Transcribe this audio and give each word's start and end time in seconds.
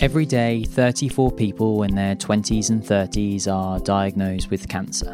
Every 0.00 0.24
day, 0.24 0.64
34 0.64 1.30
people 1.32 1.82
in 1.82 1.94
their 1.94 2.16
20s 2.16 2.70
and 2.70 2.82
30s 2.82 3.46
are 3.46 3.78
diagnosed 3.80 4.50
with 4.50 4.66
cancer. 4.66 5.12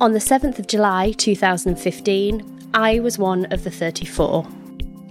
On 0.00 0.12
the 0.12 0.18
7th 0.18 0.58
of 0.58 0.66
July 0.66 1.12
2015, 1.12 2.70
I 2.72 2.98
was 3.00 3.18
one 3.18 3.44
of 3.52 3.62
the 3.62 3.70
34. 3.70 4.46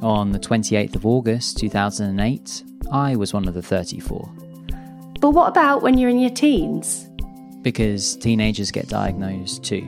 On 0.01 0.31
the 0.31 0.39
28th 0.39 0.95
of 0.95 1.05
August 1.05 1.59
2008, 1.59 2.63
I 2.91 3.15
was 3.15 3.31
one 3.31 3.47
of 3.47 3.53
the 3.53 3.61
34. 3.61 4.27
But 5.21 5.31
what 5.31 5.49
about 5.49 5.83
when 5.83 5.99
you're 5.99 6.09
in 6.09 6.17
your 6.17 6.31
teens? 6.31 7.07
Because 7.61 8.15
teenagers 8.17 8.71
get 8.71 8.89
diagnosed 8.89 9.63
too. 9.63 9.87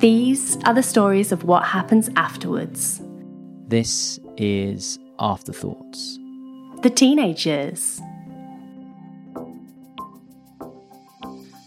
These 0.00 0.56
are 0.64 0.74
the 0.74 0.82
stories 0.82 1.30
of 1.30 1.44
what 1.44 1.62
happens 1.62 2.10
afterwards. 2.16 3.00
This 3.68 4.18
is 4.36 4.98
Afterthoughts. 5.20 6.18
The 6.82 6.90
teenagers. 6.90 8.00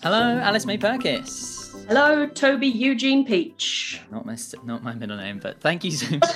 Hello, 0.03 0.39
Alice 0.39 0.65
May 0.65 0.77
Perkis. 0.77 1.85
Hello, 1.87 2.27
Toby 2.27 2.67
Eugene 2.67 3.25
Peach. 3.25 4.01
Not 4.11 4.25
my 4.25 4.35
not 4.65 4.83
my 4.83 4.93
middle 4.93 5.15
name, 5.15 5.39
but 5.39 5.61
thank 5.61 5.85
you 5.85 5.91
so 5.91 6.17
much. 6.17 6.35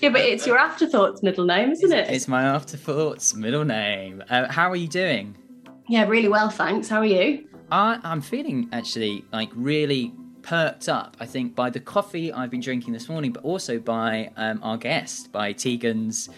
yeah, 0.00 0.10
but 0.10 0.20
it's 0.20 0.46
your 0.46 0.58
afterthoughts 0.58 1.24
middle 1.24 1.44
name, 1.44 1.72
isn't 1.72 1.92
it? 1.92 2.08
It's 2.10 2.28
my 2.28 2.44
afterthoughts 2.44 3.34
middle 3.34 3.64
name. 3.64 4.22
Uh, 4.30 4.46
how 4.50 4.70
are 4.70 4.76
you 4.76 4.86
doing? 4.88 5.36
Yeah, 5.88 6.06
really 6.06 6.28
well, 6.28 6.50
thanks. 6.50 6.88
How 6.88 6.98
are 6.98 7.04
you? 7.04 7.48
I, 7.72 7.98
I'm 8.04 8.20
feeling 8.20 8.68
actually 8.72 9.24
like 9.32 9.50
really 9.56 10.12
perked 10.42 10.88
up. 10.88 11.16
I 11.18 11.26
think 11.26 11.56
by 11.56 11.70
the 11.70 11.80
coffee 11.80 12.32
I've 12.32 12.50
been 12.50 12.60
drinking 12.60 12.92
this 12.92 13.08
morning, 13.08 13.32
but 13.32 13.42
also 13.42 13.80
by 13.80 14.30
um, 14.36 14.60
our 14.62 14.76
guest, 14.76 15.32
by 15.32 15.52
Tegan's 15.52 16.30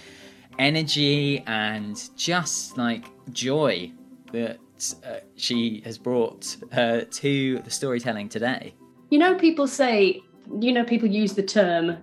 energy 0.59 1.43
and 1.47 2.11
just 2.17 2.77
like 2.77 3.07
joy 3.33 3.91
that 4.33 4.59
uh, 5.07 5.17
she 5.37 5.83
has 5.85 5.99
brought 5.99 6.57
uh, 6.73 7.03
to 7.11 7.59
the 7.61 7.71
storytelling 7.71 8.29
today. 8.29 8.75
You 9.11 9.19
know, 9.19 9.35
people 9.35 9.67
say, 9.67 10.21
you 10.61 10.73
know, 10.73 10.85
people 10.85 11.09
use 11.09 11.35
the 11.35 11.43
term, 11.43 11.99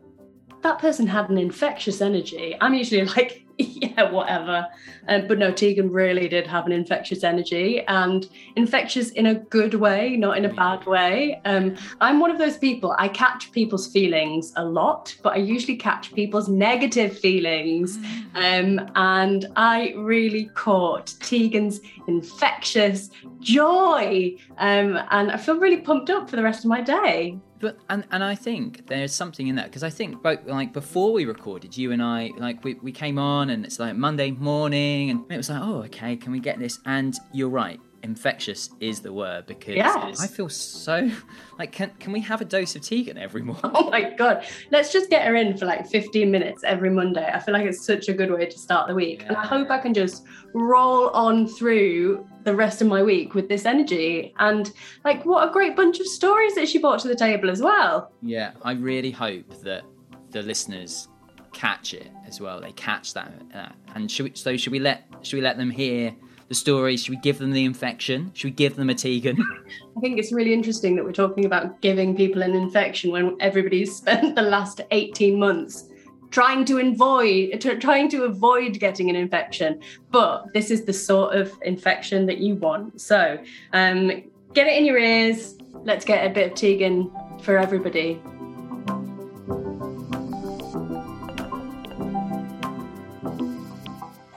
that 0.62 0.80
person 0.80 1.08
had 1.08 1.30
an 1.30 1.38
infectious 1.38 2.02
energy. 2.02 2.56
I'm 2.62 2.74
usually 2.74 3.06
like, 3.18 3.46
yeah, 3.82 4.10
whatever. 4.10 4.66
Um, 5.10 5.28
but 5.28 5.38
no, 5.38 5.52
Tegan 5.52 5.92
really 5.92 6.30
did 6.30 6.48
have 6.48 6.66
an 6.66 6.72
infectious 6.72 7.26
energy 7.26 7.82
and 7.88 8.26
infectious 8.56 9.10
in 9.12 9.26
a 9.26 9.36
good 9.36 9.74
way, 9.74 10.16
not 10.16 10.38
in 10.38 10.46
a 10.46 10.54
bad 10.54 10.86
way. 10.86 11.42
Um, 11.44 11.76
I'm 12.00 12.22
one 12.22 12.32
of 12.32 12.38
those 12.38 12.58
people, 12.58 12.96
I 12.98 13.10
catch 13.10 13.52
people's 13.52 13.92
feelings 13.92 14.54
a 14.56 14.64
lot, 14.64 15.14
but 15.24 15.34
I 15.34 15.38
usually 15.38 15.76
catch 15.76 16.14
people's 16.14 16.48
negative 16.48 17.20
feelings. 17.20 17.98
Mm. 17.98 18.80
Um, 18.80 18.92
and 18.96 19.48
I 19.58 19.94
really 19.98 20.46
caught 20.54 21.14
Tegan's 21.20 21.82
infectious 22.08 23.10
joy. 23.42 24.38
Um, 24.58 24.98
and 25.12 25.32
I 25.32 25.38
feel 25.38 25.60
really 25.60 25.82
pumped 25.82 26.10
up 26.10 26.30
for 26.30 26.38
the 26.38 26.44
rest 26.44 26.64
of 26.64 26.70
my 26.70 26.80
day 26.80 27.38
but 27.60 27.78
and 27.90 28.06
and 28.12 28.24
I 28.24 28.36
think 28.36 28.88
there's 28.88 29.14
something 29.14 29.48
in 29.48 29.56
that 29.56 29.66
because 29.66 29.84
I 29.84 29.90
think 29.90 30.22
both 30.22 30.46
like 30.46 30.74
before 30.74 31.12
we 31.12 31.26
recorded, 31.26 31.78
you 31.78 31.92
and 31.92 32.02
I 32.02 32.32
like 32.38 32.64
we, 32.64 32.76
we 32.76 32.92
came 32.92 33.20
on 33.20 33.50
and 33.50 33.66
it's 33.66 33.80
like 33.80 33.96
Monday 33.96 34.32
morning 34.32 35.10
and 35.10 35.26
it 35.30 35.38
was 35.38 35.50
like, 35.50 35.62
oh 35.62 35.84
okay, 35.84 36.16
can 36.16 36.32
we 36.32 36.40
get 36.40 36.60
this? 36.60 36.80
And 36.86 37.16
you're 37.34 37.50
right, 37.50 37.80
infectious 38.04 38.70
is 38.80 39.02
the 39.02 39.12
word 39.12 39.46
because 39.46 39.76
yes. 39.76 40.22
I 40.22 40.28
feel 40.28 40.50
so 40.50 41.10
like 41.58 41.72
can 41.72 41.92
can 42.00 42.14
we 42.14 42.22
have 42.22 42.42
a 42.42 42.46
dose 42.46 42.76
of 42.76 42.82
Tegan 42.82 43.18
every 43.18 43.42
morning? 43.42 43.72
Oh 43.74 43.90
my 43.90 44.12
god. 44.12 44.46
Let's 44.72 44.94
just 44.94 45.10
get 45.10 45.26
her 45.26 45.36
in 45.36 45.58
for 45.58 45.66
like 45.66 45.88
15 45.88 46.30
minutes 46.32 46.64
every 46.64 46.90
Monday. 46.90 47.30
I 47.32 47.40
feel 47.40 47.54
like 47.54 47.66
it's 47.66 47.86
such 47.86 48.08
a 48.08 48.14
good 48.14 48.32
way 48.32 48.46
to 48.46 48.58
start 48.58 48.88
the 48.88 48.96
week. 48.96 49.22
Yeah. 49.22 49.30
And 49.30 49.38
I 49.38 49.46
hope 49.46 49.70
I 49.70 49.80
can 49.80 49.94
just 49.94 50.26
roll 50.54 51.10
on 51.10 51.48
through 51.48 52.26
the 52.44 52.56
rest 52.56 52.82
of 52.82 52.88
my 52.88 53.04
week 53.04 53.36
with 53.36 53.50
this 53.50 53.66
energy. 53.66 54.34
And 54.40 54.72
like, 55.04 55.26
what 55.26 55.48
a 55.48 55.52
great 55.52 55.76
bunch 55.76 56.00
of 56.00 56.08
stories 56.08 56.56
that 56.56 56.68
she 56.68 56.78
brought 56.78 57.00
to 57.02 57.08
the 57.08 57.16
table 57.16 57.50
as 57.50 57.62
well. 57.62 58.12
Yeah, 58.22 58.52
I 58.64 58.74
really 58.74 59.12
hope 59.12 59.62
that 59.64 59.84
the 60.32 60.42
listeners 60.42 61.08
catch 61.54 61.94
it 61.94 62.10
as 62.28 62.40
well. 62.40 62.62
They 62.62 62.72
catch 62.74 63.14
that. 63.14 63.34
Uh, 63.54 63.70
and 63.96 64.10
should 64.10 64.24
we, 64.26 64.32
so 64.36 64.56
should 64.58 64.72
we 64.72 64.80
let 64.80 65.04
should 65.22 65.38
we 65.38 65.42
let 65.42 65.58
them 65.58 65.70
hear 65.70 66.16
the 66.48 66.56
stories? 66.56 67.04
Should 67.04 67.16
we 67.16 67.22
give 67.22 67.38
them 67.38 67.52
the 67.52 67.66
infection? 67.66 68.32
Should 68.34 68.48
we 68.48 68.52
give 68.52 68.76
them 68.76 68.90
a 68.90 68.96
Tegan? 68.96 69.38
I 69.98 70.00
think 70.00 70.20
it's 70.20 70.32
really 70.32 70.54
interesting 70.54 70.96
that 70.96 71.06
we're 71.06 71.12
talking 71.12 71.46
about 71.46 71.82
giving 71.82 72.16
people 72.16 72.42
an 72.42 72.56
infection 72.56 73.12
when 73.12 73.36
everybody's 73.40 73.96
spent 73.98 74.36
the 74.36 74.42
last 74.42 74.82
18 74.92 75.40
months 75.40 75.89
trying 76.32 76.66
to 76.66 76.78
avoid 76.80 77.60
trying 77.82 78.10
to 78.10 78.24
avoid 78.24 78.80
getting 78.80 79.10
an 79.10 79.16
infection 79.16 79.80
but 80.12 80.46
this 80.54 80.70
is 80.70 80.86
the 80.86 80.94
sort 80.94 81.36
of 81.36 81.52
infection 81.64 82.26
that 82.26 82.38
you 82.38 82.56
want 82.56 83.00
so 83.00 83.38
um, 83.74 84.08
get 84.54 84.68
it 84.68 84.78
in 84.78 84.86
your 84.86 84.98
ears 84.98 85.56
let's 85.84 86.06
get 86.06 86.26
a 86.26 86.30
bit 86.30 86.52
of 86.52 86.58
tegan 86.58 87.12
for 87.42 87.58
everybody 87.58 88.22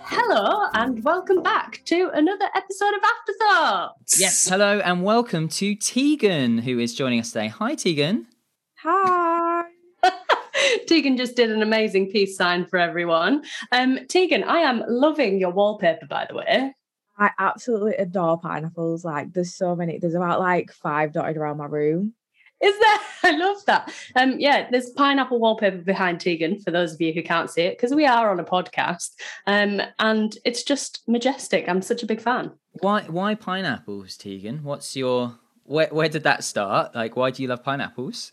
Hello 0.04 0.68
and 0.72 1.04
welcome 1.04 1.42
back 1.42 1.82
to 1.84 2.10
another 2.14 2.46
episode 2.54 2.94
of 2.94 3.02
Afterthoughts. 3.02 4.18
Yes, 4.18 4.48
hello 4.48 4.80
and 4.80 5.02
welcome 5.02 5.46
to 5.48 5.74
Tegan, 5.74 6.58
who 6.58 6.78
is 6.78 6.94
joining 6.94 7.20
us 7.20 7.32
today. 7.32 7.48
Hi, 7.48 7.74
Tegan. 7.74 8.28
Hi. 8.76 9.41
Tegan 10.86 11.16
just 11.16 11.36
did 11.36 11.50
an 11.50 11.62
amazing 11.62 12.10
peace 12.10 12.36
sign 12.36 12.66
for 12.66 12.78
everyone. 12.78 13.42
Um, 13.70 13.98
Tegan, 14.08 14.44
I 14.44 14.58
am 14.58 14.82
loving 14.88 15.38
your 15.38 15.50
wallpaper, 15.50 16.06
by 16.06 16.26
the 16.28 16.36
way. 16.36 16.74
I 17.18 17.30
absolutely 17.38 17.94
adore 17.94 18.40
pineapples. 18.40 19.04
Like, 19.04 19.32
there's 19.32 19.54
so 19.54 19.76
many. 19.76 19.98
There's 19.98 20.14
about 20.14 20.40
like 20.40 20.72
five 20.72 21.12
dotted 21.12 21.36
around 21.36 21.58
my 21.58 21.66
room. 21.66 22.14
Is 22.60 22.74
there? 22.78 22.98
I 23.32 23.36
love 23.36 23.64
that. 23.66 23.92
Um, 24.16 24.36
yeah, 24.38 24.68
there's 24.70 24.90
pineapple 24.90 25.38
wallpaper 25.38 25.78
behind 25.78 26.20
Tegan 26.20 26.60
for 26.60 26.70
those 26.70 26.94
of 26.94 27.00
you 27.00 27.12
who 27.12 27.22
can't 27.22 27.50
see 27.50 27.62
it 27.62 27.76
because 27.76 27.94
we 27.94 28.06
are 28.06 28.30
on 28.30 28.40
a 28.40 28.44
podcast. 28.44 29.10
Um, 29.46 29.80
and 29.98 30.36
it's 30.44 30.62
just 30.62 31.02
majestic. 31.06 31.68
I'm 31.68 31.82
such 31.82 32.02
a 32.02 32.06
big 32.06 32.20
fan. 32.20 32.52
Why? 32.80 33.02
Why 33.02 33.34
pineapples, 33.34 34.16
Tegan? 34.16 34.62
What's 34.62 34.96
your? 34.96 35.38
Where? 35.64 35.88
Where 35.88 36.08
did 36.08 36.24
that 36.24 36.44
start? 36.44 36.94
Like, 36.94 37.16
why 37.16 37.30
do 37.30 37.42
you 37.42 37.48
love 37.48 37.62
pineapples? 37.62 38.32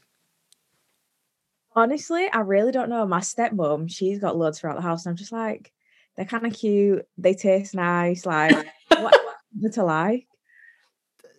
Honestly, 1.80 2.28
I 2.30 2.42
really 2.42 2.74
don't 2.74 2.90
know. 2.90 3.06
My 3.06 3.22
stepmom, 3.22 3.90
she's 3.90 4.20
got 4.20 4.36
loads 4.36 4.60
throughout 4.60 4.76
the 4.76 4.82
house, 4.82 5.06
and 5.06 5.12
I'm 5.12 5.16
just 5.16 5.32
like, 5.32 5.72
they're 6.18 6.26
kind 6.26 6.46
of 6.46 6.52
cute. 6.52 7.08
They 7.18 7.34
taste 7.34 7.74
nice. 7.74 8.26
Like, 8.26 8.68
what, 8.90 9.18
what 9.58 9.74
to 9.76 9.84
like? 9.86 10.28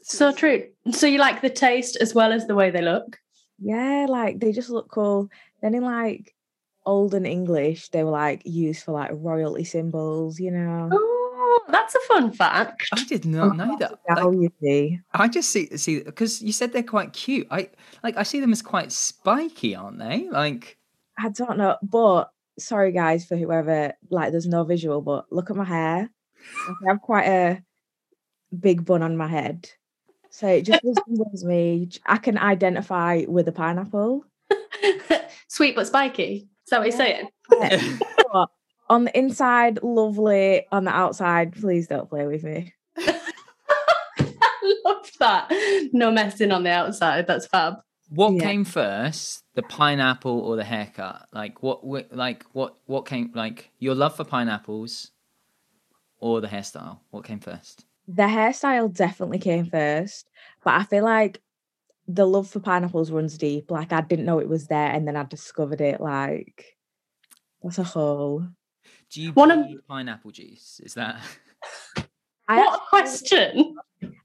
So 0.01 0.33
true. 0.33 0.67
So 0.93 1.07
you 1.07 1.19
like 1.19 1.43
the 1.43 1.51
taste 1.51 1.99
as 2.01 2.15
well 2.15 2.33
as 2.33 2.47
the 2.47 2.55
way 2.55 2.71
they 2.71 2.81
look? 2.81 3.19
Yeah, 3.59 4.07
like 4.09 4.41
they 4.41 4.53
just 4.53 4.71
look 4.71 4.89
cool. 4.89 5.29
Then 5.61 5.75
in 5.75 5.85
like 5.85 6.35
olden 6.87 7.27
English, 7.27 7.91
they 7.91 8.03
were 8.03 8.11
like 8.11 8.41
used 8.47 8.85
for 8.85 8.93
like 8.93 9.11
royalty 9.13 9.65
symbols, 9.65 10.41
you 10.41 10.53
know. 10.53 10.89
Oh, 10.91 11.20
Oh, 11.43 11.65
that's 11.69 11.95
a 11.95 12.01
fun 12.01 12.33
fact. 12.33 12.87
I 12.93 13.03
did 13.05 13.25
not 13.25 13.57
know 13.57 13.79
that. 13.79 13.99
How 14.09 14.31
you 14.31 14.53
see? 14.63 15.01
I 15.15 15.27
just 15.27 15.49
see 15.49 15.75
see 15.79 16.01
because 16.01 16.43
you 16.43 16.53
said 16.53 16.73
they're 16.73 16.83
quite 16.83 17.15
cute. 17.15 17.47
I 17.51 17.71
like 18.03 18.19
I 18.19 18.25
see 18.25 18.41
them 18.41 18.53
as 18.53 18.61
quite 18.61 18.93
spiky, 18.93 19.75
aren't 19.75 19.99
they? 19.99 20.29
Like 20.31 20.77
I 21.19 21.31
don't 21.31 21.57
know, 21.57 21.79
but 21.83 22.31
sorry 22.59 22.93
guys 22.93 23.25
for 23.25 23.39
whoever 23.39 23.95
like 24.11 24.33
there's 24.33 24.47
no 24.47 24.65
visual, 24.65 25.01
but 25.01 25.33
look 25.33 25.49
at 25.49 25.57
my 25.57 25.65
hair. 25.65 26.11
I 26.69 26.89
have 26.89 27.01
quite 27.01 27.27
a 27.27 27.63
big 28.59 28.85
bun 28.85 29.03
on 29.03 29.17
my 29.17 29.29
head. 29.29 29.71
So 30.29 30.47
it 30.47 30.67
just 30.67 30.85
resembles 30.85 31.43
me. 31.43 31.89
I 32.05 32.19
can 32.19 32.37
identify 32.37 33.25
with 33.27 33.49
a 33.49 33.53
pineapple. 33.53 34.27
Sweet 35.49 35.75
but 35.75 35.87
spiky. 35.87 36.49
Is 36.65 36.71
that 36.71 36.81
what 36.81 36.89
yeah. 36.89 37.31
you're 37.51 37.79
saying? 37.79 38.01
on 38.91 39.05
the 39.05 39.19
inside, 39.19 39.83
lovely. 39.83 40.67
On 40.71 40.85
the 40.85 40.91
outside, 40.91 41.53
please 41.53 41.87
don't 41.87 42.11
play 42.11 42.27
with 42.27 42.45
me. 42.45 42.75
I 42.99 44.75
love 44.85 45.11
that. 45.19 45.51
No 45.93 46.11
messing 46.11 46.53
on 46.53 46.63
the 46.63 46.71
outside. 46.71 47.27
That's 47.27 47.47
fab. 47.47 47.77
What 48.11 48.35
yeah. 48.35 48.43
came 48.43 48.65
first, 48.65 49.45
the 49.55 49.63
pineapple 49.63 50.41
or 50.41 50.57
the 50.57 50.65
haircut? 50.65 51.27
Like 51.33 51.63
what? 51.63 51.83
Like 52.13 52.45
what? 52.53 52.77
What 52.85 53.07
came? 53.07 53.31
Like 53.35 53.71
your 53.79 53.95
love 53.95 54.17
for 54.17 54.25
pineapples, 54.25 55.13
or 56.19 56.43
the 56.43 56.49
hairstyle? 56.49 56.99
What 57.11 57.25
came 57.25 57.41
first? 57.41 57.87
the 58.15 58.23
hairstyle 58.23 58.93
definitely 58.93 59.39
came 59.39 59.67
first, 59.67 60.29
but 60.65 60.75
I 60.75 60.85
feel 60.85 61.05
like 61.05 61.41
the 62.09 62.27
love 62.27 62.51
for 62.51 62.59
pineapples 62.59 63.13
runs 63.13 63.39
deep. 63.39 63.71
Like 63.71 63.93
I 63.93 64.01
didn't 64.01 64.25
know 64.25 64.41
it 64.41 64.49
was 64.49 64.67
there, 64.67 64.91
and 64.91 65.07
then 65.07 65.17
I 65.17 65.25
discovered 65.25 65.81
it. 65.81 66.01
Like 66.01 66.77
that's 67.63 67.79
a 67.79 67.85
whole. 67.85 68.49
Do 69.13 69.21
you 69.21 69.33
want 69.33 69.53
of... 69.53 69.89
pineapple 69.89 70.31
juice? 70.31 70.81
Is 70.85 70.95
that? 70.95 71.21
I 72.49 72.59
what 72.59 72.81
a 72.81 72.83
question! 72.89 73.77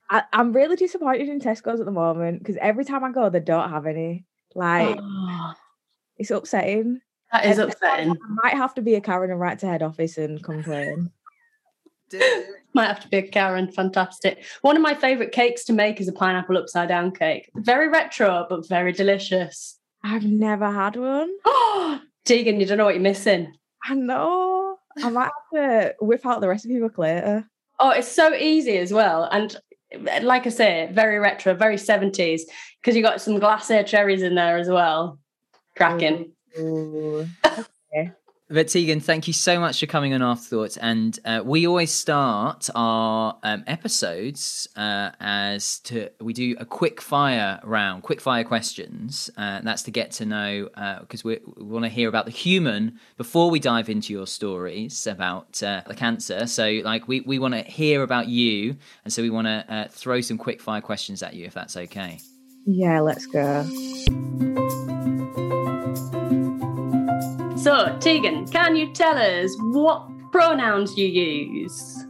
I, 0.10 0.24
am 0.34 0.54
really 0.54 0.76
disappointed 0.76 1.28
in 1.28 1.40
Tesco's 1.40 1.80
at 1.80 1.86
the 1.86 1.92
moment 1.92 2.40
because 2.40 2.58
every 2.62 2.86
time 2.86 3.04
I 3.04 3.12
go, 3.12 3.30
they 3.30 3.40
don't 3.40 3.70
have 3.70 3.88
any. 3.88 4.26
Like, 4.54 4.98
it's 6.18 6.32
upsetting. 6.32 7.02
That 7.32 7.46
is 7.46 7.58
upsetting. 7.58 8.12
I 8.12 8.16
might 8.44 8.54
have 8.54 8.76
to 8.76 8.82
be 8.82 8.96
a 8.96 9.02
Karen 9.02 9.32
and 9.32 9.40
write 9.40 9.60
to 9.60 9.68
head 9.68 9.82
office 9.82 10.18
and 10.18 10.42
complain. 10.44 11.12
Might 12.74 12.88
have 12.88 13.00
to 13.02 13.08
be 13.08 13.18
a 13.18 13.28
Karen. 13.28 13.72
Fantastic. 13.72 14.46
One 14.62 14.76
of 14.76 14.84
my 14.84 14.94
favourite 14.94 15.32
cakes 15.32 15.64
to 15.66 15.74
make 15.74 16.00
is 16.00 16.08
a 16.08 16.14
pineapple 16.14 16.58
upside 16.58 16.90
down 16.90 17.12
cake. 17.12 17.50
Very 17.56 17.90
retro, 17.90 18.46
but 18.48 18.68
very 18.70 18.92
delicious. 18.92 19.80
I've 20.04 20.26
never 20.26 20.72
had 20.72 20.96
one. 20.96 21.32
Oh, 21.48 22.00
Tegan, 22.24 22.60
you 22.60 22.66
don't 22.66 22.78
know 22.78 22.86
what 22.86 22.96
you're 22.96 23.04
missing. 23.04 23.54
I 23.84 23.94
know. 23.94 24.55
I 25.04 25.10
might 25.10 25.32
have 25.54 25.54
to 25.54 25.96
whip 26.02 26.26
out 26.26 26.42
the 26.42 26.48
recipe 26.48 26.80
book 26.80 26.98
later. 26.98 27.50
Oh, 27.80 27.92
it's 27.92 28.12
so 28.12 28.34
easy 28.34 28.78
as 28.78 28.94
well. 28.94 29.24
And 29.32 29.56
like 30.22 30.46
I 30.46 30.50
say, 30.50 30.90
very 30.92 31.20
retro, 31.20 31.54
very 31.54 31.76
70s, 31.76 32.42
because 32.82 32.96
you 32.96 33.02
got 33.02 33.22
some 33.22 33.40
glacé 33.40 33.86
cherries 33.86 34.22
in 34.22 34.36
there 34.36 34.58
as 34.58 34.70
well. 34.70 35.20
Cracking. 35.76 36.32
Ooh. 36.58 37.28
But 38.48 38.68
Tegan, 38.68 39.00
thank 39.00 39.26
you 39.26 39.34
so 39.34 39.60
much 39.60 39.80
for 39.80 39.88
coming 39.88 40.14
on 40.14 40.22
Afterthoughts. 40.22 40.78
And 40.78 41.20
uh, 41.26 41.42
we 41.44 41.66
always 41.66 41.92
start 41.92 42.70
our 42.76 43.40
um, 43.42 43.64
episodes 43.66 44.68
uh, 44.76 45.12
as 45.20 45.80
to 45.80 46.10
we 46.22 46.32
do 46.32 46.56
a 46.60 46.66
quick 46.66 47.02
fire 47.02 47.60
round, 47.64 48.04
quick 48.04 48.22
fire 48.22 48.44
questions. 48.44 49.32
Uh, 49.36 49.62
that's 49.64 49.82
to 49.84 49.92
get 49.92 50.12
to 50.12 50.26
know 50.28 50.70
because 51.02 51.24
we, 51.24 51.40
we 51.58 51.64
want 51.64 51.86
to 51.86 51.90
hear 51.90 52.08
about 52.08 52.26
the 52.26 52.32
human 52.32 53.00
before 53.18 53.50
we 53.50 53.60
dive 53.60 53.90
into 53.90 54.14
your 54.14 54.28
stories 54.28 55.08
about 55.08 55.64
uh, 55.64 55.82
the 55.88 55.96
cancer. 55.96 56.46
So, 56.46 56.82
like, 56.84 57.08
we, 57.08 57.22
we 57.22 57.40
want 57.40 57.56
to 57.56 57.64
hear 57.64 58.04
about 58.04 58.28
you, 58.28 58.76
and 59.04 59.12
so 59.12 59.24
we 59.24 59.32
want 59.32 59.48
to 59.48 59.66
uh, 59.68 59.88
throw 59.90 60.22
some 60.22 60.38
quick 60.38 60.62
fire 60.62 60.82
questions 60.82 61.24
at 61.24 61.34
you, 61.34 61.46
if 61.46 61.56
that's 61.56 61.76
okay. 61.76 62.20
Yeah, 62.68 63.00
let's 63.00 63.26
go. 63.26 63.66
So, 67.66 67.98
Tegan, 68.00 68.48
can 68.50 68.76
you 68.76 68.94
tell 68.94 69.18
us 69.18 69.56
what 69.60 70.08
pronouns 70.32 70.96
you 71.00 71.08
use? 71.08 72.06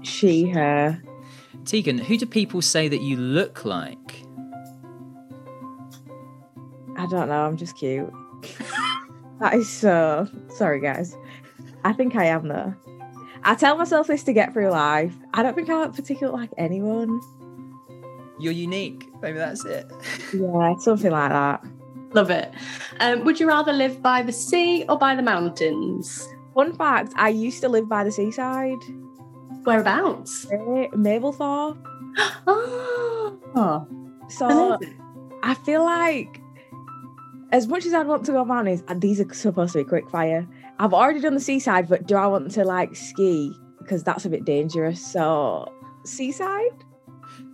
She, 0.00 0.48
her. 0.48 0.98
Tegan, 1.66 1.98
who 1.98 2.16
do 2.16 2.24
people 2.24 2.62
say 2.62 2.88
that 2.88 3.02
you 3.02 3.18
look 3.18 3.66
like? 3.66 4.22
I 6.96 7.04
don't 7.04 7.28
know. 7.28 7.44
I'm 7.44 7.58
just 7.58 7.76
cute. 7.76 8.10
that 9.40 9.52
is 9.52 9.68
so. 9.68 10.26
Sorry, 10.48 10.80
guys. 10.80 11.14
I 11.84 11.92
think 11.92 12.16
I 12.16 12.24
am 12.24 12.48
though. 12.48 12.74
I 13.42 13.56
tell 13.56 13.76
myself 13.76 14.06
this 14.06 14.22
to 14.22 14.32
get 14.32 14.54
through 14.54 14.70
life. 14.70 15.14
I 15.34 15.42
don't 15.42 15.54
think 15.54 15.68
I 15.68 15.86
particularly 15.88 16.40
like 16.40 16.50
anyone. 16.56 17.20
You're 18.40 18.54
unique. 18.54 19.06
Maybe 19.20 19.36
that's 19.36 19.66
it. 19.66 19.84
Yeah, 20.32 20.78
something 20.78 21.10
like 21.10 21.30
that. 21.30 21.62
Love 22.14 22.30
it. 22.30 22.52
Um, 23.00 23.24
would 23.24 23.38
you 23.40 23.46
rather 23.48 23.72
live 23.72 24.00
by 24.00 24.22
the 24.22 24.32
sea 24.32 24.84
or 24.88 24.96
by 24.98 25.14
the 25.14 25.22
mountains? 25.22 26.26
Fun 26.54 26.72
fact: 26.74 27.12
I 27.16 27.28
used 27.30 27.60
to 27.62 27.68
live 27.68 27.88
by 27.88 28.04
the 28.04 28.12
seaside. 28.12 28.78
Whereabouts? 29.64 30.46
Mablethorpe. 30.46 31.78
Oh, 33.56 33.86
So 34.28 34.72
amazing. 34.74 35.00
I 35.44 35.54
feel 35.54 35.84
like, 35.84 36.40
as 37.52 37.68
much 37.68 37.86
as 37.86 37.94
I'd 37.94 38.06
want 38.08 38.24
to 38.26 38.32
go 38.32 38.44
mountains, 38.44 38.82
and 38.88 39.00
these 39.00 39.20
are 39.20 39.32
supposed 39.32 39.72
to 39.74 39.78
be 39.78 39.84
quick 39.88 40.08
fire. 40.10 40.46
I've 40.80 40.92
already 40.92 41.20
done 41.20 41.34
the 41.34 41.40
seaside, 41.40 41.88
but 41.88 42.06
do 42.06 42.16
I 42.16 42.26
want 42.26 42.50
to 42.52 42.64
like 42.64 42.96
ski? 42.96 43.52
Because 43.78 44.02
that's 44.02 44.24
a 44.24 44.28
bit 44.28 44.44
dangerous. 44.44 45.04
So 45.04 45.72
seaside. 46.04 46.72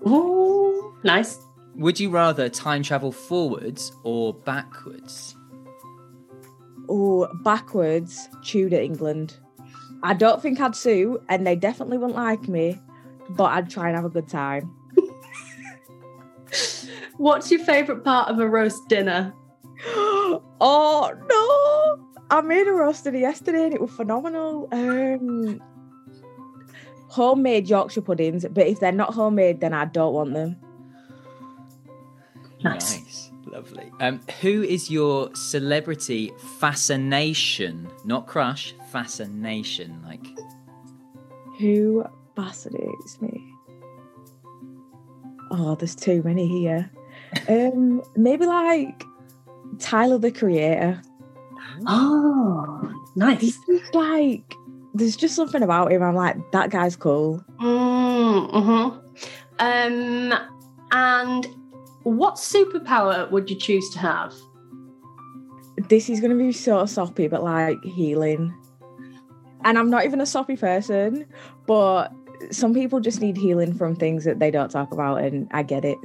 Oh, 0.06 0.94
nice. 1.04 1.38
Would 1.76 2.00
you 2.00 2.10
rather 2.10 2.48
time 2.48 2.82
travel 2.82 3.12
forwards 3.12 3.92
or 4.02 4.34
backwards? 4.34 5.36
Oh, 6.88 7.28
backwards, 7.42 8.28
Tudor 8.42 8.80
England. 8.80 9.36
I 10.02 10.14
don't 10.14 10.42
think 10.42 10.60
I'd 10.60 10.74
sue, 10.74 11.22
and 11.28 11.46
they 11.46 11.56
definitely 11.56 11.98
wouldn't 11.98 12.16
like 12.16 12.48
me, 12.48 12.78
but 13.30 13.44
I'd 13.44 13.70
try 13.70 13.88
and 13.88 13.96
have 13.96 14.04
a 14.04 14.10
good 14.10 14.28
time. 14.28 14.74
What's 17.16 17.50
your 17.50 17.64
favourite 17.64 18.02
part 18.02 18.28
of 18.28 18.40
a 18.40 18.48
roast 18.48 18.88
dinner? 18.88 19.34
oh 19.86 21.12
no! 21.28 22.06
I 22.30 22.40
made 22.40 22.66
a 22.66 22.72
roast 22.72 23.04
dinner 23.04 23.18
yesterday 23.18 23.64
and 23.64 23.74
it 23.74 23.80
was 23.80 23.90
phenomenal. 23.90 24.68
Um, 24.72 25.60
homemade 27.08 27.68
Yorkshire 27.68 28.02
puddings, 28.02 28.46
but 28.50 28.66
if 28.66 28.80
they're 28.80 28.92
not 28.92 29.14
homemade, 29.14 29.60
then 29.60 29.74
I 29.74 29.84
don't 29.84 30.14
want 30.14 30.32
them. 30.32 30.56
Nice. 32.62 33.30
Lovely. 33.46 33.90
Um, 34.00 34.20
who 34.40 34.62
is 34.62 34.90
your 34.90 35.34
celebrity 35.34 36.32
fascination? 36.58 37.90
Not 38.04 38.26
crush, 38.26 38.74
fascination. 38.92 40.02
Like, 40.04 40.26
Who 41.58 42.04
fascinates 42.36 43.20
me? 43.20 43.52
Oh, 45.50 45.74
there's 45.74 45.96
too 45.96 46.22
many 46.22 46.46
here. 46.46 46.90
Um, 47.48 48.02
maybe 48.16 48.44
like 48.44 49.04
Tyler 49.78 50.18
the 50.18 50.32
Creator. 50.32 51.00
Oh, 51.86 52.92
nice. 53.14 53.40
He's 53.40 53.58
just 53.68 53.94
like 53.94 54.56
there's 54.94 55.14
just 55.16 55.36
something 55.36 55.62
about 55.62 55.92
him. 55.92 56.02
I'm 56.02 56.16
like, 56.16 56.36
that 56.50 56.70
guy's 56.70 56.96
cool. 56.96 57.44
Mm-hmm. 57.60 58.98
Um, 59.60 60.34
and 60.90 61.46
what 62.02 62.34
superpower 62.36 63.30
would 63.30 63.50
you 63.50 63.56
choose 63.56 63.88
to 63.90 63.98
have? 63.98 64.32
This 65.88 66.08
is 66.10 66.20
gonna 66.20 66.34
be 66.34 66.52
so 66.52 66.84
soppy, 66.86 67.28
but 67.28 67.42
like 67.42 67.82
healing. 67.84 68.54
And 69.64 69.78
I'm 69.78 69.90
not 69.90 70.04
even 70.04 70.20
a 70.20 70.26
soppy 70.26 70.56
person, 70.56 71.26
but 71.66 72.08
some 72.50 72.72
people 72.72 73.00
just 73.00 73.20
need 73.20 73.36
healing 73.36 73.74
from 73.74 73.94
things 73.94 74.24
that 74.24 74.38
they 74.38 74.50
don't 74.50 74.70
talk 74.70 74.92
about, 74.92 75.22
and 75.22 75.48
I 75.52 75.62
get 75.62 75.84
it. 75.84 75.98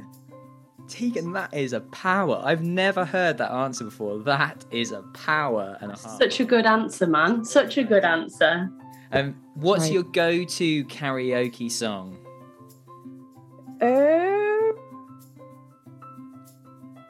Tegan, 0.88 1.32
that 1.32 1.52
is 1.52 1.72
a 1.72 1.80
power. 1.80 2.40
I've 2.44 2.62
never 2.62 3.04
heard 3.04 3.38
that 3.38 3.50
answer 3.50 3.84
before. 3.84 4.18
That 4.20 4.64
is 4.70 4.92
a 4.92 5.02
power 5.14 5.76
and 5.80 5.90
a 5.90 5.94
half. 5.94 6.18
Such 6.18 6.38
a 6.40 6.44
good 6.44 6.64
answer, 6.66 7.06
man. 7.06 7.44
Such 7.44 7.76
a 7.78 7.82
good 7.82 8.04
answer. 8.04 8.70
Um, 9.12 9.34
what's 9.54 9.84
Right. 9.84 9.92
your 9.94 10.02
go-to 10.04 10.84
karaoke 10.84 11.70
song? 11.70 12.16
Um, 13.80 14.45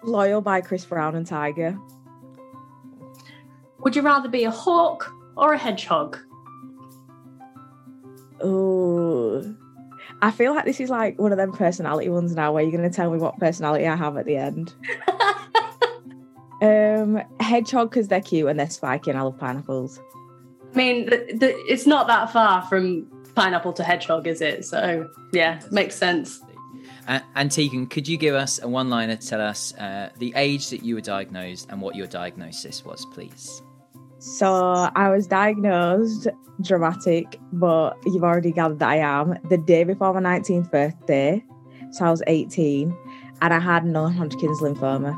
Loyal 0.06 0.40
by 0.40 0.60
Chris 0.60 0.84
Brown 0.84 1.14
and 1.14 1.26
Tyga. 1.26 1.80
Would 3.80 3.94
you 3.94 4.02
rather 4.02 4.28
be 4.28 4.44
a 4.44 4.50
hawk 4.50 5.12
or 5.36 5.52
a 5.52 5.58
hedgehog? 5.58 6.18
Oh, 8.40 9.54
I 10.22 10.30
feel 10.30 10.54
like 10.54 10.64
this 10.64 10.80
is 10.80 10.90
like 10.90 11.18
one 11.18 11.32
of 11.32 11.38
them 11.38 11.52
personality 11.52 12.08
ones 12.08 12.34
now, 12.34 12.52
where 12.52 12.62
you're 12.62 12.72
going 12.76 12.88
to 12.88 12.94
tell 12.94 13.10
me 13.10 13.18
what 13.18 13.38
personality 13.38 13.86
I 13.86 13.96
have 13.96 14.16
at 14.16 14.25
the 14.25 14.36
end. 14.36 14.75
Um, 16.62 17.22
hedgehog 17.38 17.90
because 17.90 18.08
they're 18.08 18.20
cute 18.20 18.48
and 18.48 18.58
they're 18.58 18.70
spiky, 18.70 19.10
and 19.10 19.18
I 19.18 19.22
love 19.22 19.38
pineapples. 19.38 20.00
I 20.72 20.76
mean, 20.76 21.06
the, 21.06 21.16
the, 21.34 21.54
it's 21.70 21.86
not 21.86 22.06
that 22.06 22.32
far 22.32 22.62
from 22.62 23.06
pineapple 23.34 23.75
to 23.75 23.84
hedgehog, 23.84 24.26
is 24.26 24.40
it? 24.40 24.64
So, 24.64 25.10
yeah, 25.32 25.60
makes 25.70 25.96
sense. 25.96 26.40
Uh, 27.06 27.20
and 27.34 27.50
could 27.90 28.08
you 28.08 28.16
give 28.16 28.34
us 28.34 28.60
a 28.62 28.68
one-liner 28.68 29.16
to 29.16 29.26
tell 29.26 29.40
us 29.40 29.75
uh, 29.75 30.10
the 30.18 30.32
age 30.36 30.70
that 30.70 30.84
you 30.84 30.96
were 30.96 31.00
diagnosed 31.00 31.68
and 31.70 31.80
what 31.80 31.94
your 31.94 32.06
diagnosis 32.06 32.84
was, 32.84 33.06
please? 33.06 33.62
So 34.18 34.90
I 34.94 35.10
was 35.10 35.26
diagnosed 35.26 36.28
dramatic, 36.62 37.38
but 37.52 37.96
you've 38.06 38.25
already 38.25 38.50
gathered 38.50 38.78
that 38.78 38.88
I 38.88 38.96
am 38.96 39.36
the 39.48 39.58
day 39.58 39.84
before 39.84 40.18
my 40.18 40.20
19th 40.20 40.70
birthday. 40.70 41.44
So 41.92 42.06
I 42.06 42.10
was 42.10 42.22
18, 42.26 42.96
and 43.42 43.54
I 43.54 43.60
had 43.60 43.84
non-Hodgkin's 43.84 44.60
lymphoma. 44.60 45.14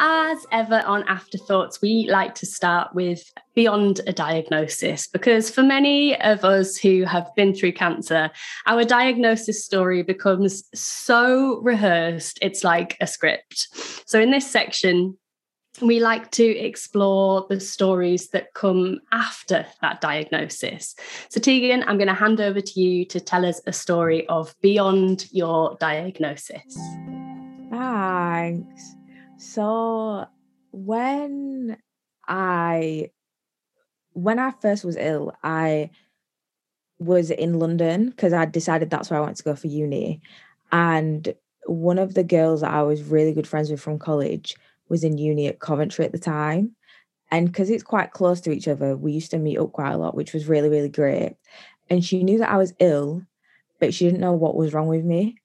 As 0.00 0.46
ever 0.52 0.80
on 0.86 1.02
Afterthoughts, 1.08 1.82
we 1.82 2.08
like 2.08 2.34
to 2.36 2.46
start 2.46 2.94
with 2.94 3.32
beyond 3.54 4.00
a 4.06 4.12
diagnosis 4.12 5.08
because 5.08 5.50
for 5.50 5.64
many 5.64 6.18
of 6.20 6.44
us 6.44 6.76
who 6.76 7.02
have 7.02 7.28
been 7.34 7.52
through 7.52 7.72
cancer, 7.72 8.30
our 8.66 8.84
diagnosis 8.84 9.64
story 9.64 10.04
becomes 10.04 10.62
so 10.72 11.58
rehearsed, 11.62 12.38
it's 12.40 12.62
like 12.62 12.96
a 13.00 13.08
script. 13.08 13.68
So, 14.06 14.20
in 14.20 14.30
this 14.30 14.48
section, 14.48 15.18
we 15.82 15.98
like 15.98 16.30
to 16.32 16.44
explore 16.44 17.46
the 17.48 17.58
stories 17.58 18.28
that 18.28 18.54
come 18.54 19.00
after 19.10 19.66
that 19.82 20.00
diagnosis. 20.00 20.94
So, 21.28 21.40
Tegan, 21.40 21.82
I'm 21.88 21.98
going 21.98 22.06
to 22.06 22.14
hand 22.14 22.40
over 22.40 22.60
to 22.60 22.80
you 22.80 23.04
to 23.06 23.18
tell 23.18 23.44
us 23.44 23.60
a 23.66 23.72
story 23.72 24.28
of 24.28 24.54
beyond 24.60 25.26
your 25.32 25.76
diagnosis. 25.80 26.78
Thanks. 27.70 28.97
So 29.38 30.26
when 30.72 31.78
I 32.26 33.10
when 34.12 34.38
I 34.40 34.52
first 34.60 34.84
was 34.84 34.96
ill, 34.96 35.32
I 35.44 35.90
was 36.98 37.30
in 37.30 37.60
London 37.60 38.10
because 38.10 38.32
I 38.32 38.44
decided 38.46 38.90
that's 38.90 39.10
where 39.10 39.18
I 39.18 39.22
wanted 39.22 39.36
to 39.36 39.44
go 39.44 39.54
for 39.54 39.68
uni. 39.68 40.20
And 40.72 41.32
one 41.66 41.98
of 41.98 42.14
the 42.14 42.24
girls 42.24 42.62
that 42.62 42.72
I 42.72 42.82
was 42.82 43.02
really 43.02 43.32
good 43.32 43.46
friends 43.46 43.70
with 43.70 43.80
from 43.80 44.00
college 44.00 44.56
was 44.88 45.04
in 45.04 45.18
uni 45.18 45.46
at 45.46 45.60
Coventry 45.60 46.04
at 46.04 46.12
the 46.12 46.18
time. 46.18 46.74
And 47.30 47.46
because 47.46 47.70
it's 47.70 47.84
quite 47.84 48.10
close 48.10 48.40
to 48.40 48.50
each 48.50 48.66
other, 48.66 48.96
we 48.96 49.12
used 49.12 49.30
to 49.30 49.38
meet 49.38 49.58
up 49.58 49.72
quite 49.72 49.92
a 49.92 49.98
lot, 49.98 50.16
which 50.16 50.32
was 50.32 50.48
really, 50.48 50.68
really 50.68 50.88
great. 50.88 51.36
And 51.88 52.04
she 52.04 52.24
knew 52.24 52.38
that 52.38 52.50
I 52.50 52.56
was 52.56 52.74
ill, 52.80 53.22
but 53.78 53.94
she 53.94 54.06
didn't 54.06 54.20
know 54.20 54.32
what 54.32 54.56
was 54.56 54.72
wrong 54.72 54.88
with 54.88 55.04
me. 55.04 55.36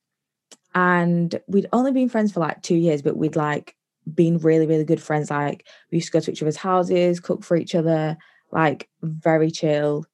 And 0.73 1.39
we'd 1.47 1.67
only 1.71 1.91
been 1.91 2.09
friends 2.09 2.31
for 2.31 2.39
like 2.39 2.63
two 2.63 2.75
years, 2.75 3.03
but 3.03 3.17
we'd 3.17 3.35
like 3.35 3.75
been 4.13 4.37
really, 4.37 4.67
really 4.67 4.85
good 4.85 5.01
friends. 5.01 5.29
Like 5.29 5.67
we 5.91 5.97
used 5.97 6.07
to 6.07 6.13
go 6.13 6.19
to 6.19 6.31
each 6.31 6.41
other's 6.41 6.57
houses, 6.57 7.19
cook 7.19 7.43
for 7.43 7.57
each 7.57 7.75
other, 7.75 8.17
like 8.51 8.89
very 9.01 9.51
chill, 9.51 10.05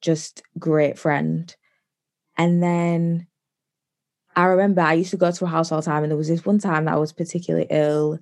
just 0.00 0.42
great 0.58 0.98
friend. 0.98 1.54
And 2.36 2.62
then 2.62 3.26
I 4.36 4.44
remember 4.44 4.80
I 4.80 4.92
used 4.94 5.10
to 5.10 5.16
go 5.16 5.30
to 5.32 5.46
her 5.46 5.50
house 5.50 5.72
all 5.72 5.80
the 5.80 5.84
time, 5.84 6.04
and 6.04 6.10
there 6.10 6.16
was 6.16 6.28
this 6.28 6.46
one 6.46 6.58
time 6.58 6.84
that 6.84 6.94
I 6.94 6.98
was 6.98 7.12
particularly 7.12 7.66
ill. 7.70 8.18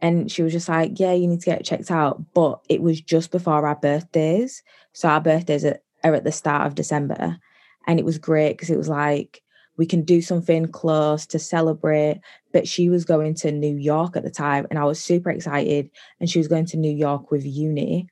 And 0.00 0.30
she 0.30 0.42
was 0.42 0.52
just 0.52 0.68
like, 0.68 1.00
Yeah, 1.00 1.12
you 1.12 1.26
need 1.26 1.40
to 1.40 1.46
get 1.46 1.64
checked 1.64 1.90
out. 1.90 2.22
But 2.34 2.60
it 2.68 2.82
was 2.82 3.00
just 3.00 3.30
before 3.30 3.66
our 3.66 3.74
birthdays. 3.74 4.62
So 4.92 5.08
our 5.08 5.20
birthdays 5.20 5.64
are, 5.64 5.78
are 6.04 6.14
at 6.14 6.24
the 6.24 6.32
start 6.32 6.66
of 6.66 6.74
December. 6.74 7.38
And 7.86 7.98
it 7.98 8.04
was 8.04 8.18
great 8.18 8.52
because 8.52 8.70
it 8.70 8.76
was 8.76 8.88
like, 8.88 9.42
we 9.78 9.86
can 9.86 10.02
do 10.02 10.20
something 10.20 10.66
close 10.66 11.24
to 11.26 11.38
celebrate. 11.38 12.20
But 12.52 12.68
she 12.68 12.90
was 12.90 13.04
going 13.04 13.34
to 13.36 13.52
New 13.52 13.76
York 13.76 14.16
at 14.16 14.24
the 14.24 14.30
time, 14.30 14.66
and 14.68 14.78
I 14.78 14.84
was 14.84 15.00
super 15.00 15.30
excited. 15.30 15.90
And 16.20 16.28
she 16.28 16.38
was 16.38 16.48
going 16.48 16.66
to 16.66 16.76
New 16.76 16.94
York 16.94 17.30
with 17.30 17.46
uni. 17.46 18.08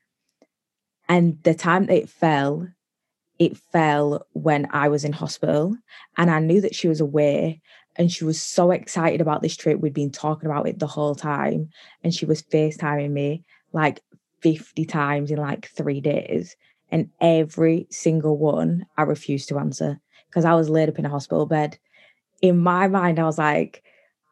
And 1.07 1.41
the 1.43 1.53
time 1.53 1.85
that 1.85 1.97
it 1.97 2.09
fell, 2.09 2.67
it 3.37 3.57
fell 3.57 4.25
when 4.33 4.67
I 4.71 4.87
was 4.87 5.05
in 5.05 5.13
hospital. 5.13 5.77
And 6.17 6.31
I 6.31 6.39
knew 6.39 6.61
that 6.61 6.75
she 6.75 6.87
was 6.87 7.01
away. 7.01 7.61
And 7.97 8.11
she 8.11 8.23
was 8.25 8.41
so 8.41 8.71
excited 8.71 9.21
about 9.21 9.41
this 9.41 9.55
trip. 9.55 9.79
We'd 9.79 9.93
been 9.93 10.11
talking 10.11 10.49
about 10.49 10.67
it 10.67 10.79
the 10.79 10.87
whole 10.87 11.15
time. 11.15 11.69
And 12.03 12.13
she 12.13 12.25
was 12.25 12.43
FaceTiming 12.43 13.11
me 13.11 13.43
like 13.73 14.01
50 14.41 14.85
times 14.85 15.31
in 15.31 15.37
like 15.37 15.69
three 15.69 15.99
days. 15.99 16.55
And 16.89 17.09
every 17.19 17.87
single 17.89 18.37
one 18.37 18.85
I 18.97 19.01
refused 19.03 19.49
to 19.49 19.59
answer 19.59 19.99
because 20.37 20.45
I 20.45 20.53
was 20.53 20.69
laid 20.69 20.87
up 20.87 20.99
in 20.99 21.05
a 21.05 21.09
hospital 21.09 21.47
bed. 21.47 21.79
In 22.43 22.59
my 22.59 22.87
mind, 22.87 23.17
I 23.17 23.23
was 23.23 23.39
like, 23.39 23.81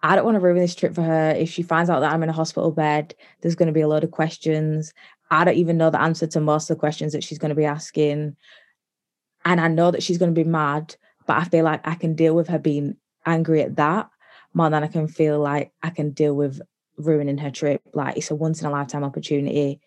I 0.04 0.16
don't 0.16 0.24
want 0.24 0.36
to 0.36 0.40
ruin 0.40 0.60
this 0.60 0.76
trip 0.76 0.94
for 0.94 1.02
her. 1.02 1.32
If 1.32 1.50
she 1.50 1.64
finds 1.64 1.90
out 1.90 2.02
that 2.02 2.14
I'm 2.14 2.22
in 2.22 2.30
a 2.30 2.32
hospital 2.32 2.70
bed, 2.70 3.16
there's 3.42 3.56
going 3.56 3.66
to 3.70 3.74
be 3.74 3.82
a 3.82 3.88
load 3.88 4.04
of 4.04 4.12
questions. 4.12 4.94
I 5.32 5.44
don't 5.44 5.56
even 5.56 5.80
know 5.80 5.90
the 5.90 6.00
answer 6.00 6.28
to 6.28 6.40
most 6.40 6.70
of 6.70 6.78
the 6.78 6.80
questions 6.80 7.14
that 7.14 7.24
she's 7.24 7.40
going 7.40 7.50
to 7.50 7.56
be 7.56 7.66
asking. 7.66 8.36
And 9.46 9.60
I 9.60 9.68
know 9.68 9.90
that 9.90 10.04
she's 10.04 10.20
going 10.20 10.32
to 10.32 10.44
be 10.44 10.48
mad, 10.48 10.96
but 11.26 11.38
I 11.38 11.46
feel 11.46 11.66
like 11.66 11.82
I 11.88 11.96
can 11.96 12.14
deal 12.14 12.36
with 12.36 12.50
her 12.50 12.60
being 12.60 12.98
angry 13.26 13.64
at 13.64 13.78
that 13.78 14.08
more 14.54 14.70
than 14.70 14.84
I 14.84 14.88
can 14.88 15.08
feel 15.08 15.40
like 15.40 15.72
I 15.82 15.90
can 15.90 16.12
deal 16.12 16.36
with 16.36 16.62
ruining 16.98 17.40
her 17.40 17.50
trip. 17.50 17.82
Like 17.96 18.16
it's 18.16 18.30
a 18.30 18.36
once 18.36 18.62
in 18.62 18.68
a 18.68 18.72
lifetime 18.72 19.04
opportunity. 19.04 19.82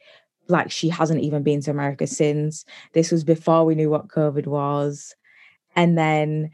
Like 0.48 0.72
she 0.72 0.88
hasn't 0.88 1.22
even 1.22 1.44
been 1.44 1.60
to 1.60 1.70
America 1.70 2.08
since. 2.08 2.64
This 2.92 3.12
was 3.12 3.22
before 3.22 3.64
we 3.64 3.76
knew 3.76 3.88
what 3.88 4.08
COVID 4.08 4.48
was. 4.48 5.14
And 5.78 5.96
then 5.96 6.50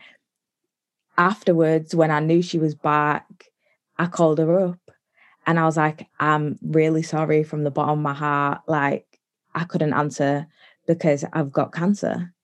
afterwards, 1.16 1.94
when 1.94 2.10
I 2.10 2.20
knew 2.20 2.42
she 2.42 2.58
was 2.58 2.74
back, 2.74 3.46
I 3.96 4.04
called 4.04 4.38
her 4.38 4.60
up 4.60 4.78
and 5.46 5.58
I 5.58 5.64
was 5.64 5.78
like, 5.78 6.06
I'm 6.20 6.58
really 6.60 7.02
sorry 7.02 7.42
from 7.42 7.64
the 7.64 7.70
bottom 7.70 8.00
of 8.00 8.02
my 8.02 8.12
heart. 8.12 8.60
Like, 8.68 9.06
I 9.54 9.64
couldn't 9.64 9.94
answer 9.94 10.46
because 10.86 11.24
I've 11.32 11.50
got 11.50 11.72
cancer. 11.72 12.34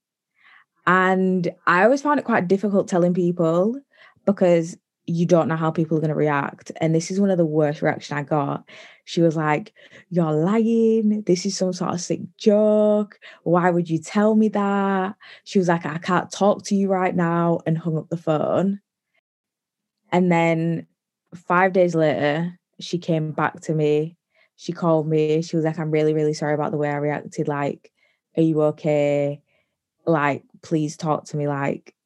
And 0.87 1.53
I 1.67 1.85
always 1.85 2.01
found 2.01 2.19
it 2.19 2.25
quite 2.25 2.49
difficult 2.49 2.89
telling 2.89 3.13
people 3.13 3.79
because 4.25 4.79
you 5.05 5.27
don't 5.27 5.49
know 5.49 5.57
how 5.57 5.71
people 5.71 5.99
are 5.99 6.01
going 6.01 6.09
to 6.09 6.15
react. 6.15 6.73
And 6.81 6.95
this 6.95 7.11
is 7.11 7.21
one 7.21 7.31
of 7.31 7.37
the 7.37 7.45
worst 7.45 7.83
reaction 7.83 8.17
I 8.17 8.23
got. 8.23 8.65
She 9.11 9.23
was 9.23 9.35
like, 9.35 9.73
You're 10.09 10.33
lying. 10.33 11.23
This 11.23 11.45
is 11.45 11.57
some 11.57 11.73
sort 11.73 11.93
of 11.93 12.01
sick 12.01 12.21
joke. 12.37 13.19
Why 13.43 13.69
would 13.69 13.91
you 13.91 13.99
tell 13.99 14.37
me 14.37 14.47
that? 14.51 15.17
She 15.43 15.59
was 15.59 15.67
like, 15.67 15.85
I 15.85 15.99
can't 15.99 16.31
talk 16.31 16.63
to 16.67 16.77
you 16.77 16.87
right 16.87 17.15
now, 17.15 17.59
and 17.67 17.77
hung 17.77 17.99
up 17.99 18.09
the 18.09 18.17
phone. 18.17 18.81
And 20.13 20.31
then 20.31 20.87
five 21.35 21.73
days 21.73 21.97
later, 21.97 22.57
she 22.79 22.99
came 22.99 23.33
back 23.33 23.61
to 23.63 23.75
me. 23.75 24.17
She 24.55 24.73
called 24.73 25.09
me. 25.09 25.43
She 25.43 25.57
was 25.57 25.65
like, 25.65 25.81
I'm 25.81 25.91
really, 25.91 26.15
really 26.15 26.35
sorry 26.35 26.55
about 26.55 26.71
the 26.71 26.79
way 26.79 26.89
I 26.89 26.97
reacted. 26.99 27.49
Like, 27.49 27.91
are 28.37 28.43
you 28.43 28.63
okay? 28.63 29.43
Like, 30.07 30.45
please 30.63 30.97
talk 30.97 31.25
to 31.27 31.37
me. 31.37 31.49
Like, 31.49 31.97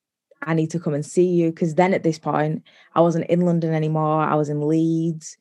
I 0.41 0.55
need 0.55 0.71
to 0.71 0.81
come 0.81 0.95
and 0.95 1.05
see 1.05 1.27
you. 1.27 1.53
Cause 1.53 1.75
then 1.75 1.93
at 1.93 2.03
this 2.03 2.19
point, 2.19 2.63
I 2.95 3.03
wasn't 3.03 3.27
in 3.27 3.43
London 3.43 3.75
anymore. 3.75 4.23
I 4.23 4.37
was 4.37 4.49
in 4.49 4.67
Leeds. 4.67 5.37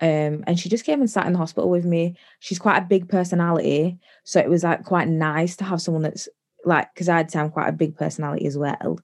Um, 0.00 0.44
and 0.46 0.58
she 0.58 0.68
just 0.68 0.84
came 0.84 1.00
and 1.00 1.10
sat 1.10 1.26
in 1.26 1.32
the 1.32 1.38
hospital 1.38 1.70
with 1.70 1.84
me. 1.84 2.16
She's 2.40 2.58
quite 2.58 2.78
a 2.78 2.86
big 2.86 3.08
personality. 3.08 3.98
So 4.24 4.40
it 4.40 4.50
was 4.50 4.62
like 4.62 4.84
quite 4.84 5.08
nice 5.08 5.56
to 5.56 5.64
have 5.64 5.80
someone 5.80 6.02
that's 6.02 6.28
like, 6.64 6.92
because 6.94 7.08
I'd 7.08 7.30
say 7.30 7.40
I'm 7.40 7.50
quite 7.50 7.68
a 7.68 7.72
big 7.72 7.96
personality 7.96 8.46
as 8.46 8.58
well. 8.58 8.98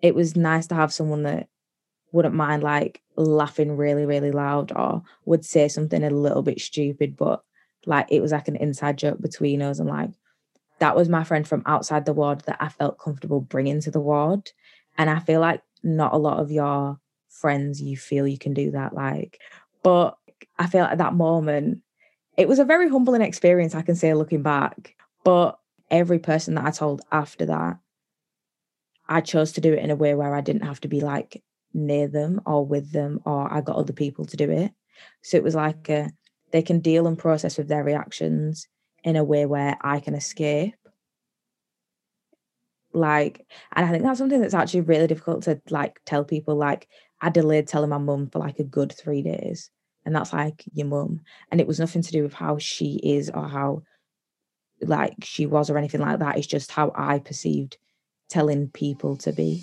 It 0.00 0.14
was 0.14 0.36
nice 0.36 0.66
to 0.68 0.74
have 0.74 0.92
someone 0.92 1.24
that 1.24 1.48
wouldn't 2.12 2.34
mind 2.34 2.62
like 2.62 3.02
laughing 3.16 3.76
really, 3.76 4.06
really 4.06 4.30
loud 4.30 4.72
or 4.74 5.02
would 5.24 5.44
say 5.44 5.68
something 5.68 6.04
a 6.04 6.10
little 6.10 6.42
bit 6.42 6.60
stupid, 6.60 7.16
but 7.16 7.42
like 7.86 8.06
it 8.10 8.20
was 8.20 8.32
like 8.32 8.48
an 8.48 8.56
inside 8.56 8.98
joke 8.98 9.20
between 9.20 9.62
us. 9.62 9.78
And 9.78 9.88
like 9.88 10.10
that 10.78 10.96
was 10.96 11.08
my 11.08 11.24
friend 11.24 11.46
from 11.46 11.62
outside 11.66 12.04
the 12.04 12.12
ward 12.12 12.42
that 12.42 12.58
I 12.60 12.68
felt 12.68 12.98
comfortable 12.98 13.40
bringing 13.40 13.80
to 13.80 13.90
the 13.90 14.00
ward. 14.00 14.50
And 14.96 15.10
I 15.10 15.18
feel 15.18 15.40
like 15.40 15.62
not 15.82 16.12
a 16.12 16.18
lot 16.18 16.38
of 16.38 16.50
your 16.50 17.00
friends 17.28 17.80
you 17.80 17.96
feel 17.96 18.26
you 18.26 18.38
can 18.38 18.54
do 18.54 18.70
that 18.72 18.94
like. 18.94 19.40
But 19.82 20.17
I 20.58 20.66
feel 20.66 20.84
at 20.84 20.98
that 20.98 21.14
moment, 21.14 21.82
it 22.36 22.48
was 22.48 22.58
a 22.58 22.64
very 22.64 22.88
humbling 22.88 23.22
experience, 23.22 23.74
I 23.74 23.82
can 23.82 23.96
say 23.96 24.14
looking 24.14 24.42
back. 24.42 24.94
But 25.24 25.58
every 25.90 26.18
person 26.18 26.54
that 26.54 26.64
I 26.64 26.70
told 26.70 27.02
after 27.10 27.46
that, 27.46 27.78
I 29.08 29.20
chose 29.20 29.52
to 29.52 29.60
do 29.60 29.72
it 29.72 29.82
in 29.82 29.90
a 29.90 29.96
way 29.96 30.14
where 30.14 30.34
I 30.34 30.40
didn't 30.40 30.66
have 30.66 30.80
to 30.80 30.88
be 30.88 31.00
like 31.00 31.42
near 31.72 32.08
them 32.08 32.40
or 32.46 32.64
with 32.64 32.92
them 32.92 33.20
or 33.24 33.52
I 33.52 33.60
got 33.60 33.76
other 33.76 33.92
people 33.92 34.24
to 34.26 34.36
do 34.36 34.50
it. 34.50 34.72
So 35.22 35.36
it 35.36 35.42
was 35.42 35.54
like 35.54 35.88
a, 35.88 36.10
they 36.52 36.62
can 36.62 36.80
deal 36.80 37.06
and 37.06 37.18
process 37.18 37.56
with 37.56 37.68
their 37.68 37.84
reactions 37.84 38.68
in 39.04 39.16
a 39.16 39.24
way 39.24 39.46
where 39.46 39.76
I 39.80 40.00
can 40.00 40.14
escape. 40.14 40.74
Like, 42.92 43.46
and 43.72 43.86
I 43.86 43.90
think 43.90 44.02
that's 44.02 44.18
something 44.18 44.40
that's 44.40 44.54
actually 44.54 44.80
really 44.82 45.06
difficult 45.06 45.44
to 45.44 45.60
like 45.70 46.00
tell 46.04 46.24
people. 46.24 46.56
Like, 46.56 46.88
I 47.20 47.30
delayed 47.30 47.68
telling 47.68 47.90
my 47.90 47.98
mum 47.98 48.28
for 48.30 48.38
like 48.38 48.58
a 48.58 48.64
good 48.64 48.92
three 48.92 49.22
days, 49.22 49.70
and 50.08 50.16
that's 50.16 50.32
like 50.32 50.64
your 50.72 50.86
mum, 50.86 51.20
and 51.52 51.60
it 51.60 51.66
was 51.66 51.78
nothing 51.78 52.00
to 52.00 52.10
do 52.10 52.22
with 52.22 52.32
how 52.32 52.56
she 52.56 52.98
is 53.02 53.28
or 53.28 53.46
how 53.46 53.82
like 54.80 55.12
she 55.22 55.44
was 55.44 55.68
or 55.68 55.76
anything 55.76 56.00
like 56.00 56.18
that. 56.20 56.38
It's 56.38 56.46
just 56.46 56.72
how 56.72 56.92
I 56.96 57.18
perceived 57.18 57.76
telling 58.30 58.68
people 58.68 59.18
to 59.18 59.32
be. 59.32 59.62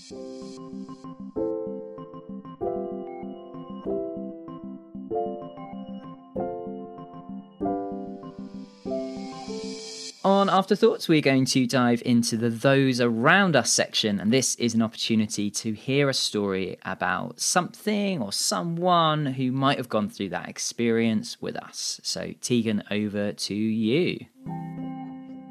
On 10.25 10.49
Afterthoughts, 10.49 11.07
we're 11.07 11.21
going 11.21 11.45
to 11.45 11.67
dive 11.67 12.01
into 12.03 12.35
the 12.35 12.49
Those 12.49 12.99
Around 12.99 13.55
Us 13.55 13.71
section, 13.71 14.19
and 14.19 14.33
this 14.33 14.55
is 14.55 14.73
an 14.73 14.81
opportunity 14.81 15.51
to 15.51 15.73
hear 15.73 16.09
a 16.09 16.15
story 16.15 16.79
about 16.83 17.39
something 17.39 18.23
or 18.23 18.33
someone 18.33 19.27
who 19.27 19.51
might 19.51 19.77
have 19.77 19.87
gone 19.87 20.09
through 20.09 20.29
that 20.29 20.49
experience 20.49 21.39
with 21.39 21.55
us. 21.55 22.01
So, 22.01 22.33
Tegan, 22.41 22.81
over 22.89 23.33
to 23.33 23.53
you. 23.53 24.17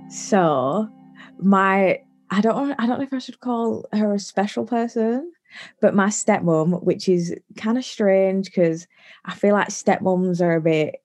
So, 0.09 0.89
my 1.39 2.01
I 2.33 2.41
don't 2.41 2.75
I 2.77 2.89
don't 2.89 2.99
know 2.99 3.05
if 3.05 3.13
I 3.13 3.21
should 3.21 3.39
call 3.39 3.87
her 3.93 4.13
a 4.13 4.19
special 4.19 4.67
person, 4.67 5.31
but 5.81 5.95
my 5.95 6.09
stepmom, 6.09 6.83
which 6.83 7.09
is 7.09 7.33
kind 7.57 7.79
of 7.79 7.85
strange 7.85 8.47
because 8.47 8.89
I 9.25 9.35
feel 9.35 9.53
like 9.53 9.69
stepmoms 9.69 10.41
are 10.41 10.57
a 10.57 10.61
bit 10.61 10.97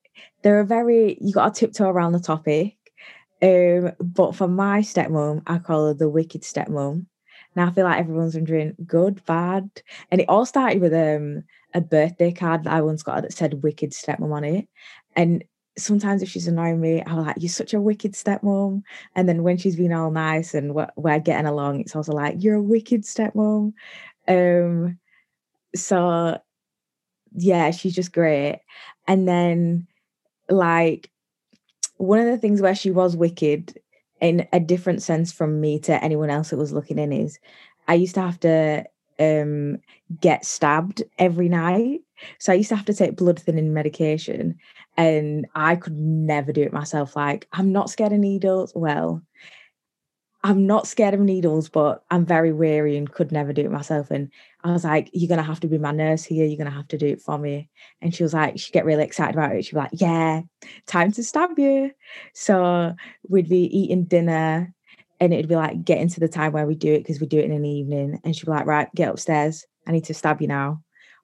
they're 0.42 0.60
a 0.60 0.66
very 0.66 1.18
you 1.22 1.34
got 1.34 1.54
to 1.54 1.60
tiptoe 1.60 1.90
around 1.90 2.14
the 2.14 2.20
topic 2.20 2.78
um, 3.42 3.92
but 4.00 4.36
for 4.36 4.48
my 4.48 4.82
stepmom, 4.82 5.44
I 5.48 5.60
call 5.60 5.88
her 5.88 5.94
the 5.94 6.10
wicked 6.10 6.42
stepmom. 6.42 7.06
Now 7.56 7.68
I 7.68 7.72
feel 7.72 7.86
like 7.86 8.00
everyone's 8.00 8.36
wondering 8.36 8.76
good, 8.86 9.24
bad. 9.26 9.70
And 10.12 10.22
it 10.22 10.30
all 10.30 10.46
started 10.46 10.82
with 10.82 10.94
um 10.94 11.44
a 11.74 11.82
birthday 11.82 12.32
card 12.32 12.64
that 12.64 12.74
I 12.74 12.82
once 12.82 13.04
got 13.04 13.22
that 13.22 13.34
said 13.34 13.64
wicked 13.64 13.92
stepmom 13.92 14.34
on 14.34 14.44
it. 14.44 14.68
And 15.16 15.44
sometimes 15.78 16.22
if 16.22 16.30
she's 16.30 16.48
annoying 16.48 16.82
me, 16.82 17.02
I'm 17.06 17.26
like, 17.26 17.38
You're 17.40 17.50
such 17.50 17.74
a 17.74 17.82
wicked 17.82 18.14
stepmom. 18.14 18.82
And 19.16 19.30
then 19.30 19.44
when 19.44 19.58
she's 19.58 19.76
been 19.76 19.94
all 19.94 20.12
nice 20.12 20.54
and 20.54 20.76
we're, 20.76 20.90
we're 20.96 21.20
getting 21.20 21.48
along, 21.48 21.80
it's 21.80 21.96
also 21.96 22.14
like, 22.14 22.36
You're 22.44 22.56
a 22.56 22.62
wicked 22.62 23.04
stepmom. 23.04 23.74
Um 24.28 25.00
so 25.76 26.40
yeah, 27.34 27.72
she's 27.72 27.96
just 27.96 28.14
great. 28.14 28.62
And 29.08 29.28
then 29.28 29.88
like 30.50 31.12
one 32.00 32.20
of 32.20 32.28
the 32.28 32.40
things 32.40 32.62
where 32.62 32.76
she 32.76 32.92
was 32.92 33.16
wicked 33.16 33.80
in 34.22 34.48
a 34.54 34.60
different 34.60 35.04
sense 35.04 35.32
from 35.32 35.62
me 35.62 35.80
to 35.82 36.04
anyone 36.04 36.32
else 36.32 36.52
that 36.52 36.58
was 36.58 36.74
looking 36.74 37.00
in 37.00 37.14
is 37.14 37.40
I 37.88 37.96
used 37.96 38.16
to 38.16 38.22
have 38.22 38.40
to 38.42 38.86
um, 39.20 39.80
get 40.22 40.46
stabbed 40.46 41.04
every 41.20 41.50
night 41.50 42.02
So 42.40 42.54
I 42.54 42.58
used 42.58 42.70
to 42.70 42.78
have 42.78 42.86
to 42.86 42.94
take 42.94 43.18
blood 43.18 43.40
thinning 43.40 43.74
medication 43.74 44.58
and 44.98 45.48
I 45.56 45.78
could 45.78 45.98
never 45.98 46.52
do 46.54 46.64
it 46.64 46.74
myself. 46.74 47.16
Like, 47.16 47.48
I'm 47.54 47.72
not 47.74 47.90
scared 47.90 48.14
of 48.14 48.20
needles. 48.20 48.74
Well, 48.76 49.24
I'm 50.44 50.66
not 50.66 50.88
scared 50.88 51.14
of 51.14 51.20
needles, 51.20 51.70
but 51.70 52.04
I'm 52.12 52.26
very 52.26 52.54
weary 52.54 52.96
and 52.98 53.12
could 53.12 53.32
never 53.32 53.52
do 53.52 53.62
it 53.64 53.72
myself. 53.72 54.10
And 54.10 54.32
I 54.64 54.72
was 54.72 54.84
like, 54.84 55.10
You're 55.14 55.30
gonna 55.30 55.44
have 55.44 55.60
to 55.62 55.68
be 55.68 55.78
my 55.78 55.92
nurse 55.92 56.24
here, 56.24 56.46
you're 56.46 56.58
gonna 56.58 56.70
have 56.70 56.88
to 56.90 56.98
do 56.98 57.08
it 57.08 57.22
for 57.22 57.38
me. 57.38 57.70
And 58.02 58.14
she 58.14 58.24
was 58.24 58.34
like, 58.34 58.60
she'd 58.60 58.74
get 58.74 58.86
really 58.86 59.04
excited 59.04 59.36
about 59.36 59.56
it. 59.56 59.66
She'd 59.66 59.76
be 59.76 59.80
like, 59.80 59.92
Yeah, 59.94 60.42
time 60.86 61.12
to 61.14 61.24
stab 61.24 61.58
you. 61.58 61.92
So 62.34 62.96
we'd 63.28 63.50
be 63.50 63.66
eating 63.78 64.06
dinner 64.06 64.74
and 65.20 65.34
it'd 65.34 65.50
be 65.50 65.56
like 65.56 65.84
getting 65.84 66.10
to 66.10 66.20
the 66.20 66.28
time 66.28 66.54
where 66.54 66.66
we 66.66 66.76
do 66.76 66.94
it 66.94 67.00
because 67.00 67.20
we 67.20 67.28
do 67.28 67.40
it 67.40 67.50
in 67.50 67.62
the 67.62 67.70
evening. 67.70 68.20
And 68.24 68.36
she'd 68.36 68.46
be 68.46 68.52
like, 68.52 68.66
Right, 68.66 68.94
get 68.96 69.10
upstairs. 69.10 69.66
I 69.88 69.92
need 69.92 70.06
to 70.06 70.14
stab 70.14 70.42
you 70.42 70.48
now. 70.48 70.84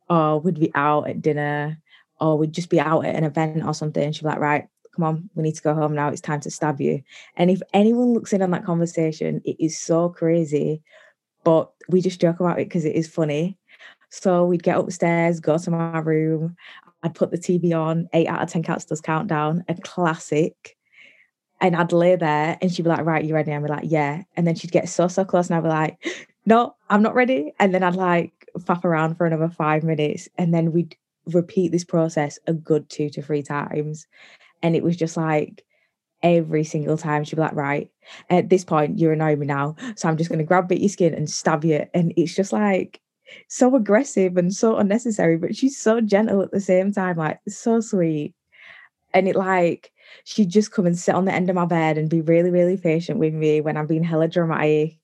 Or 0.09 0.39
we'd 0.39 0.59
be 0.59 0.71
out 0.75 1.09
at 1.09 1.21
dinner, 1.21 1.79
or 2.19 2.37
we'd 2.37 2.53
just 2.53 2.69
be 2.69 2.79
out 2.79 3.05
at 3.05 3.15
an 3.15 3.23
event 3.23 3.65
or 3.65 3.73
something. 3.73 4.03
And 4.03 4.15
she'd 4.15 4.23
be 4.23 4.29
like, 4.29 4.39
Right, 4.39 4.67
come 4.95 5.05
on, 5.05 5.29
we 5.35 5.43
need 5.43 5.55
to 5.55 5.61
go 5.61 5.73
home 5.73 5.93
now. 5.93 6.09
It's 6.09 6.21
time 6.21 6.39
to 6.41 6.51
stab 6.51 6.79
you. 6.79 7.01
And 7.35 7.51
if 7.51 7.61
anyone 7.73 8.13
looks 8.13 8.33
in 8.33 8.41
on 8.41 8.51
that 8.51 8.65
conversation, 8.65 9.41
it 9.43 9.57
is 9.59 9.79
so 9.79 10.09
crazy, 10.09 10.81
but 11.43 11.71
we 11.89 12.01
just 12.01 12.21
joke 12.21 12.39
about 12.39 12.59
it 12.59 12.67
because 12.67 12.85
it 12.85 12.95
is 12.95 13.07
funny. 13.07 13.57
So 14.09 14.45
we'd 14.45 14.63
get 14.63 14.77
upstairs, 14.77 15.39
go 15.39 15.57
to 15.57 15.71
my 15.71 15.99
room. 15.99 16.55
I'd 17.03 17.15
put 17.15 17.31
the 17.31 17.37
TV 17.37 17.73
on, 17.77 18.07
eight 18.13 18.27
out 18.27 18.41
of 18.41 18.49
10 18.49 18.63
cats 18.63 18.85
does 18.85 19.01
countdown, 19.01 19.63
a 19.67 19.75
classic. 19.75 20.75
And 21.61 21.75
I'd 21.75 21.91
lay 21.91 22.15
there 22.15 22.57
and 22.61 22.71
she'd 22.71 22.83
be 22.83 22.89
like, 22.89 23.05
right, 23.05 23.23
you 23.23 23.33
ready? 23.33 23.53
I'd 23.53 23.63
be 23.63 23.69
like, 23.69 23.83
yeah. 23.85 24.23
And 24.35 24.45
then 24.45 24.55
she'd 24.55 24.71
get 24.71 24.89
so, 24.89 25.07
so 25.07 25.23
close 25.23 25.49
and 25.49 25.57
I'd 25.57 25.63
be 25.63 25.69
like, 25.69 26.27
no, 26.45 26.75
I'm 26.89 27.01
not 27.01 27.15
ready. 27.15 27.53
And 27.59 27.73
then 27.73 27.83
I'd 27.83 27.95
like 27.95 28.31
faff 28.59 28.83
around 28.83 29.15
for 29.15 29.25
another 29.25 29.49
five 29.49 29.83
minutes. 29.83 30.27
And 30.37 30.53
then 30.53 30.71
we'd 30.71 30.95
repeat 31.27 31.71
this 31.71 31.83
process 31.83 32.37
a 32.47 32.53
good 32.53 32.89
two 32.89 33.09
to 33.09 33.21
three 33.21 33.43
times. 33.43 34.07
And 34.61 34.75
it 34.75 34.83
was 34.83 34.95
just 34.95 35.17
like 35.17 35.63
every 36.25 36.63
single 36.63 36.97
time 36.97 37.23
she'd 37.23 37.35
be 37.35 37.41
like, 37.43 37.55
right, 37.55 37.89
at 38.31 38.49
this 38.49 38.65
point, 38.65 38.97
you're 38.97 39.13
annoying 39.13 39.39
me 39.39 39.45
now. 39.45 39.75
So 39.95 40.09
I'm 40.09 40.17
just 40.17 40.29
going 40.29 40.39
to 40.39 40.45
grab 40.45 40.67
bit 40.67 40.81
your 40.81 40.89
skin 40.89 41.13
and 41.13 41.29
stab 41.29 41.63
you. 41.63 41.85
And 41.93 42.13
it's 42.17 42.35
just 42.35 42.51
like 42.51 42.99
so 43.47 43.75
aggressive 43.75 44.35
and 44.35 44.53
so 44.53 44.77
unnecessary, 44.77 45.37
but 45.37 45.55
she's 45.55 45.77
so 45.77 46.01
gentle 46.01 46.41
at 46.41 46.51
the 46.51 46.59
same 46.59 46.91
time, 46.91 47.17
like 47.17 47.39
so 47.47 47.79
sweet. 47.79 48.33
And 49.13 49.27
it 49.27 49.35
like, 49.35 49.91
she'd 50.23 50.49
just 50.49 50.71
come 50.71 50.87
and 50.87 50.97
sit 50.97 51.13
on 51.13 51.25
the 51.25 51.33
end 51.33 51.49
of 51.49 51.55
my 51.55 51.65
bed 51.65 51.97
and 51.97 52.09
be 52.09 52.21
really, 52.21 52.49
really 52.49 52.77
patient 52.77 53.19
with 53.19 53.33
me 53.33 53.61
when 53.61 53.77
I'm 53.77 53.87
being 53.87 54.03
hella 54.03 54.27
dramatic. 54.27 54.97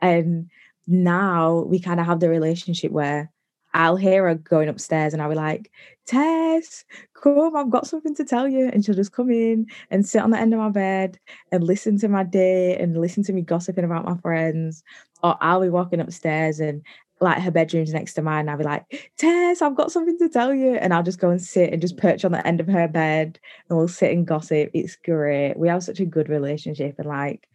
And 0.00 0.50
now 0.86 1.66
we 1.68 1.80
kind 1.80 2.00
of 2.00 2.06
have 2.06 2.20
the 2.20 2.30
relationship 2.30 2.92
where 2.92 3.30
I'll 3.76 3.96
hear 3.96 4.26
her 4.26 4.34
going 4.34 4.70
upstairs 4.70 5.12
and 5.12 5.20
I'll 5.20 5.28
be 5.28 5.34
like, 5.34 5.70
Tess, 6.06 6.84
come, 7.12 7.54
I've 7.54 7.68
got 7.70 7.86
something 7.86 8.14
to 8.14 8.24
tell 8.24 8.48
you. 8.48 8.70
And 8.72 8.82
she'll 8.82 8.94
just 8.94 9.12
come 9.12 9.30
in 9.30 9.66
and 9.90 10.06
sit 10.06 10.22
on 10.22 10.30
the 10.30 10.38
end 10.38 10.54
of 10.54 10.60
my 10.60 10.70
bed 10.70 11.18
and 11.52 11.62
listen 11.62 11.98
to 11.98 12.08
my 12.08 12.22
day 12.24 12.78
and 12.78 12.98
listen 12.98 13.22
to 13.24 13.34
me 13.34 13.42
gossiping 13.42 13.84
about 13.84 14.06
my 14.06 14.16
friends. 14.16 14.82
Or 15.22 15.36
I'll 15.42 15.60
be 15.60 15.68
walking 15.68 16.00
upstairs 16.00 16.58
and 16.58 16.82
like 17.20 17.42
her 17.42 17.50
bedroom's 17.50 17.92
next 17.92 18.14
to 18.14 18.22
mine. 18.22 18.48
I'll 18.48 18.56
be 18.56 18.64
like, 18.64 19.10
Tess, 19.18 19.60
I've 19.60 19.76
got 19.76 19.92
something 19.92 20.16
to 20.20 20.30
tell 20.30 20.54
you. 20.54 20.76
And 20.76 20.94
I'll 20.94 21.02
just 21.02 21.20
go 21.20 21.28
and 21.28 21.42
sit 21.42 21.70
and 21.70 21.82
just 21.82 21.98
perch 21.98 22.24
on 22.24 22.32
the 22.32 22.46
end 22.46 22.60
of 22.60 22.68
her 22.68 22.88
bed 22.88 23.38
and 23.68 23.76
we'll 23.78 23.88
sit 23.88 24.10
and 24.10 24.26
gossip. 24.26 24.70
It's 24.72 24.96
great. 24.96 25.54
We 25.58 25.68
have 25.68 25.84
such 25.84 26.00
a 26.00 26.06
good 26.06 26.30
relationship 26.30 26.94
and 26.98 27.08
like 27.08 27.46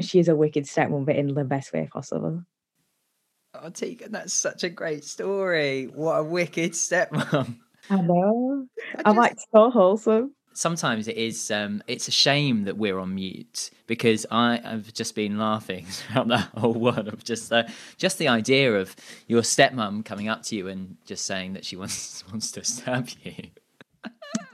she's 0.00 0.28
a 0.28 0.36
wicked 0.36 0.64
stepmom, 0.64 1.04
but 1.04 1.16
in 1.16 1.34
the 1.34 1.44
best 1.44 1.74
way 1.74 1.86
possible. 1.92 2.44
Oh, 3.60 3.70
Tegan, 3.70 4.12
that's 4.12 4.32
such 4.32 4.64
a 4.64 4.68
great 4.68 5.04
story. 5.04 5.86
What 5.86 6.14
a 6.14 6.22
wicked 6.22 6.72
stepmom. 6.72 7.56
I 7.90 8.00
know. 8.00 8.66
I 9.04 9.10
am 9.10 9.16
like 9.16 9.36
so 9.52 9.70
wholesome. 9.70 10.34
Sometimes 10.52 11.08
it 11.08 11.16
is. 11.16 11.50
Um, 11.50 11.82
it's 11.86 12.08
a 12.08 12.12
shame 12.12 12.64
that 12.64 12.76
we're 12.76 12.98
on 12.98 13.14
mute 13.14 13.70
because 13.86 14.26
I 14.30 14.60
have 14.62 14.92
just 14.92 15.14
been 15.14 15.38
laughing 15.38 15.86
throughout 15.88 16.28
that 16.28 16.50
whole 16.56 16.74
one 16.74 17.08
of 17.08 17.24
just 17.24 17.52
uh, 17.52 17.64
just 17.96 18.18
the 18.18 18.28
idea 18.28 18.74
of 18.74 18.94
your 19.26 19.42
stepmom 19.42 20.04
coming 20.04 20.28
up 20.28 20.42
to 20.44 20.56
you 20.56 20.68
and 20.68 20.96
just 21.04 21.26
saying 21.26 21.54
that 21.54 21.64
she 21.64 21.76
wants 21.76 22.24
wants 22.30 22.50
to 22.52 22.64
stab 22.64 23.08
you. 23.22 23.50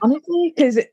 Honestly, 0.01 0.53
because 0.55 0.77
if 0.77 0.85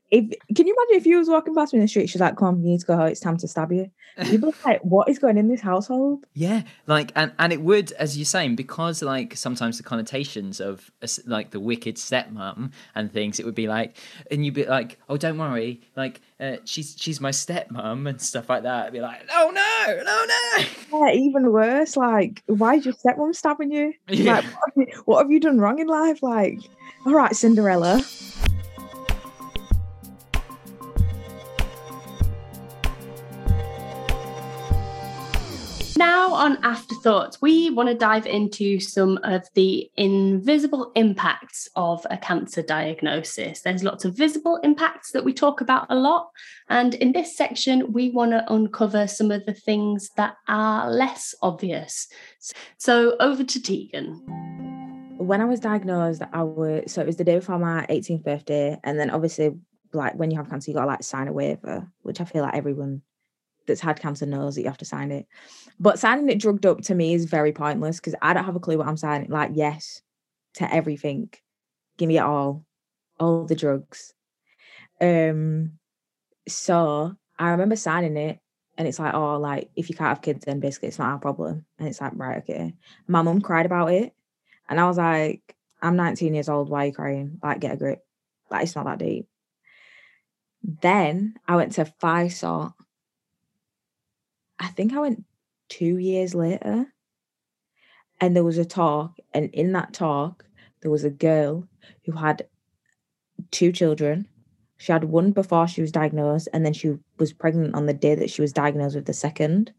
can 0.55 0.67
you 0.67 0.75
imagine 0.75 0.99
if 0.99 1.05
you 1.05 1.17
was 1.17 1.29
walking 1.29 1.53
past 1.53 1.73
me 1.73 1.77
in 1.77 1.83
the 1.83 1.87
street, 1.87 2.09
she's 2.09 2.21
like, 2.21 2.35
"Come 2.37 2.47
on, 2.47 2.63
you 2.63 2.71
need 2.71 2.79
to 2.79 2.85
go 2.85 2.95
home. 2.95 3.07
It's 3.07 3.19
time 3.19 3.37
to 3.37 3.47
stab 3.47 3.71
you." 3.71 3.91
You'd 4.25 4.41
be 4.41 4.53
like, 4.65 4.81
"What 4.83 5.09
is 5.09 5.19
going 5.19 5.37
in 5.37 5.47
this 5.49 5.61
household?" 5.61 6.25
Yeah, 6.33 6.63
like, 6.87 7.11
and 7.15 7.31
and 7.37 7.53
it 7.53 7.61
would, 7.61 7.91
as 7.93 8.17
you're 8.17 8.25
saying, 8.25 8.55
because 8.55 9.01
like 9.01 9.35
sometimes 9.35 9.77
the 9.77 9.83
connotations 9.83 10.59
of 10.59 10.91
like 11.25 11.51
the 11.51 11.59
wicked 11.59 11.97
stepmom 11.97 12.71
and 12.95 13.11
things, 13.11 13.39
it 13.39 13.45
would 13.45 13.55
be 13.55 13.67
like, 13.67 13.97
and 14.31 14.45
you'd 14.45 14.53
be 14.53 14.65
like, 14.65 14.99
"Oh, 15.09 15.17
don't 15.17 15.37
worry, 15.37 15.81
like 15.95 16.21
uh, 16.43 16.57
she's 16.65 16.95
she's 16.97 17.21
my 17.21 17.31
stepmom 17.31 18.09
and 18.09 18.21
stuff 18.21 18.49
like 18.49 18.63
that." 18.63 18.81
It'd 18.83 18.93
be 18.93 19.01
like, 19.01 19.21
"Oh 19.31 19.51
no, 19.53 20.03
no, 20.03 20.25
no!" 20.25 21.07
Yeah, 21.07 21.13
even 21.13 21.51
worse. 21.51 21.95
Like, 21.97 22.43
why 22.47 22.75
is 22.75 22.85
your 22.85 22.93
stepmom 22.93 23.33
stabbing 23.35 23.71
you? 23.71 23.93
Yeah. 24.09 24.35
Like, 24.35 24.43
what 24.45 24.63
have 24.65 24.87
you, 24.87 25.01
what 25.05 25.23
have 25.23 25.31
you 25.31 25.39
done 25.39 25.59
wrong 25.59 25.79
in 25.79 25.87
life? 25.87 26.21
Like, 26.21 26.59
all 27.05 27.13
right, 27.13 27.35
Cinderella. 27.35 28.03
Now, 35.95 36.33
on 36.33 36.57
Afterthoughts, 36.63 37.39
we 37.39 37.69
want 37.69 37.87
to 37.87 37.95
dive 37.95 38.25
into 38.25 38.79
some 38.79 39.19
of 39.23 39.47
the 39.53 39.91
invisible 39.95 40.91
impacts 40.95 41.69
of 41.75 42.05
a 42.09 42.17
cancer 42.17 42.63
diagnosis. 42.63 43.61
There's 43.61 43.83
lots 43.83 44.03
of 44.03 44.17
visible 44.17 44.57
impacts 44.63 45.11
that 45.11 45.23
we 45.23 45.33
talk 45.33 45.61
about 45.61 45.85
a 45.89 45.95
lot. 45.95 46.31
And 46.67 46.95
in 46.95 47.11
this 47.11 47.37
section, 47.37 47.93
we 47.93 48.09
want 48.09 48.31
to 48.31 48.51
uncover 48.51 49.07
some 49.07 49.29
of 49.29 49.45
the 49.45 49.53
things 49.53 50.09
that 50.17 50.35
are 50.47 50.89
less 50.89 51.35
obvious. 51.43 52.07
So, 52.77 53.15
over 53.19 53.43
to 53.43 53.61
Tegan. 53.61 54.15
When 55.17 55.41
I 55.41 55.45
was 55.45 55.59
diagnosed, 55.59 56.23
I 56.33 56.41
was 56.41 56.91
so 56.91 57.01
it 57.01 57.07
was 57.07 57.17
the 57.17 57.23
day 57.23 57.35
before 57.35 57.59
my 57.59 57.85
18th 57.87 58.23
birthday. 58.23 58.79
And 58.83 58.99
then 58.99 59.11
obviously, 59.11 59.51
like 59.93 60.15
when 60.15 60.31
you 60.31 60.37
have 60.37 60.49
cancer, 60.49 60.71
you 60.71 60.75
got 60.75 60.81
to 60.81 60.87
like 60.87 61.03
sign 61.03 61.27
a 61.27 61.33
waiver, 61.33 61.87
which 62.01 62.19
I 62.19 62.25
feel 62.25 62.41
like 62.41 62.55
everyone 62.55 63.03
that's 63.65 63.81
had 63.81 63.99
cancer 63.99 64.25
knows 64.25 64.55
that 64.55 64.61
you 64.61 64.67
have 64.67 64.77
to 64.77 64.85
sign 64.85 65.11
it. 65.11 65.27
But 65.79 65.99
signing 65.99 66.29
it 66.29 66.39
drugged 66.39 66.65
up 66.65 66.81
to 66.81 66.95
me 66.95 67.13
is 67.13 67.25
very 67.25 67.51
pointless 67.51 67.97
because 67.99 68.15
I 68.21 68.33
don't 68.33 68.45
have 68.45 68.55
a 68.55 68.59
clue 68.59 68.77
what 68.77 68.87
I'm 68.87 68.97
signing. 68.97 69.29
Like, 69.29 69.51
yes 69.53 70.01
to 70.55 70.73
everything. 70.73 71.29
Give 71.97 72.07
me 72.07 72.17
it 72.17 72.21
all. 72.21 72.65
All 73.19 73.45
the 73.45 73.55
drugs. 73.55 74.13
Um, 75.01 75.73
so 76.47 77.15
I 77.37 77.49
remember 77.49 77.75
signing 77.75 78.17
it 78.17 78.39
and 78.77 78.87
it's 78.87 78.99
like, 78.99 79.13
oh, 79.13 79.37
like 79.37 79.69
if 79.75 79.89
you 79.89 79.95
can't 79.95 80.09
have 80.09 80.21
kids, 80.21 80.45
then 80.45 80.59
basically 80.59 80.89
it's 80.89 80.99
not 80.99 81.09
our 81.09 81.19
problem. 81.19 81.65
And 81.77 81.87
it's 81.87 82.01
like, 82.01 82.13
right, 82.15 82.39
okay. 82.39 82.73
My 83.07 83.21
mum 83.21 83.41
cried 83.41 83.65
about 83.65 83.91
it. 83.91 84.13
And 84.69 84.79
I 84.79 84.87
was 84.87 84.97
like, 84.97 85.55
I'm 85.81 85.95
19 85.95 86.33
years 86.33 86.49
old. 86.49 86.69
Why 86.69 86.83
are 86.83 86.87
you 86.87 86.93
crying? 86.93 87.39
Like, 87.43 87.59
get 87.59 87.73
a 87.73 87.77
grip. 87.77 87.99
Like, 88.49 88.63
it's 88.63 88.75
not 88.75 88.85
that 88.85 88.99
deep. 88.99 89.27
Then 90.63 91.35
I 91.47 91.57
went 91.57 91.73
to 91.73 91.91
FYSOT 92.01 92.73
I 94.59 94.67
think 94.67 94.93
I 94.93 94.99
went 94.99 95.25
two 95.69 95.97
years 95.97 96.35
later 96.35 96.87
and 98.23 98.35
there 98.35 98.43
was 98.43 98.57
a 98.57 98.65
talk. 98.65 99.17
And 99.33 99.49
in 99.53 99.73
that 99.73 99.93
talk, 99.93 100.45
there 100.81 100.91
was 100.91 101.03
a 101.03 101.09
girl 101.09 101.67
who 102.05 102.13
had 102.13 102.47
two 103.51 103.71
children. 103.73 104.27
She 104.77 104.91
had 104.93 105.05
one 105.05 105.31
before 105.31 105.67
she 105.67 105.81
was 105.81 105.91
diagnosed, 105.91 106.47
and 106.53 106.65
then 106.65 106.73
she 106.73 106.95
was 107.17 107.33
pregnant 107.33 107.75
on 107.75 107.85
the 107.85 107.93
day 107.93 108.15
that 108.15 108.29
she 108.29 108.41
was 108.41 108.53
diagnosed 108.53 108.95
with 108.95 109.05
the 109.05 109.13
second. 109.13 109.73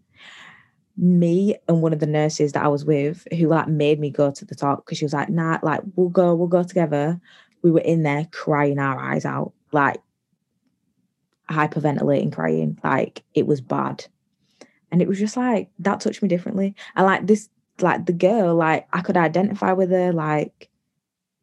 Me 0.97 1.57
and 1.69 1.83
one 1.83 1.93
of 1.93 2.01
the 2.01 2.07
nurses 2.07 2.53
that 2.53 2.65
I 2.65 2.69
was 2.69 2.85
with, 2.85 3.27
who 3.33 3.49
like 3.49 3.69
made 3.69 3.99
me 3.99 4.11
go 4.11 4.31
to 4.31 4.45
the 4.45 4.55
talk 4.55 4.85
because 4.85 4.99
she 4.99 5.05
was 5.05 5.15
like, 5.15 5.29
nah, 5.29 5.59
like 5.63 5.81
we'll 5.97 6.09
go, 6.09 6.35
we'll 6.35 6.47
go 6.47 6.63
together. 6.63 7.21
We 7.63 7.71
were 7.71 7.81
in 7.81 8.03
there 8.03 8.29
crying 8.31 8.79
our 8.79 8.99
eyes 8.99 9.25
out, 9.25 9.53
like 9.73 10.01
hyperventilating, 11.51 12.33
crying. 12.33 12.79
Like 12.85 13.23
it 13.35 13.47
was 13.47 13.61
bad 13.61 14.07
and 14.95 15.03
it 15.03 15.09
was 15.09 15.19
just 15.19 15.37
like 15.37 15.71
that 15.81 15.99
touched 15.99 16.23
me 16.23 16.29
differently. 16.29 16.77
And 16.95 17.05
like 17.05 17.27
this 17.27 17.49
like 17.81 18.07
the 18.07 18.13
girl 18.13 18.55
like 18.55 18.87
i 18.93 19.01
could 19.01 19.17
identify 19.17 19.73
with 19.73 19.91
her 19.91 20.13
like 20.13 20.71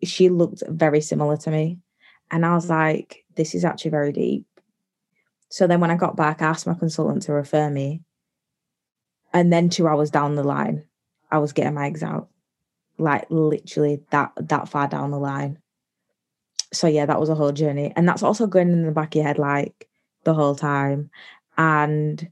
she 0.06 0.30
looked 0.30 0.64
very 0.70 1.02
similar 1.02 1.36
to 1.36 1.52
me. 1.52 1.78
And 2.32 2.46
i 2.46 2.56
was 2.56 2.68
mm. 2.68 2.70
like 2.70 3.26
this 3.36 3.54
is 3.54 3.66
actually 3.66 3.92
very 3.92 4.14
deep. 4.14 4.46
So 5.50 5.68
then 5.68 5.82
when 5.82 5.92
i 5.92 5.98
got 5.98 6.16
back 6.16 6.42
i 6.42 6.46
asked 6.46 6.66
my 6.66 6.76
consultant 6.76 7.24
to 7.24 7.34
refer 7.34 7.70
me. 7.70 8.04
And 9.34 9.52
then 9.52 9.70
two 9.70 9.86
hours 9.86 10.12
down 10.12 10.36
the 10.36 10.46
line 10.46 10.86
i 11.30 11.38
was 11.38 11.52
getting 11.52 11.74
my 11.74 11.88
eggs 11.88 12.04
out. 12.04 12.30
Like 12.98 13.26
literally 13.30 14.02
that 14.12 14.32
that 14.38 14.70
far 14.70 14.88
down 14.88 15.12
the 15.12 15.20
line. 15.20 15.60
So 16.72 16.88
yeah 16.88 17.06
that 17.06 17.20
was 17.20 17.28
a 17.28 17.36
whole 17.36 17.52
journey. 17.52 17.92
And 17.98 18.08
that's 18.08 18.24
also 18.24 18.48
going 18.48 18.72
in 18.72 18.86
the 18.86 18.94
back 18.94 19.14
of 19.14 19.16
your 19.16 19.26
head 19.26 19.40
like 19.40 19.90
the 20.24 20.34
whole 20.34 20.56
time. 20.56 21.10
And 21.58 22.32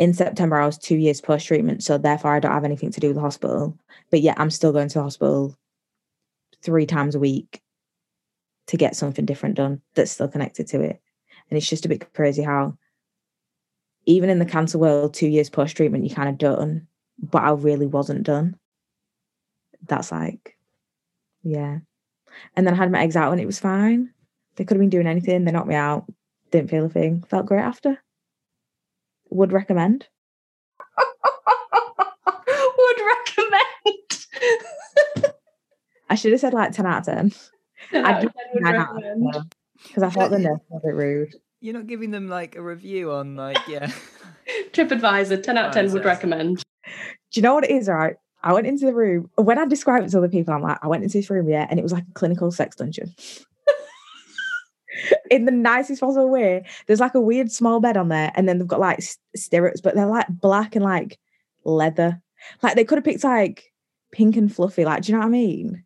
in 0.00 0.14
September, 0.14 0.56
I 0.56 0.64
was 0.64 0.78
two 0.78 0.96
years 0.96 1.20
post 1.20 1.46
treatment, 1.46 1.84
so 1.84 1.98
therefore 1.98 2.34
I 2.34 2.40
don't 2.40 2.52
have 2.52 2.64
anything 2.64 2.90
to 2.90 3.00
do 3.00 3.08
with 3.08 3.16
the 3.16 3.20
hospital. 3.20 3.76
But 4.10 4.22
yet, 4.22 4.40
I'm 4.40 4.50
still 4.50 4.72
going 4.72 4.88
to 4.88 4.94
the 4.94 5.02
hospital 5.02 5.54
three 6.62 6.86
times 6.86 7.14
a 7.14 7.20
week 7.20 7.60
to 8.68 8.78
get 8.78 8.96
something 8.96 9.26
different 9.26 9.56
done 9.56 9.82
that's 9.94 10.10
still 10.10 10.26
connected 10.26 10.66
to 10.68 10.80
it. 10.80 11.02
And 11.50 11.58
it's 11.58 11.68
just 11.68 11.84
a 11.84 11.88
bit 11.88 12.14
crazy 12.14 12.42
how 12.42 12.78
even 14.06 14.30
in 14.30 14.38
the 14.38 14.46
cancer 14.46 14.78
world, 14.78 15.12
two 15.12 15.28
years 15.28 15.50
post 15.50 15.76
treatment, 15.76 16.04
you 16.04 16.14
kind 16.14 16.30
of 16.30 16.38
done, 16.38 16.86
but 17.18 17.42
I 17.42 17.50
really 17.50 17.86
wasn't 17.86 18.22
done. 18.22 18.56
That's 19.86 20.10
like, 20.10 20.56
yeah. 21.42 21.80
And 22.56 22.66
then 22.66 22.72
I 22.72 22.78
had 22.78 22.90
my 22.90 23.02
eggs 23.02 23.16
out 23.16 23.32
and 23.32 23.40
it 23.40 23.46
was 23.46 23.60
fine. 23.60 24.14
They 24.56 24.64
could 24.64 24.76
have 24.76 24.80
been 24.80 24.88
doing 24.88 25.06
anything. 25.06 25.44
They 25.44 25.52
knocked 25.52 25.68
me 25.68 25.74
out. 25.74 26.06
Didn't 26.50 26.70
feel 26.70 26.86
a 26.86 26.88
thing. 26.88 27.22
Felt 27.28 27.46
great 27.46 27.60
after. 27.60 28.02
Would 29.30 29.52
recommend. 29.52 30.08
Would 32.78 33.00
recommend. 33.00 34.26
I 36.08 36.14
should 36.16 36.32
have 36.32 36.40
said 36.40 36.54
like 36.54 36.72
10 36.72 36.86
out 36.86 37.00
of 37.00 37.06
10. 37.06 37.32
I'd 38.04 38.22
give 38.22 38.32
would 38.54 38.62
nine 38.62 38.74
out 38.74 38.90
of 38.90 38.96
recommend. 38.96 39.32
10 39.32 39.42
because 39.86 40.02
I 40.02 40.10
thought 40.10 40.30
the 40.30 40.38
nurse 40.38 40.60
was 40.68 40.82
a 40.82 40.86
bit 40.86 40.94
rude. 40.94 41.34
You're 41.60 41.74
not 41.74 41.86
giving 41.86 42.10
them 42.10 42.28
like 42.28 42.56
a 42.56 42.62
review 42.62 43.12
on 43.12 43.36
like 43.36 43.58
yeah. 43.68 43.90
TripAdvisor, 44.72 45.42
10 45.42 45.58
out 45.58 45.66
of 45.68 45.74
10 45.74 45.84
would 45.92 45.96
Advisor. 45.98 46.08
recommend. 46.08 46.56
Do 46.86 47.40
you 47.40 47.42
know 47.42 47.54
what 47.54 47.64
it 47.64 47.70
is, 47.70 47.88
right? 47.88 48.16
I 48.42 48.52
went 48.52 48.66
into 48.66 48.86
the 48.86 48.94
room. 48.94 49.30
When 49.36 49.58
I 49.58 49.66
describe 49.66 50.02
it 50.02 50.10
to 50.10 50.18
other 50.18 50.28
people, 50.28 50.54
I'm 50.54 50.62
like, 50.62 50.78
I 50.82 50.88
went 50.88 51.04
into 51.04 51.18
this 51.18 51.30
room, 51.30 51.48
yeah, 51.48 51.66
and 51.68 51.78
it 51.78 51.82
was 51.82 51.92
like 51.92 52.04
a 52.08 52.12
clinical 52.12 52.50
sex 52.50 52.76
dungeon. 52.76 53.14
In 55.30 55.44
the 55.44 55.52
nicest 55.52 56.00
possible 56.00 56.28
way. 56.28 56.66
There's 56.86 57.00
like 57.00 57.14
a 57.14 57.20
weird 57.20 57.52
small 57.52 57.80
bed 57.80 57.96
on 57.96 58.08
there, 58.08 58.32
and 58.34 58.48
then 58.48 58.58
they've 58.58 58.66
got 58.66 58.80
like 58.80 59.00
stirrups, 59.36 59.80
but 59.80 59.94
they're 59.94 60.06
like 60.06 60.26
black 60.28 60.74
and 60.74 60.84
like 60.84 61.18
leather. 61.64 62.20
Like 62.62 62.74
they 62.74 62.84
could 62.84 62.98
have 62.98 63.04
picked 63.04 63.24
like 63.24 63.72
pink 64.12 64.36
and 64.36 64.52
fluffy. 64.52 64.84
Like, 64.84 65.02
do 65.02 65.12
you 65.12 65.18
know 65.18 65.20
what 65.20 65.28
I 65.28 65.30
mean? 65.30 65.84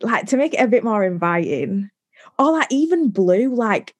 Like 0.00 0.26
to 0.28 0.36
make 0.36 0.54
it 0.54 0.62
a 0.62 0.68
bit 0.68 0.84
more 0.84 1.04
inviting. 1.04 1.90
Or 2.38 2.52
like 2.52 2.68
even 2.70 3.10
blue, 3.10 3.54
like 3.54 3.94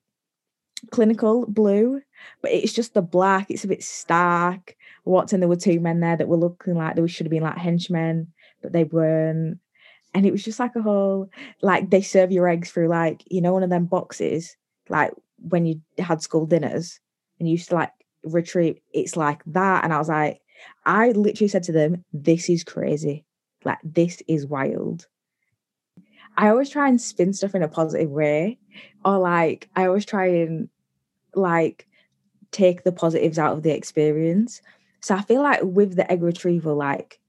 clinical 0.90 1.46
blue, 1.46 2.00
but 2.42 2.50
it's 2.50 2.72
just 2.72 2.94
the 2.94 3.02
black. 3.02 3.50
It's 3.50 3.64
a 3.64 3.68
bit 3.68 3.82
stark. 3.82 4.74
Walked 5.04 5.32
in, 5.32 5.40
there 5.40 5.48
were 5.48 5.56
two 5.56 5.80
men 5.80 6.00
there 6.00 6.16
that 6.16 6.28
were 6.28 6.36
looking 6.36 6.74
like 6.74 6.96
they 6.96 7.06
should 7.06 7.26
have 7.26 7.30
been 7.30 7.42
like 7.42 7.58
henchmen, 7.58 8.32
but 8.62 8.72
they 8.72 8.84
weren't. 8.84 9.58
And 10.16 10.24
it 10.24 10.32
was 10.32 10.42
just 10.42 10.58
like 10.58 10.74
a 10.76 10.82
whole 10.82 11.28
like 11.60 11.90
they 11.90 12.00
serve 12.00 12.32
your 12.32 12.48
eggs 12.48 12.70
through 12.70 12.88
like 12.88 13.22
you 13.30 13.42
know 13.42 13.52
one 13.52 13.62
of 13.62 13.68
them 13.68 13.84
boxes 13.84 14.56
like 14.88 15.12
when 15.48 15.66
you 15.66 15.82
had 15.98 16.22
school 16.22 16.46
dinners 16.46 16.98
and 17.38 17.46
you 17.46 17.52
used 17.52 17.68
to 17.68 17.74
like 17.74 17.92
retrieve. 18.24 18.78
It's 18.94 19.14
like 19.16 19.42
that, 19.46 19.84
and 19.84 19.92
I 19.92 19.98
was 19.98 20.08
like, 20.08 20.40
I 20.84 21.10
literally 21.10 21.48
said 21.48 21.64
to 21.64 21.72
them, 21.72 22.02
"This 22.12 22.48
is 22.48 22.64
crazy. 22.64 23.24
Like 23.62 23.78
this 23.82 24.22
is 24.26 24.46
wild." 24.46 25.06
I 26.38 26.48
always 26.48 26.70
try 26.70 26.88
and 26.88 27.00
spin 27.00 27.32
stuff 27.32 27.54
in 27.54 27.62
a 27.62 27.68
positive 27.68 28.10
way, 28.10 28.58
or 29.04 29.18
like 29.18 29.68
I 29.76 29.86
always 29.86 30.06
try 30.06 30.26
and 30.26 30.68
like 31.34 31.86
take 32.52 32.84
the 32.84 32.92
positives 32.92 33.38
out 33.38 33.52
of 33.52 33.62
the 33.62 33.74
experience. 33.74 34.62
So 35.00 35.14
I 35.14 35.22
feel 35.22 35.42
like 35.42 35.60
with 35.62 35.96
the 35.96 36.10
egg 36.10 36.22
retrieval, 36.22 36.74
like 36.74 37.20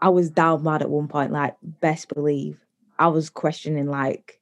I 0.00 0.08
was 0.10 0.30
down 0.30 0.62
bad 0.62 0.82
at 0.82 0.90
one 0.90 1.08
point, 1.08 1.32
like 1.32 1.56
best 1.62 2.12
believe. 2.14 2.58
I 2.98 3.08
was 3.08 3.30
questioning, 3.30 3.86
like, 3.86 4.40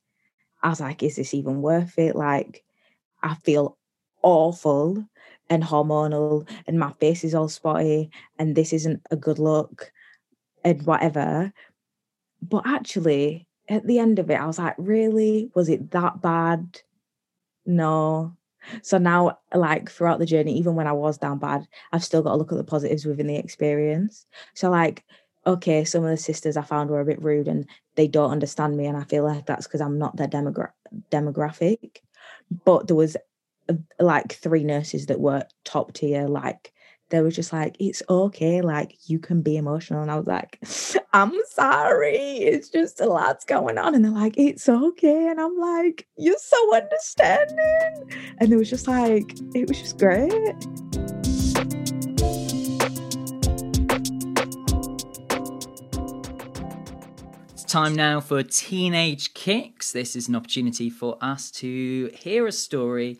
I 0.62 0.68
was 0.68 0.80
like, 0.80 1.02
is 1.02 1.16
this 1.16 1.34
even 1.34 1.62
worth 1.62 1.98
it? 1.98 2.16
Like, 2.16 2.64
I 3.22 3.34
feel 3.36 3.76
awful 4.22 5.04
and 5.50 5.62
hormonal, 5.62 6.48
and 6.66 6.78
my 6.78 6.92
face 6.92 7.24
is 7.24 7.34
all 7.34 7.48
spotty, 7.48 8.10
and 8.38 8.54
this 8.54 8.72
isn't 8.72 9.02
a 9.10 9.16
good 9.16 9.38
look, 9.38 9.92
and 10.64 10.84
whatever. 10.86 11.52
But 12.42 12.62
actually, 12.66 13.46
at 13.68 13.86
the 13.86 13.98
end 13.98 14.18
of 14.18 14.30
it, 14.30 14.40
I 14.40 14.46
was 14.46 14.58
like, 14.58 14.74
really? 14.78 15.50
Was 15.54 15.68
it 15.68 15.90
that 15.90 16.20
bad? 16.22 16.80
No. 17.66 18.36
So 18.82 18.98
now, 18.98 19.38
like 19.54 19.90
throughout 19.90 20.18
the 20.18 20.26
journey, 20.26 20.56
even 20.56 20.74
when 20.74 20.86
I 20.86 20.92
was 20.92 21.18
down 21.18 21.38
bad, 21.38 21.66
I've 21.92 22.04
still 22.04 22.22
got 22.22 22.30
to 22.30 22.36
look 22.36 22.52
at 22.52 22.58
the 22.58 22.64
positives 22.64 23.04
within 23.04 23.26
the 23.26 23.36
experience. 23.36 24.26
So, 24.54 24.70
like, 24.70 25.04
okay, 25.46 25.84
some 25.84 26.04
of 26.04 26.10
the 26.10 26.16
sisters 26.16 26.56
I 26.56 26.62
found 26.62 26.90
were 26.90 27.00
a 27.00 27.04
bit 27.04 27.22
rude 27.22 27.48
and 27.48 27.66
they 27.96 28.08
don't 28.08 28.30
understand 28.30 28.76
me, 28.76 28.86
and 28.86 28.96
I 28.96 29.04
feel 29.04 29.24
like 29.24 29.46
that's 29.46 29.66
because 29.66 29.80
I'm 29.80 29.98
not 29.98 30.16
their 30.16 30.28
demogra- 30.28 30.72
demographic. 31.10 31.98
But 32.64 32.86
there 32.86 32.96
was 32.96 33.16
uh, 33.68 33.74
like 33.98 34.34
three 34.34 34.64
nurses 34.64 35.06
that 35.06 35.20
were 35.20 35.44
top 35.64 35.92
tier, 35.92 36.26
like 36.26 36.72
they 37.10 37.20
were 37.20 37.30
just 37.30 37.52
like, 37.52 37.76
it's 37.78 38.02
okay, 38.08 38.60
like 38.60 38.96
you 39.06 39.18
can 39.18 39.42
be 39.42 39.56
emotional. 39.56 40.02
And 40.02 40.10
I 40.10 40.16
was 40.16 40.26
like, 40.26 40.58
I'm 41.12 41.32
sorry, 41.50 42.16
it's 42.16 42.68
just 42.68 43.00
a 43.00 43.06
lot's 43.06 43.44
going 43.44 43.78
on. 43.78 43.94
And 43.94 44.04
they're 44.04 44.12
like, 44.12 44.36
it's 44.36 44.68
okay. 44.68 45.28
And 45.28 45.40
I'm 45.40 45.56
like, 45.56 46.08
you're 46.16 46.36
so 46.38 46.74
understanding. 46.74 48.10
And 48.38 48.52
it 48.52 48.56
was 48.56 48.70
just 48.70 48.88
like, 48.88 49.36
it 49.54 49.68
was 49.68 49.80
just 49.80 49.98
great. 49.98 50.32
Time 57.74 57.96
now 57.96 58.20
for 58.20 58.40
Teenage 58.44 59.34
Kicks. 59.34 59.90
This 59.90 60.14
is 60.14 60.28
an 60.28 60.36
opportunity 60.36 60.88
for 60.88 61.18
us 61.20 61.50
to 61.50 62.08
hear 62.14 62.46
a 62.46 62.52
story 62.52 63.18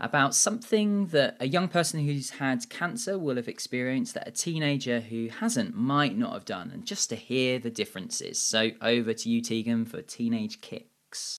about 0.00 0.34
something 0.34 1.06
that 1.06 1.36
a 1.38 1.46
young 1.46 1.68
person 1.68 2.04
who's 2.04 2.30
had 2.30 2.68
cancer 2.68 3.16
will 3.16 3.36
have 3.36 3.46
experienced 3.46 4.14
that 4.14 4.26
a 4.26 4.32
teenager 4.32 4.98
who 4.98 5.28
hasn't 5.28 5.76
might 5.76 6.18
not 6.18 6.32
have 6.32 6.44
done, 6.44 6.72
and 6.74 6.84
just 6.84 7.10
to 7.10 7.14
hear 7.14 7.60
the 7.60 7.70
differences. 7.70 8.42
So, 8.42 8.72
over 8.80 9.14
to 9.14 9.30
you, 9.30 9.40
Tegan, 9.40 9.84
for 9.84 10.02
Teenage 10.02 10.60
Kicks. 10.60 11.38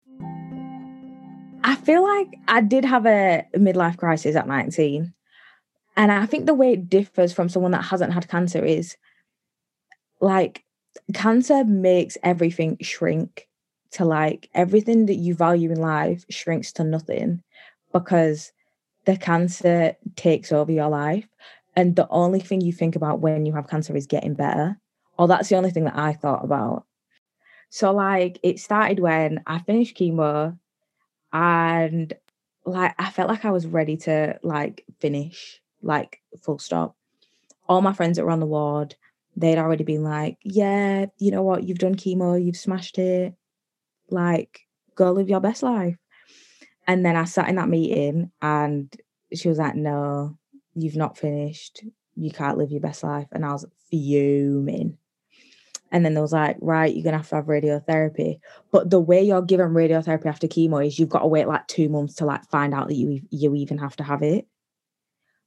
I 1.65 1.75
feel 1.75 2.01
like 2.01 2.33
I 2.47 2.61
did 2.61 2.85
have 2.85 3.05
a 3.05 3.45
midlife 3.57 3.97
crisis 3.97 4.37
at 4.37 4.47
19. 4.47 5.13
And 5.97 6.11
I 6.13 6.25
think 6.25 6.45
the 6.45 6.53
way 6.53 6.71
it 6.71 6.89
differs 6.89 7.33
from 7.33 7.49
someone 7.49 7.71
that 7.71 7.83
hasn't 7.83 8.13
had 8.13 8.29
cancer 8.29 8.63
is 8.63 8.95
like 10.21 10.63
cancer 11.13 11.63
makes 11.63 12.17
everything 12.23 12.77
shrink 12.81 13.47
to 13.91 14.05
like 14.05 14.49
everything 14.53 15.05
that 15.05 15.15
you 15.15 15.35
value 15.35 15.71
in 15.71 15.79
life 15.79 16.25
shrinks 16.29 16.71
to 16.73 16.83
nothing 16.83 17.43
because 17.91 18.51
the 19.05 19.17
cancer 19.17 19.95
takes 20.15 20.51
over 20.51 20.71
your 20.71 20.89
life. 20.89 21.27
And 21.75 21.95
the 21.95 22.07
only 22.09 22.39
thing 22.39 22.61
you 22.61 22.71
think 22.71 22.95
about 22.95 23.19
when 23.19 23.45
you 23.45 23.53
have 23.53 23.67
cancer 23.67 23.95
is 23.95 24.07
getting 24.07 24.33
better. 24.35 24.77
Or 25.17 25.27
that's 25.27 25.49
the 25.49 25.57
only 25.57 25.71
thing 25.71 25.85
that 25.85 25.97
I 25.97 26.13
thought 26.13 26.43
about. 26.43 26.85
So, 27.69 27.91
like, 27.91 28.39
it 28.43 28.59
started 28.59 28.99
when 28.99 29.41
I 29.47 29.59
finished 29.59 29.97
chemo 29.97 30.57
and 31.31 32.13
like 32.65 32.93
I 32.97 33.09
felt 33.09 33.29
like 33.29 33.45
I 33.45 33.51
was 33.51 33.67
ready 33.67 33.97
to 33.97 34.39
like 34.43 34.85
finish, 34.99 35.61
like 35.81 36.21
full 36.41 36.59
stop. 36.59 36.95
All 37.67 37.81
my 37.81 37.93
friends 37.93 38.17
that 38.17 38.25
were 38.25 38.31
on 38.31 38.39
the 38.39 38.45
ward, 38.45 38.95
they'd 39.35 39.57
already 39.57 39.83
been 39.83 40.03
like, 40.03 40.37
Yeah, 40.43 41.07
you 41.17 41.31
know 41.31 41.43
what, 41.43 41.63
you've 41.63 41.79
done 41.79 41.95
chemo, 41.95 42.43
you've 42.43 42.57
smashed 42.57 42.97
it. 42.97 43.33
Like, 44.09 44.61
go 44.95 45.11
live 45.11 45.29
your 45.29 45.39
best 45.39 45.63
life. 45.63 45.97
And 46.87 47.05
then 47.05 47.15
I 47.15 47.23
sat 47.25 47.49
in 47.49 47.55
that 47.55 47.69
meeting 47.69 48.31
and 48.41 48.93
she 49.33 49.49
was 49.49 49.57
like, 49.57 49.75
No, 49.75 50.37
you've 50.75 50.95
not 50.95 51.17
finished. 51.17 51.83
You 52.15 52.31
can't 52.31 52.57
live 52.57 52.71
your 52.71 52.81
best 52.81 53.03
life. 53.03 53.27
And 53.31 53.45
I 53.45 53.51
was 53.51 53.65
fuming. 53.89 54.97
And 55.91 56.03
then 56.03 56.15
there 56.15 56.23
was 56.23 56.33
like, 56.33 56.57
right, 56.59 56.93
you're 56.93 57.03
gonna 57.03 57.17
have 57.17 57.29
to 57.29 57.35
have 57.35 57.45
radiotherapy. 57.45 58.39
But 58.71 58.89
the 58.89 58.99
way 58.99 59.21
you're 59.21 59.43
given 59.43 59.73
radiotherapy 59.73 60.25
after 60.25 60.47
chemo 60.47 60.85
is 60.85 60.97
you've 60.97 61.09
got 61.09 61.19
to 61.19 61.27
wait 61.27 61.47
like 61.47 61.67
two 61.67 61.87
months 61.87 62.15
to 62.15 62.25
like 62.25 62.43
find 62.49 62.73
out 62.73 62.87
that 62.87 62.95
you 62.95 63.21
you 63.29 63.53
even 63.53 63.77
have 63.77 63.95
to 63.97 64.03
have 64.03 64.23
it. 64.23 64.47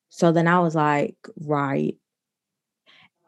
So 0.09 0.31
then 0.31 0.47
I 0.47 0.61
was 0.61 0.77
like, 0.77 1.17
right. 1.41 1.97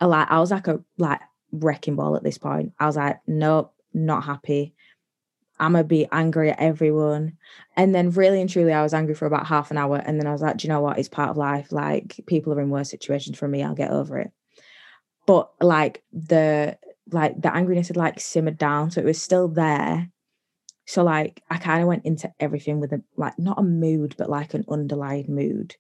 Like 0.01 0.31
I 0.31 0.39
was 0.39 0.51
like 0.51 0.69
a 0.69 0.81
like 0.97 1.21
wrecking 1.53 1.97
ball 1.97 2.17
at 2.17 2.23
this 2.23 2.39
point. 2.39 2.73
I 2.79 2.87
was 2.87 2.97
like, 2.97 3.21
nope, 3.27 3.73
not 3.93 4.25
happy. 4.25 4.75
I'm 5.61 5.73
gonna 5.73 5.85
be 5.85 6.07
angry 6.13 6.51
at 6.51 6.61
everyone. 6.61 7.37
And 7.77 7.95
then 7.95 8.11
really 8.11 8.41
and 8.41 8.49
truly 8.49 8.73
I 8.73 8.83
was 8.83 8.95
angry 8.95 9.15
for 9.15 9.27
about 9.27 9.47
half 9.47 9.71
an 9.71 9.79
hour. 9.79 9.97
And 9.97 10.19
then 10.19 10.27
I 10.27 10.33
was 10.33 10.43
like, 10.43 10.59
do 10.59 10.67
you 10.67 10.73
know 10.73 10.81
what? 10.81 10.99
It's 10.99 11.09
part 11.09 11.31
of 11.31 11.37
life. 11.37 11.73
Like 11.73 12.21
people 12.27 12.53
are 12.53 12.61
in 12.61 12.71
worse 12.71 12.91
situations 12.91 13.39
from 13.39 13.51
me. 13.51 13.63
I'll 13.63 13.75
get 13.75 13.91
over 13.91 14.19
it. 14.19 14.31
But 15.27 15.51
like 15.61 16.03
the 16.13 16.79
like 17.11 17.41
the 17.41 17.49
angriness 17.49 17.89
had 17.89 17.97
like 17.97 18.21
simmered 18.21 18.59
down. 18.59 18.91
So 18.91 19.01
it 19.01 19.07
was 19.07 19.21
still 19.21 19.49
there. 19.49 20.11
So 20.87 21.03
like 21.03 21.43
I 21.51 21.59
kind 21.59 21.83
of 21.83 21.89
went 21.89 22.07
into 22.07 22.33
everything 22.39 22.81
with 22.81 22.93
a 22.93 23.03
like 23.17 23.39
not 23.39 23.59
a 23.59 23.63
mood, 23.63 24.15
but 24.17 24.31
like 24.31 24.55
an 24.55 24.65
underlying 24.69 25.27
mood. 25.29 25.77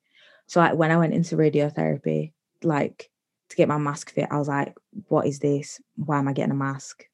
So 0.46 0.60
like 0.60 0.74
when 0.74 0.90
I 0.90 0.96
went 0.96 1.14
into 1.14 1.36
radiotherapy, 1.36 2.32
like 2.62 3.10
to 3.48 3.56
get 3.56 3.68
my 3.68 3.78
mask 3.78 4.12
fit, 4.12 4.28
I 4.30 4.38
was 4.38 4.48
like, 4.48 4.74
what 5.08 5.26
is 5.26 5.38
this? 5.38 5.80
Why 5.96 6.18
am 6.18 6.28
I 6.28 6.32
getting 6.32 6.52
a 6.52 6.56
mask? 6.56 7.04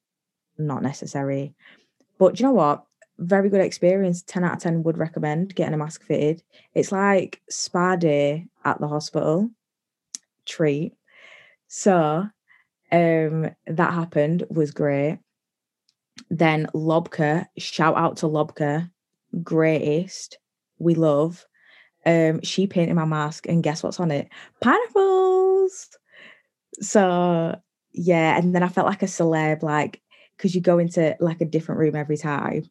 Not 0.57 0.83
necessary. 0.83 1.53
But 2.17 2.39
you 2.39 2.45
know 2.45 2.53
what? 2.53 2.85
Very 3.17 3.49
good 3.49 3.61
experience. 3.61 4.23
10 4.23 4.43
out 4.43 4.53
of 4.53 4.59
10 4.59 4.83
would 4.83 4.97
recommend 4.97 5.55
getting 5.55 5.73
a 5.73 5.77
mask 5.77 6.03
fitted. 6.03 6.43
It's 6.73 6.91
like 6.91 7.41
spa 7.49 7.95
day 7.95 8.47
at 8.63 8.79
the 8.79 8.87
hospital. 8.87 9.49
Treat. 10.45 10.93
So 11.67 12.27
um 12.91 13.49
that 13.67 13.93
happened 13.93 14.43
was 14.49 14.71
great. 14.71 15.19
Then 16.29 16.67
Lobka, 16.73 17.47
shout 17.57 17.97
out 17.97 18.17
to 18.17 18.27
Lobka, 18.27 18.89
greatest. 19.43 20.37
We 20.79 20.95
love. 20.95 21.45
Um, 22.05 22.41
she 22.41 22.67
painted 22.67 22.95
my 22.95 23.05
mask, 23.05 23.47
and 23.47 23.63
guess 23.63 23.81
what's 23.81 23.99
on 23.99 24.11
it? 24.11 24.29
Pineapples. 24.61 25.89
So 26.81 27.59
yeah, 27.93 28.37
and 28.37 28.53
then 28.53 28.63
I 28.63 28.67
felt 28.67 28.87
like 28.87 29.03
a 29.03 29.07
celeb, 29.07 29.63
like 29.63 30.01
because 30.37 30.53
you 30.55 30.61
go 30.61 30.77
into 30.79 31.15
like 31.19 31.41
a 31.41 31.45
different 31.45 31.79
room 31.79 31.95
every 31.95 32.17
time. 32.17 32.63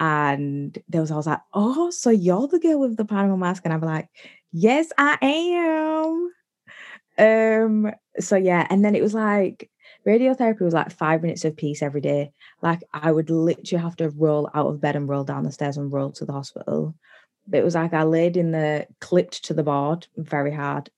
And 0.00 0.76
there 0.88 1.00
was 1.00 1.10
I 1.10 1.16
was 1.16 1.26
like, 1.26 1.40
oh, 1.54 1.90
so 1.90 2.10
you're 2.10 2.48
the 2.48 2.58
girl 2.58 2.80
with 2.80 2.96
the 2.96 3.04
Panama 3.04 3.36
mask, 3.36 3.62
and 3.64 3.74
I'm 3.74 3.80
like, 3.80 4.08
yes, 4.52 4.88
I 4.98 5.18
am. 5.22 6.32
Um, 7.18 7.92
so 8.18 8.36
yeah, 8.36 8.66
and 8.70 8.84
then 8.84 8.94
it 8.94 9.02
was 9.02 9.14
like 9.14 9.70
radiotherapy 10.06 10.60
was 10.60 10.74
like 10.74 10.90
five 10.90 11.22
minutes 11.22 11.44
of 11.44 11.56
peace 11.56 11.82
every 11.82 12.00
day. 12.00 12.32
Like 12.62 12.82
I 12.92 13.12
would 13.12 13.30
literally 13.30 13.82
have 13.82 13.96
to 13.96 14.10
roll 14.10 14.50
out 14.54 14.68
of 14.68 14.80
bed 14.80 14.96
and 14.96 15.08
roll 15.08 15.24
down 15.24 15.44
the 15.44 15.52
stairs 15.52 15.76
and 15.76 15.92
roll 15.92 16.10
to 16.12 16.24
the 16.24 16.32
hospital. 16.32 16.94
It 17.52 17.64
was 17.64 17.74
like 17.74 17.92
I 17.92 18.04
laid 18.04 18.36
in 18.36 18.52
the 18.52 18.86
clipped 19.00 19.44
to 19.44 19.54
the 19.54 19.62
board 19.62 20.06
very 20.16 20.52
hard. 20.52 20.90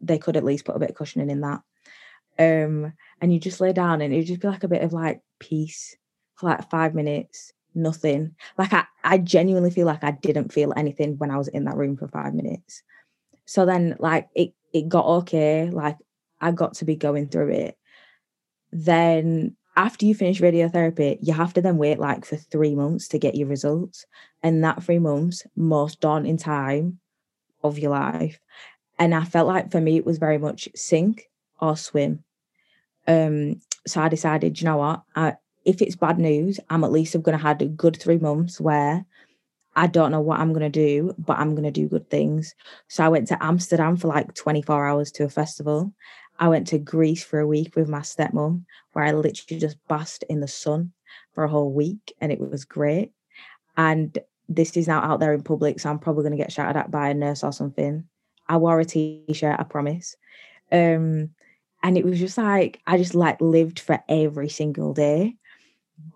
They 0.00 0.18
could 0.18 0.36
at 0.36 0.44
least 0.44 0.64
put 0.64 0.76
a 0.76 0.78
bit 0.78 0.90
of 0.90 0.96
cushioning 0.96 1.30
in 1.30 1.40
that. 1.40 1.62
Um, 2.40 2.94
and 3.20 3.32
you 3.32 3.38
just 3.38 3.60
lay 3.60 3.74
down 3.74 4.00
and 4.00 4.14
it 4.14 4.16
would 4.16 4.26
just 4.26 4.40
be 4.40 4.48
like 4.48 4.64
a 4.64 4.68
bit 4.68 4.82
of 4.82 4.94
like 4.94 5.20
peace 5.40 5.94
for 6.36 6.48
like 6.48 6.70
five 6.70 6.94
minutes, 6.94 7.52
nothing. 7.74 8.34
Like 8.56 8.72
I, 8.72 8.84
I 9.04 9.18
genuinely 9.18 9.70
feel 9.70 9.86
like 9.86 10.02
I 10.02 10.12
didn't 10.12 10.52
feel 10.52 10.72
anything 10.74 11.18
when 11.18 11.30
I 11.30 11.36
was 11.36 11.48
in 11.48 11.64
that 11.64 11.76
room 11.76 11.98
for 11.98 12.08
five 12.08 12.32
minutes. 12.32 12.82
So 13.44 13.66
then 13.66 13.96
like 13.98 14.28
it 14.34 14.54
it 14.72 14.88
got 14.88 15.04
okay, 15.04 15.68
like 15.70 15.98
I 16.40 16.52
got 16.52 16.74
to 16.74 16.86
be 16.86 16.96
going 16.96 17.28
through 17.28 17.50
it. 17.50 17.76
Then 18.72 19.56
after 19.76 20.06
you 20.06 20.14
finish 20.14 20.40
radiotherapy, 20.40 21.18
you 21.20 21.34
have 21.34 21.52
to 21.54 21.60
then 21.60 21.76
wait 21.76 21.98
like 21.98 22.24
for 22.24 22.36
three 22.36 22.74
months 22.74 23.08
to 23.08 23.18
get 23.18 23.34
your 23.34 23.48
results. 23.48 24.06
And 24.42 24.64
that 24.64 24.82
three 24.82 24.98
months, 24.98 25.42
most 25.56 26.00
daunting 26.00 26.38
time 26.38 27.00
of 27.62 27.78
your 27.78 27.90
life. 27.90 28.40
And 28.98 29.14
I 29.14 29.24
felt 29.24 29.48
like 29.48 29.70
for 29.70 29.80
me, 29.80 29.96
it 29.96 30.06
was 30.06 30.18
very 30.18 30.38
much 30.38 30.68
sink 30.74 31.28
or 31.60 31.76
swim. 31.76 32.24
Um, 33.06 33.60
so 33.86 34.00
I 34.00 34.08
decided, 34.08 34.60
you 34.60 34.66
know 34.66 34.76
what? 34.78 35.02
I, 35.16 35.34
if 35.64 35.82
it's 35.82 35.96
bad 35.96 36.18
news, 36.18 36.60
I'm 36.70 36.84
at 36.84 36.92
least 36.92 37.20
going 37.22 37.36
to 37.36 37.42
have 37.42 37.60
a 37.60 37.66
good 37.66 37.96
three 37.96 38.18
months 38.18 38.60
where 38.60 39.04
I 39.76 39.86
don't 39.86 40.10
know 40.10 40.20
what 40.20 40.40
I'm 40.40 40.52
going 40.52 40.60
to 40.60 40.68
do, 40.68 41.14
but 41.18 41.38
I'm 41.38 41.52
going 41.54 41.64
to 41.64 41.70
do 41.70 41.88
good 41.88 42.10
things. 42.10 42.54
So 42.88 43.04
I 43.04 43.08
went 43.08 43.28
to 43.28 43.42
Amsterdam 43.42 43.96
for 43.96 44.08
like 44.08 44.34
24 44.34 44.86
hours 44.86 45.12
to 45.12 45.24
a 45.24 45.28
festival. 45.28 45.92
I 46.38 46.48
went 46.48 46.66
to 46.68 46.78
Greece 46.78 47.22
for 47.22 47.38
a 47.38 47.46
week 47.46 47.76
with 47.76 47.88
my 47.88 48.00
stepmom, 48.00 48.64
where 48.92 49.04
I 49.04 49.12
literally 49.12 49.60
just 49.60 49.76
basked 49.88 50.24
in 50.28 50.40
the 50.40 50.48
sun 50.48 50.92
for 51.34 51.44
a 51.44 51.48
whole 51.48 51.72
week, 51.72 52.14
and 52.20 52.32
it 52.32 52.40
was 52.40 52.64
great. 52.64 53.12
And 53.76 54.18
this 54.48 54.76
is 54.76 54.88
now 54.88 55.00
out 55.00 55.20
there 55.20 55.34
in 55.34 55.42
public, 55.42 55.78
so 55.78 55.90
I'm 55.90 55.98
probably 55.98 56.22
going 56.22 56.36
to 56.36 56.42
get 56.42 56.50
shouted 56.50 56.78
at 56.78 56.90
by 56.90 57.10
a 57.10 57.14
nurse 57.14 57.44
or 57.44 57.52
something. 57.52 58.04
I 58.48 58.56
wore 58.56 58.80
a 58.80 58.84
t-shirt, 58.84 59.60
I 59.60 59.62
promise. 59.62 60.16
Um, 60.72 61.30
and 61.82 61.96
it 61.96 62.04
was 62.04 62.18
just 62.18 62.38
like 62.38 62.80
I 62.86 62.98
just 62.98 63.14
like 63.14 63.40
lived 63.40 63.80
for 63.80 64.02
every 64.08 64.48
single 64.48 64.92
day. 64.92 65.36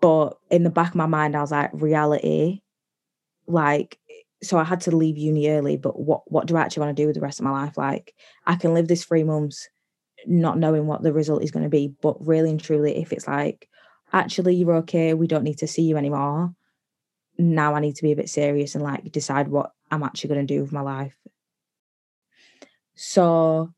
But 0.01 0.37
in 0.49 0.63
the 0.63 0.69
back 0.69 0.89
of 0.89 0.95
my 0.95 1.05
mind, 1.05 1.35
I 1.35 1.41
was 1.41 1.51
like, 1.51 1.69
reality, 1.73 2.61
like 3.47 3.99
so 4.43 4.57
I 4.57 4.63
had 4.63 4.81
to 4.81 4.95
leave 4.95 5.17
uni 5.17 5.49
early, 5.49 5.77
but 5.77 5.99
what 5.99 6.29
what 6.31 6.47
do 6.47 6.55
I 6.57 6.61
actually 6.61 6.85
want 6.85 6.97
to 6.97 7.03
do 7.03 7.07
with 7.07 7.15
the 7.15 7.21
rest 7.21 7.39
of 7.39 7.45
my 7.45 7.51
life? 7.51 7.77
Like 7.77 8.13
I 8.45 8.55
can 8.55 8.73
live 8.73 8.87
this 8.87 9.05
three 9.05 9.23
months 9.23 9.67
not 10.27 10.57
knowing 10.57 10.87
what 10.87 11.03
the 11.03 11.13
result 11.13 11.43
is 11.43 11.51
going 11.51 11.63
to 11.63 11.69
be, 11.69 11.93
but 12.01 12.25
really 12.25 12.49
and 12.49 12.61
truly, 12.61 12.97
if 12.97 13.11
it's 13.13 13.27
like, 13.27 13.67
actually 14.13 14.55
you're 14.55 14.75
okay, 14.77 15.13
we 15.13 15.27
don't 15.27 15.43
need 15.43 15.59
to 15.59 15.67
see 15.67 15.83
you 15.83 15.97
anymore. 15.97 16.53
Now 17.37 17.75
I 17.75 17.79
need 17.79 17.95
to 17.97 18.03
be 18.03 18.11
a 18.11 18.15
bit 18.15 18.29
serious 18.29 18.75
and 18.75 18.83
like 18.83 19.11
decide 19.11 19.47
what 19.47 19.71
I'm 19.91 20.03
actually 20.03 20.29
going 20.29 20.47
to 20.47 20.53
do 20.53 20.61
with 20.61 20.71
my 20.71 20.81
life. 20.81 21.15
So 22.95 23.73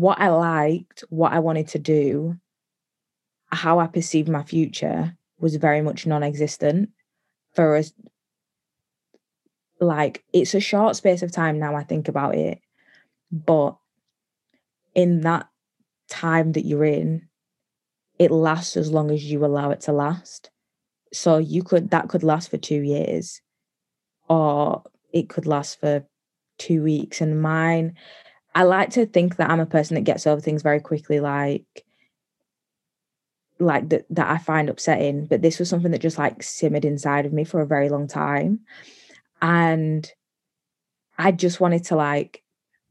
what 0.00 0.20
I 0.20 0.28
liked, 0.28 1.04
what 1.08 1.32
I 1.32 1.38
wanted 1.38 1.68
to 1.68 1.78
do, 1.78 2.36
how 3.50 3.78
I 3.78 3.86
perceived 3.86 4.28
my 4.28 4.42
future 4.42 5.16
was 5.38 5.56
very 5.56 5.80
much 5.80 6.06
non-existent 6.06 6.90
for 7.54 7.76
us 7.76 7.92
like 9.80 10.24
it's 10.32 10.54
a 10.54 10.60
short 10.60 10.96
space 10.96 11.22
of 11.22 11.32
time 11.32 11.58
now 11.58 11.74
I 11.74 11.84
think 11.84 12.08
about 12.08 12.34
it. 12.34 12.60
But 13.30 13.76
in 14.94 15.22
that 15.22 15.48
time 16.08 16.52
that 16.52 16.64
you're 16.64 16.84
in, 16.84 17.28
it 18.18 18.30
lasts 18.30 18.76
as 18.76 18.90
long 18.90 19.10
as 19.10 19.24
you 19.24 19.44
allow 19.44 19.70
it 19.70 19.82
to 19.82 19.92
last. 19.92 20.50
So 21.12 21.38
you 21.38 21.62
could 21.62 21.90
that 21.90 22.08
could 22.08 22.22
last 22.22 22.50
for 22.50 22.56
two 22.56 22.80
years, 22.80 23.40
or 24.28 24.82
it 25.12 25.28
could 25.28 25.46
last 25.46 25.78
for 25.80 26.06
two 26.58 26.82
weeks. 26.82 27.20
And 27.20 27.40
mine, 27.40 27.94
I 28.56 28.62
like 28.62 28.90
to 28.90 29.04
think 29.04 29.36
that 29.36 29.50
I'm 29.50 29.60
a 29.60 29.66
person 29.66 29.94
that 29.96 30.04
gets 30.04 30.26
over 30.26 30.40
things 30.40 30.62
very 30.62 30.80
quickly, 30.80 31.20
like 31.20 31.84
like 33.58 33.88
that 33.90 34.06
that 34.10 34.30
I 34.30 34.38
find 34.38 34.70
upsetting. 34.70 35.26
But 35.26 35.42
this 35.42 35.58
was 35.58 35.68
something 35.68 35.92
that 35.92 36.00
just 36.00 36.18
like 36.18 36.42
simmered 36.42 36.86
inside 36.86 37.26
of 37.26 37.32
me 37.34 37.44
for 37.44 37.60
a 37.60 37.66
very 37.66 37.90
long 37.90 38.08
time 38.08 38.60
and 39.42 40.10
I 41.18 41.32
just 41.32 41.60
wanted 41.60 41.84
to 41.84 41.96
like 41.96 42.42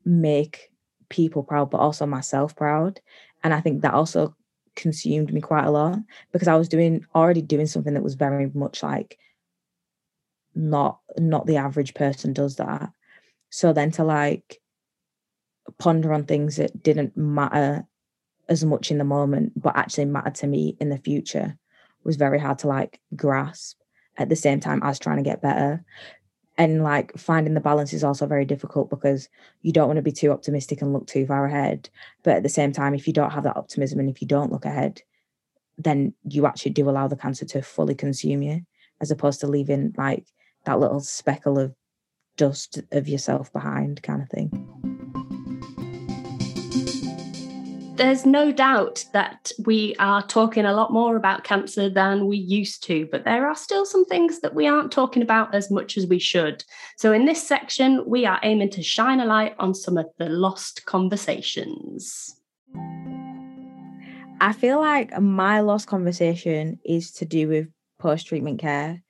make 0.03 0.71
people 1.09 1.43
proud, 1.43 1.71
but 1.71 1.79
also 1.79 2.05
myself 2.05 2.55
proud. 2.55 3.01
And 3.43 3.53
I 3.53 3.61
think 3.61 3.81
that 3.81 3.93
also 3.93 4.35
consumed 4.75 5.33
me 5.33 5.41
quite 5.41 5.65
a 5.65 5.71
lot 5.71 5.97
because 6.31 6.47
I 6.47 6.55
was 6.55 6.69
doing 6.69 7.05
already 7.15 7.41
doing 7.41 7.67
something 7.67 7.93
that 7.93 8.03
was 8.03 8.15
very 8.15 8.51
much 8.53 8.83
like 8.83 9.17
not 10.53 10.99
not 11.17 11.47
the 11.47 11.57
average 11.57 11.95
person 11.95 12.33
does 12.33 12.57
that. 12.57 12.91
So 13.49 13.73
then 13.73 13.91
to 13.91 14.03
like 14.03 14.61
ponder 15.79 16.13
on 16.13 16.25
things 16.25 16.57
that 16.57 16.83
didn't 16.83 17.15
matter 17.17 17.85
as 18.47 18.63
much 18.63 18.91
in 18.91 18.97
the 18.97 19.03
moment, 19.03 19.53
but 19.59 19.75
actually 19.75 20.05
mattered 20.05 20.35
to 20.35 20.47
me 20.47 20.77
in 20.79 20.89
the 20.89 20.97
future 20.97 21.57
was 22.03 22.17
very 22.17 22.39
hard 22.39 22.59
to 22.59 22.67
like 22.67 22.99
grasp 23.15 23.79
at 24.17 24.29
the 24.29 24.35
same 24.35 24.59
time 24.59 24.81
as 24.83 24.99
trying 24.99 25.17
to 25.17 25.23
get 25.23 25.41
better. 25.41 25.83
And 26.57 26.83
like 26.83 27.17
finding 27.17 27.53
the 27.53 27.59
balance 27.59 27.91
is 27.91 28.03
also 28.03 28.27
very 28.27 28.45
difficult 28.45 28.89
because 28.89 29.27
you 29.61 29.73
don't 29.73 29.87
want 29.87 29.97
to 29.97 30.03
be 30.03 30.11
too 30.11 30.31
optimistic 30.31 30.81
and 30.81 30.93
look 30.93 31.07
too 31.07 31.25
far 31.25 31.45
ahead. 31.45 31.89
But 32.23 32.35
at 32.35 32.43
the 32.43 32.49
same 32.49 32.71
time 32.71 32.93
if 32.93 33.07
you 33.07 33.13
don't 33.13 33.31
have 33.31 33.43
that 33.43 33.57
optimism 33.57 33.99
and 33.99 34.09
if 34.09 34.21
you 34.21 34.27
don't 34.27 34.51
look 34.51 34.65
ahead 34.65 35.01
then 35.77 36.13
you 36.23 36.45
actually 36.45 36.71
do 36.71 36.89
allow 36.89 37.07
the 37.07 37.15
cancer 37.15 37.45
to 37.45 37.61
fully 37.61 37.95
consume 37.95 38.41
you 38.41 38.61
as 39.01 39.11
opposed 39.11 39.41
to 39.41 39.47
leaving 39.47 39.93
like 39.97 40.25
that 40.65 40.79
little 40.79 41.01
speckle 41.01 41.59
of 41.59 41.75
dust 42.37 42.81
of 42.91 43.07
yourself 43.07 43.51
behind 43.51 44.01
kind 44.01 44.21
of 44.21 44.29
thing 44.29 44.94
there's 47.95 48.25
no 48.25 48.51
doubt 48.51 49.05
that 49.13 49.51
we 49.65 49.95
are 49.99 50.21
talking 50.27 50.65
a 50.65 50.73
lot 50.73 50.91
more 50.91 51.15
about 51.15 51.45
cancer 51.45 51.89
than 51.89 52.27
we 52.27 52.37
used 52.37 52.83
to, 52.83 53.07
but 53.09 53.23
there 53.23 53.47
are 53.47 53.55
still 53.55 53.85
some 53.85 54.03
things 54.05 54.41
that 54.41 54.53
we 54.53 54.67
aren't 54.67 54.91
talking 54.91 55.21
about 55.21 55.55
as 55.55 55.71
much 55.71 55.97
as 55.97 56.05
we 56.05 56.19
should. 56.19 56.63
So, 56.97 57.13
in 57.13 57.25
this 57.25 57.41
section, 57.41 58.03
we 58.05 58.25
are 58.25 58.39
aiming 58.43 58.71
to 58.71 58.83
shine 58.83 59.21
a 59.21 59.25
light 59.25 59.55
on 59.59 59.73
some 59.73 59.97
of 59.97 60.07
the 60.17 60.27
lost 60.27 60.85
conversations. 60.85 62.35
I 64.41 64.51
feel 64.51 64.79
like 64.79 65.17
my 65.21 65.61
lost 65.61 65.87
conversation 65.87 66.79
is 66.83 67.11
to 67.13 67.25
do 67.25 67.47
with 67.47 67.67
post 67.97 68.27
treatment 68.27 68.59
care. 68.59 69.01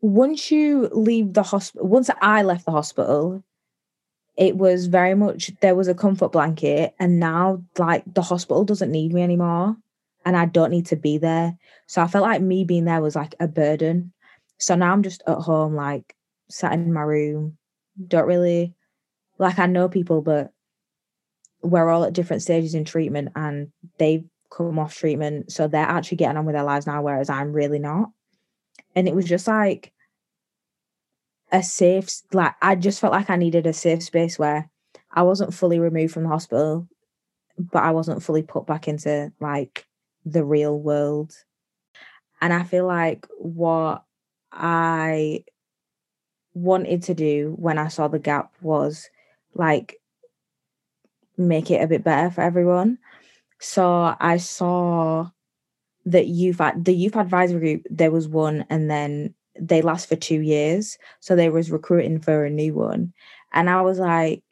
Once 0.00 0.50
you 0.50 0.88
leave 0.92 1.32
the 1.34 1.44
hospital, 1.44 1.86
once 1.86 2.10
I 2.20 2.42
left 2.42 2.64
the 2.64 2.72
hospital, 2.72 3.44
it 4.40 4.56
was 4.56 4.86
very 4.86 5.14
much 5.14 5.52
there 5.60 5.74
was 5.76 5.86
a 5.86 5.94
comfort 5.94 6.32
blanket 6.32 6.94
and 6.98 7.20
now 7.20 7.62
like 7.78 8.02
the 8.14 8.22
hospital 8.22 8.64
doesn't 8.64 8.90
need 8.90 9.12
me 9.12 9.22
anymore 9.22 9.76
and 10.24 10.34
I 10.34 10.46
don't 10.46 10.70
need 10.70 10.86
to 10.86 10.96
be 10.96 11.18
there. 11.18 11.56
So 11.86 12.00
I 12.00 12.08
felt 12.08 12.22
like 12.22 12.40
me 12.40 12.64
being 12.64 12.86
there 12.86 13.02
was 13.02 13.14
like 13.14 13.34
a 13.38 13.46
burden. 13.46 14.14
So 14.56 14.74
now 14.74 14.92
I'm 14.92 15.02
just 15.02 15.22
at 15.26 15.36
home, 15.36 15.74
like 15.74 16.16
sat 16.48 16.72
in 16.72 16.90
my 16.90 17.02
room, 17.02 17.58
don't 18.08 18.26
really 18.26 18.74
like 19.38 19.58
I 19.58 19.66
know 19.66 19.90
people, 19.90 20.22
but 20.22 20.52
we're 21.62 21.90
all 21.90 22.04
at 22.04 22.14
different 22.14 22.40
stages 22.40 22.74
in 22.74 22.86
treatment 22.86 23.28
and 23.36 23.70
they've 23.98 24.24
come 24.50 24.78
off 24.78 24.96
treatment. 24.96 25.52
So 25.52 25.68
they're 25.68 25.82
actually 25.82 26.16
getting 26.16 26.38
on 26.38 26.46
with 26.46 26.54
their 26.54 26.64
lives 26.64 26.86
now, 26.86 27.02
whereas 27.02 27.28
I'm 27.28 27.52
really 27.52 27.78
not. 27.78 28.08
And 28.96 29.06
it 29.06 29.14
was 29.14 29.26
just 29.26 29.46
like 29.46 29.92
a 31.52 31.62
safe 31.62 32.08
like 32.32 32.54
I 32.62 32.74
just 32.74 33.00
felt 33.00 33.12
like 33.12 33.30
I 33.30 33.36
needed 33.36 33.66
a 33.66 33.72
safe 33.72 34.02
space 34.02 34.38
where 34.38 34.70
I 35.12 35.22
wasn't 35.22 35.54
fully 35.54 35.78
removed 35.78 36.12
from 36.12 36.24
the 36.24 36.28
hospital, 36.28 36.88
but 37.58 37.82
I 37.82 37.90
wasn't 37.90 38.22
fully 38.22 38.42
put 38.42 38.66
back 38.66 38.88
into 38.88 39.32
like 39.40 39.86
the 40.24 40.44
real 40.44 40.78
world. 40.78 41.32
And 42.40 42.52
I 42.52 42.62
feel 42.62 42.86
like 42.86 43.26
what 43.38 44.04
I 44.52 45.44
wanted 46.54 47.02
to 47.04 47.14
do 47.14 47.54
when 47.58 47.78
I 47.78 47.88
saw 47.88 48.08
the 48.08 48.18
gap 48.18 48.52
was 48.60 49.08
like 49.54 49.96
make 51.36 51.70
it 51.70 51.82
a 51.82 51.86
bit 51.86 52.04
better 52.04 52.30
for 52.30 52.40
everyone. 52.42 52.98
So 53.58 54.14
I 54.18 54.38
saw 54.38 55.30
that 56.06 56.26
youth 56.26 56.60
the 56.78 56.94
youth 56.94 57.16
advisory 57.16 57.60
group 57.60 57.86
there 57.90 58.10
was 58.10 58.26
one 58.26 58.64
and 58.70 58.90
then 58.90 59.34
they 59.58 59.82
last 59.82 60.08
for 60.08 60.16
two 60.16 60.40
years 60.40 60.98
so 61.20 61.34
they 61.34 61.48
was 61.48 61.70
recruiting 61.70 62.20
for 62.20 62.44
a 62.44 62.50
new 62.50 62.74
one. 62.74 63.12
And 63.52 63.68
i 63.68 63.80
was 63.82 63.98
like 63.98 64.42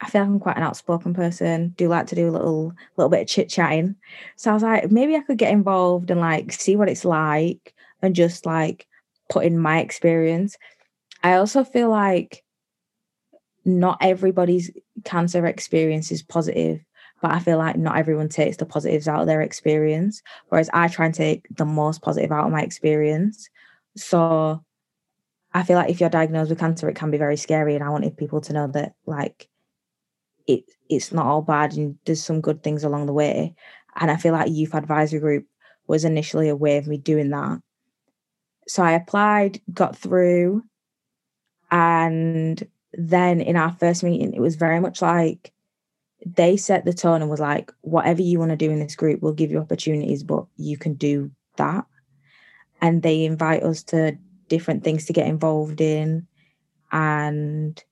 i 0.00 0.08
feel 0.08 0.22
like 0.22 0.30
i'm 0.30 0.40
quite 0.40 0.56
an 0.56 0.62
outspoken 0.62 1.12
person 1.12 1.74
do 1.76 1.88
like 1.88 2.06
to 2.06 2.14
do 2.14 2.28
a 2.28 2.32
little 2.32 2.72
little 2.96 3.10
bit 3.10 3.20
of 3.20 3.28
chit 3.28 3.50
chatting 3.50 3.94
so 4.36 4.50
i 4.50 4.54
was 4.54 4.62
like 4.62 4.90
maybe 4.90 5.14
i 5.14 5.20
could 5.20 5.36
get 5.36 5.52
involved 5.52 6.10
and 6.10 6.20
like 6.20 6.52
see 6.52 6.74
what 6.74 6.88
it's 6.88 7.04
like 7.04 7.74
and 8.02 8.14
just 8.14 8.46
like 8.46 8.86
put 9.30 9.44
in 9.44 9.58
my 9.58 9.80
experience. 9.80 10.58
I 11.22 11.34
also 11.34 11.64
feel 11.64 11.88
like 11.88 12.42
not 13.64 13.98
everybody's 14.00 14.70
cancer 15.04 15.46
experience 15.46 16.10
is 16.10 16.22
positive 16.22 16.80
but 17.22 17.32
I 17.32 17.38
feel 17.38 17.58
like 17.58 17.76
not 17.76 17.98
everyone 17.98 18.30
takes 18.30 18.56
the 18.56 18.64
positives 18.64 19.06
out 19.06 19.20
of 19.20 19.26
their 19.26 19.42
experience, 19.42 20.22
whereas 20.48 20.70
I 20.72 20.88
try 20.88 21.04
and 21.04 21.14
take 21.14 21.46
the 21.54 21.66
most 21.66 22.00
positive 22.00 22.32
out 22.32 22.46
of 22.46 22.52
my 22.52 22.62
experience. 22.62 23.50
So 23.96 24.64
I 25.52 25.62
feel 25.62 25.76
like 25.76 25.90
if 25.90 26.00
you're 26.00 26.10
diagnosed 26.10 26.50
with 26.50 26.58
cancer, 26.58 26.88
it 26.88 26.96
can 26.96 27.10
be 27.10 27.18
very 27.18 27.36
scary, 27.36 27.74
and 27.74 27.84
I 27.84 27.90
wanted 27.90 28.16
people 28.16 28.40
to 28.42 28.52
know 28.52 28.66
that 28.68 28.94
like 29.06 29.48
it 30.46 30.64
it's 30.88 31.12
not 31.12 31.26
all 31.26 31.42
bad, 31.42 31.74
and 31.74 31.98
there's 32.04 32.22
some 32.22 32.40
good 32.40 32.62
things 32.62 32.84
along 32.84 33.06
the 33.06 33.12
way. 33.12 33.54
And 33.96 34.10
I 34.10 34.16
feel 34.16 34.32
like 34.32 34.50
youth 34.50 34.74
advisory 34.74 35.20
group 35.20 35.46
was 35.86 36.04
initially 36.04 36.48
a 36.48 36.56
way 36.56 36.78
of 36.78 36.86
me 36.86 36.96
doing 36.96 37.30
that. 37.30 37.60
So 38.68 38.82
I 38.84 38.92
applied, 38.92 39.60
got 39.72 39.96
through, 39.96 40.62
and 41.70 42.62
then 42.92 43.40
in 43.40 43.56
our 43.56 43.72
first 43.72 44.04
meeting, 44.04 44.32
it 44.32 44.40
was 44.40 44.56
very 44.56 44.80
much 44.80 45.02
like 45.02 45.52
they 46.24 46.56
set 46.56 46.84
the 46.84 46.92
tone 46.92 47.22
and 47.22 47.30
was 47.30 47.40
like, 47.40 47.72
whatever 47.80 48.22
you 48.22 48.38
want 48.38 48.50
to 48.50 48.56
do 48.56 48.70
in 48.70 48.78
this 48.78 48.94
group, 48.94 49.22
we'll 49.22 49.32
give 49.32 49.50
you 49.50 49.58
opportunities, 49.58 50.22
but 50.22 50.44
you 50.56 50.76
can 50.76 50.94
do 50.94 51.30
that. 51.56 51.84
And 52.80 53.02
they 53.02 53.24
invite 53.24 53.62
us 53.62 53.82
to 53.84 54.16
different 54.48 54.84
things 54.84 55.04
to 55.06 55.12
get 55.12 55.26
involved 55.26 55.80
in. 55.80 56.26
And 56.92 57.82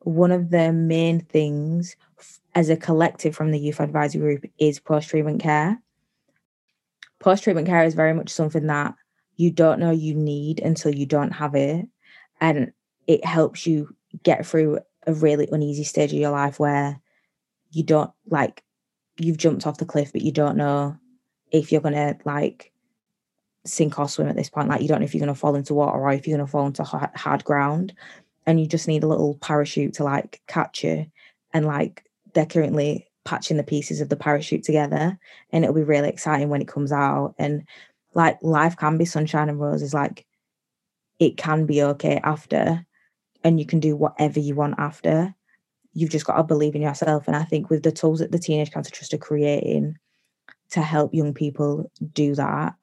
one 0.00 0.32
of 0.32 0.50
the 0.50 0.72
main 0.72 1.20
things 1.20 1.96
as 2.54 2.68
a 2.68 2.76
collective 2.76 3.34
from 3.34 3.52
the 3.52 3.58
youth 3.58 3.80
advisory 3.80 4.20
group 4.20 4.52
is 4.58 4.80
post 4.80 5.08
treatment 5.08 5.40
care. 5.40 5.80
Post 7.18 7.44
treatment 7.44 7.66
care 7.66 7.84
is 7.84 7.94
very 7.94 8.14
much 8.14 8.30
something 8.30 8.66
that 8.66 8.94
you 9.36 9.50
don't 9.50 9.78
know 9.78 9.90
you 9.90 10.14
need 10.14 10.60
until 10.60 10.94
you 10.94 11.06
don't 11.06 11.32
have 11.32 11.54
it. 11.54 11.86
And 12.40 12.72
it 13.06 13.24
helps 13.24 13.66
you 13.66 13.94
get 14.22 14.46
through 14.46 14.80
a 15.06 15.14
really 15.14 15.48
uneasy 15.50 15.84
stage 15.84 16.12
of 16.12 16.18
your 16.18 16.30
life 16.30 16.58
where 16.58 17.00
you 17.70 17.82
don't 17.82 18.10
like 18.28 18.62
you've 19.18 19.36
jumped 19.36 19.66
off 19.66 19.78
the 19.78 19.84
cliff, 19.84 20.12
but 20.12 20.22
you 20.22 20.32
don't 20.32 20.56
know 20.56 20.96
if 21.50 21.70
you're 21.70 21.80
gonna 21.80 22.16
like 22.24 22.72
sink 23.64 23.98
or 23.98 24.08
swim 24.08 24.28
at 24.28 24.36
this 24.36 24.50
point. 24.50 24.68
Like 24.68 24.82
you 24.82 24.88
don't 24.88 25.00
know 25.00 25.04
if 25.04 25.14
you're 25.14 25.20
gonna 25.20 25.34
fall 25.34 25.54
into 25.54 25.74
water 25.74 25.98
or 25.98 26.12
if 26.12 26.26
you're 26.26 26.36
gonna 26.36 26.46
fall 26.46 26.66
into 26.66 26.84
hard 26.84 27.44
ground, 27.44 27.92
and 28.46 28.60
you 28.60 28.66
just 28.66 28.88
need 28.88 29.04
a 29.04 29.08
little 29.08 29.36
parachute 29.40 29.94
to 29.94 30.04
like 30.04 30.40
catch 30.46 30.84
you. 30.84 31.06
And 31.52 31.66
like 31.66 32.04
they're 32.34 32.46
currently 32.46 33.06
patching 33.24 33.56
the 33.56 33.62
pieces 33.62 34.00
of 34.00 34.08
the 34.08 34.16
parachute 34.16 34.64
together, 34.64 35.18
and 35.52 35.64
it'll 35.64 35.74
be 35.74 35.82
really 35.82 36.08
exciting 36.08 36.48
when 36.48 36.62
it 36.62 36.68
comes 36.68 36.92
out. 36.92 37.34
And 37.38 37.64
like 38.14 38.38
life 38.42 38.76
can 38.76 38.98
be 38.98 39.04
sunshine 39.04 39.48
and 39.48 39.60
roses. 39.60 39.94
Like 39.94 40.26
it 41.18 41.36
can 41.36 41.66
be 41.66 41.82
okay 41.82 42.20
after, 42.24 42.86
and 43.44 43.58
you 43.60 43.66
can 43.66 43.80
do 43.80 43.96
whatever 43.96 44.40
you 44.40 44.54
want 44.54 44.76
after 44.78 45.34
you've 45.92 46.10
just 46.10 46.24
got 46.24 46.36
to 46.36 46.44
believe 46.44 46.74
in 46.76 46.82
yourself. 46.82 47.26
And 47.26 47.36
I 47.36 47.42
think 47.42 47.68
with 47.68 47.82
the 47.82 47.90
tools 47.92 48.20
that 48.20 48.30
the 48.30 48.38
Teenage 48.38 48.70
Cancer 48.70 48.92
Trust 48.92 49.12
are 49.12 49.18
creating 49.18 49.96
to 50.70 50.82
help 50.82 51.12
young 51.12 51.34
people 51.34 51.90
do 52.12 52.34
that, 52.36 52.74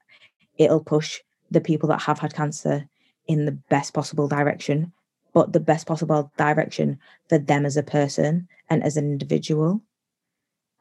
it'll 0.58 0.84
push 0.84 1.20
the 1.52 1.62
people 1.62 1.90
that 1.90 2.02
have 2.02 2.20
had 2.20 2.34
cancer 2.34 2.88
in 3.28 3.46
the 3.46 3.52
best 3.52 3.94
possible 3.94 4.28
direction, 4.28 4.92
but 5.34 5.54
the 5.54 5.60
best 5.60 5.88
possible 5.88 6.32
direction 6.38 7.00
for 7.30 7.38
them 7.38 7.66
as 7.66 7.78
a 7.78 7.84
person 7.84 8.48
and 8.70 8.84
as 8.84 8.98
an 8.98 9.06
individual. 9.06 9.82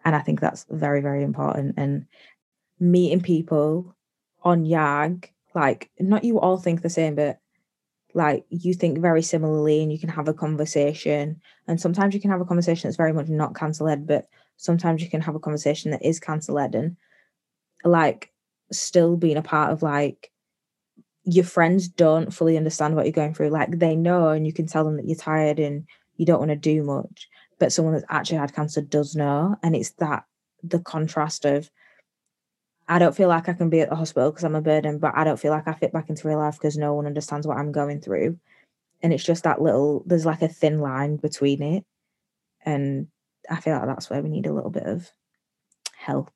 And 0.04 0.14
I 0.14 0.20
think 0.20 0.40
that's 0.40 0.66
very, 0.70 1.00
very 1.00 1.22
important. 1.22 1.74
And 1.76 2.06
meeting 2.78 3.20
people 3.20 3.96
on 4.42 4.64
YAG, 4.64 5.30
like, 5.54 5.90
not 5.98 6.24
you 6.24 6.38
all 6.38 6.58
think 6.58 6.82
the 6.82 6.90
same, 6.90 7.14
but 7.14 7.40
like 8.16 8.46
you 8.48 8.72
think 8.72 8.98
very 8.98 9.20
similarly 9.20 9.82
and 9.82 9.92
you 9.92 9.98
can 9.98 10.08
have 10.08 10.26
a 10.26 10.32
conversation 10.32 11.38
and 11.68 11.78
sometimes 11.78 12.14
you 12.14 12.20
can 12.20 12.30
have 12.30 12.40
a 12.40 12.46
conversation 12.46 12.88
that's 12.88 12.96
very 12.96 13.12
much 13.12 13.28
not 13.28 13.54
cancer 13.54 13.84
led 13.84 14.06
but 14.06 14.26
sometimes 14.56 15.02
you 15.02 15.10
can 15.10 15.20
have 15.20 15.34
a 15.34 15.38
conversation 15.38 15.90
that 15.90 16.02
is 16.02 16.18
cancer 16.18 16.52
led 16.52 16.74
and 16.74 16.96
like 17.84 18.32
still 18.70 19.16
being 19.16 19.36
a 19.36 19.42
part 19.42 19.72
of 19.72 19.82
like 19.82 20.30
your 21.24 21.44
friends 21.44 21.88
don't 21.88 22.32
fully 22.32 22.56
understand 22.56 22.94
what 22.94 23.04
you're 23.04 23.12
going 23.12 23.34
through 23.34 23.48
like 23.48 23.78
they 23.78 23.96
know 23.96 24.28
and 24.28 24.46
you 24.46 24.52
can 24.52 24.66
tell 24.66 24.84
them 24.84 24.96
that 24.96 25.06
you're 25.06 25.16
tired 25.16 25.58
and 25.58 25.86
you 26.16 26.26
don't 26.26 26.38
want 26.38 26.50
to 26.50 26.56
do 26.56 26.82
much 26.82 27.28
but 27.58 27.72
someone 27.72 27.94
that's 27.94 28.06
actually 28.08 28.38
had 28.38 28.54
cancer 28.54 28.80
does 28.80 29.16
know 29.16 29.56
and 29.62 29.74
it's 29.74 29.90
that 29.92 30.24
the 30.62 30.78
contrast 30.80 31.44
of 31.44 31.70
I 32.88 32.98
don't 32.98 33.16
feel 33.16 33.28
like 33.28 33.48
I 33.48 33.52
can 33.52 33.68
be 33.68 33.80
at 33.80 33.90
the 33.90 33.96
hospital 33.96 34.30
because 34.30 34.44
I'm 34.44 34.54
a 34.54 34.60
burden, 34.60 34.98
but 34.98 35.12
I 35.16 35.24
don't 35.24 35.40
feel 35.40 35.50
like 35.50 35.66
I 35.66 35.72
fit 35.72 35.92
back 35.92 36.08
into 36.08 36.28
real 36.28 36.38
life 36.38 36.54
because 36.54 36.76
no 36.76 36.94
one 36.94 37.06
understands 37.06 37.46
what 37.46 37.58
I'm 37.58 37.72
going 37.72 38.00
through. 38.00 38.38
And 39.02 39.12
it's 39.12 39.24
just 39.24 39.44
that 39.44 39.60
little, 39.60 40.04
there's 40.06 40.26
like 40.26 40.42
a 40.42 40.48
thin 40.48 40.78
line 40.78 41.16
between 41.16 41.62
it. 41.62 41.84
And 42.64 43.08
I 43.50 43.60
feel 43.60 43.76
like 43.76 43.86
that's 43.86 44.08
where 44.08 44.22
we 44.22 44.28
need 44.28 44.46
a 44.46 44.52
little 44.52 44.70
bit 44.70 44.84
of 44.84 45.10
help. 45.96 46.30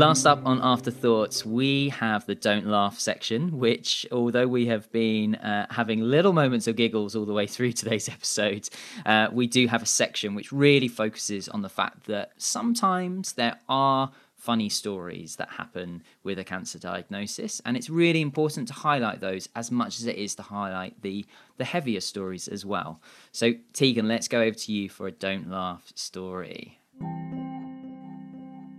Last 0.00 0.24
up 0.24 0.46
on 0.46 0.62
Afterthoughts, 0.62 1.44
we 1.44 1.90
have 1.90 2.24
the 2.24 2.34
Don't 2.34 2.66
Laugh 2.66 2.98
section, 2.98 3.58
which, 3.58 4.06
although 4.10 4.48
we 4.48 4.64
have 4.64 4.90
been 4.92 5.34
uh, 5.34 5.66
having 5.68 6.00
little 6.00 6.32
moments 6.32 6.66
of 6.66 6.76
giggles 6.76 7.14
all 7.14 7.26
the 7.26 7.34
way 7.34 7.46
through 7.46 7.72
today's 7.74 8.08
episode, 8.08 8.66
uh, 9.04 9.28
we 9.30 9.46
do 9.46 9.66
have 9.66 9.82
a 9.82 9.86
section 9.86 10.34
which 10.34 10.52
really 10.52 10.88
focuses 10.88 11.50
on 11.50 11.60
the 11.60 11.68
fact 11.68 12.06
that 12.06 12.32
sometimes 12.38 13.34
there 13.34 13.58
are 13.68 14.10
funny 14.36 14.70
stories 14.70 15.36
that 15.36 15.50
happen 15.50 16.02
with 16.22 16.38
a 16.38 16.44
cancer 16.44 16.78
diagnosis 16.78 17.60
and 17.66 17.76
it's 17.76 17.90
really 17.90 18.22
important 18.22 18.66
to 18.68 18.72
highlight 18.72 19.20
those 19.20 19.50
as 19.54 19.70
much 19.70 20.00
as 20.00 20.06
it 20.06 20.16
is 20.16 20.34
to 20.34 20.40
highlight 20.40 21.02
the 21.02 21.26
the 21.58 21.64
heavier 21.66 22.00
stories 22.00 22.48
as 22.48 22.64
well. 22.64 23.02
So 23.32 23.52
tegan 23.74 24.08
let's 24.08 24.28
go 24.28 24.40
over 24.40 24.56
to 24.56 24.72
you 24.72 24.88
for 24.88 25.06
a 25.06 25.12
don't 25.12 25.50
laugh 25.50 25.92
story. 25.94 26.78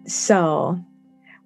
So 0.08 0.84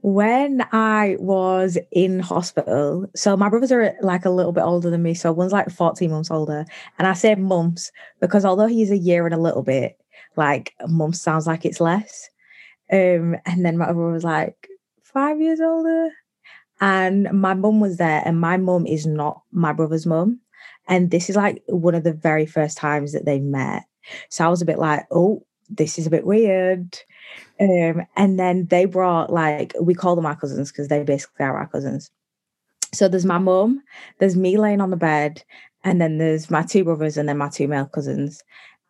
when 0.05 0.63
I 0.71 1.17
was 1.17 1.79
in 1.91 2.19
hospital, 2.19 3.07
so 3.15 3.35
my 3.35 3.49
brothers 3.49 3.71
are 3.71 3.95
like 4.03 4.23
a 4.23 4.29
little 4.29 4.51
bit 4.51 4.61
older 4.61 4.91
than 4.91 5.01
me. 5.01 5.15
So 5.15 5.31
one's 5.31 5.51
like 5.51 5.71
14 5.71 6.11
months 6.11 6.29
older. 6.29 6.63
And 6.99 7.07
I 7.07 7.13
say 7.13 7.33
months 7.33 7.91
because 8.19 8.45
although 8.45 8.67
he's 8.67 8.91
a 8.91 8.97
year 8.97 9.25
and 9.25 9.33
a 9.33 9.39
little 9.39 9.63
bit, 9.63 9.97
like 10.35 10.75
a 10.79 10.87
month 10.87 11.15
sounds 11.15 11.47
like 11.47 11.65
it's 11.65 11.81
less. 11.81 12.29
Um, 12.93 13.35
and 13.47 13.65
then 13.65 13.79
my 13.79 13.91
brother 13.91 14.11
was 14.11 14.23
like 14.23 14.67
five 15.01 15.41
years 15.41 15.59
older. 15.59 16.09
And 16.79 17.27
my 17.31 17.55
mum 17.55 17.79
was 17.79 17.97
there, 17.97 18.21
and 18.25 18.39
my 18.39 18.57
mum 18.57 18.85
is 18.85 19.07
not 19.07 19.41
my 19.51 19.73
brother's 19.73 20.05
mum. 20.05 20.39
And 20.87 21.09
this 21.09 21.31
is 21.31 21.35
like 21.35 21.63
one 21.65 21.95
of 21.95 22.03
the 22.03 22.13
very 22.13 22.45
first 22.45 22.77
times 22.77 23.11
that 23.13 23.25
they 23.25 23.39
met. 23.39 23.85
So 24.29 24.45
I 24.45 24.49
was 24.49 24.61
a 24.61 24.65
bit 24.65 24.77
like, 24.77 25.07
oh, 25.09 25.43
this 25.67 25.97
is 25.97 26.05
a 26.05 26.11
bit 26.11 26.27
weird. 26.27 26.95
Um, 27.59 28.05
and 28.15 28.39
then 28.39 28.65
they 28.67 28.85
brought 28.85 29.31
like 29.31 29.73
we 29.79 29.93
call 29.93 30.15
them 30.15 30.25
our 30.25 30.35
cousins 30.35 30.71
because 30.71 30.87
they 30.87 31.03
basically 31.03 31.45
are 31.45 31.57
our 31.57 31.67
cousins. 31.67 32.11
So 32.93 33.07
there's 33.07 33.25
my 33.25 33.37
mum, 33.37 33.81
there's 34.19 34.35
me 34.35 34.57
laying 34.57 34.81
on 34.81 34.89
the 34.89 34.97
bed, 34.97 35.43
and 35.83 36.01
then 36.01 36.17
there's 36.17 36.49
my 36.49 36.63
two 36.63 36.83
brothers 36.83 37.17
and 37.17 37.27
then 37.27 37.37
my 37.37 37.49
two 37.49 37.67
male 37.67 37.85
cousins. 37.85 38.43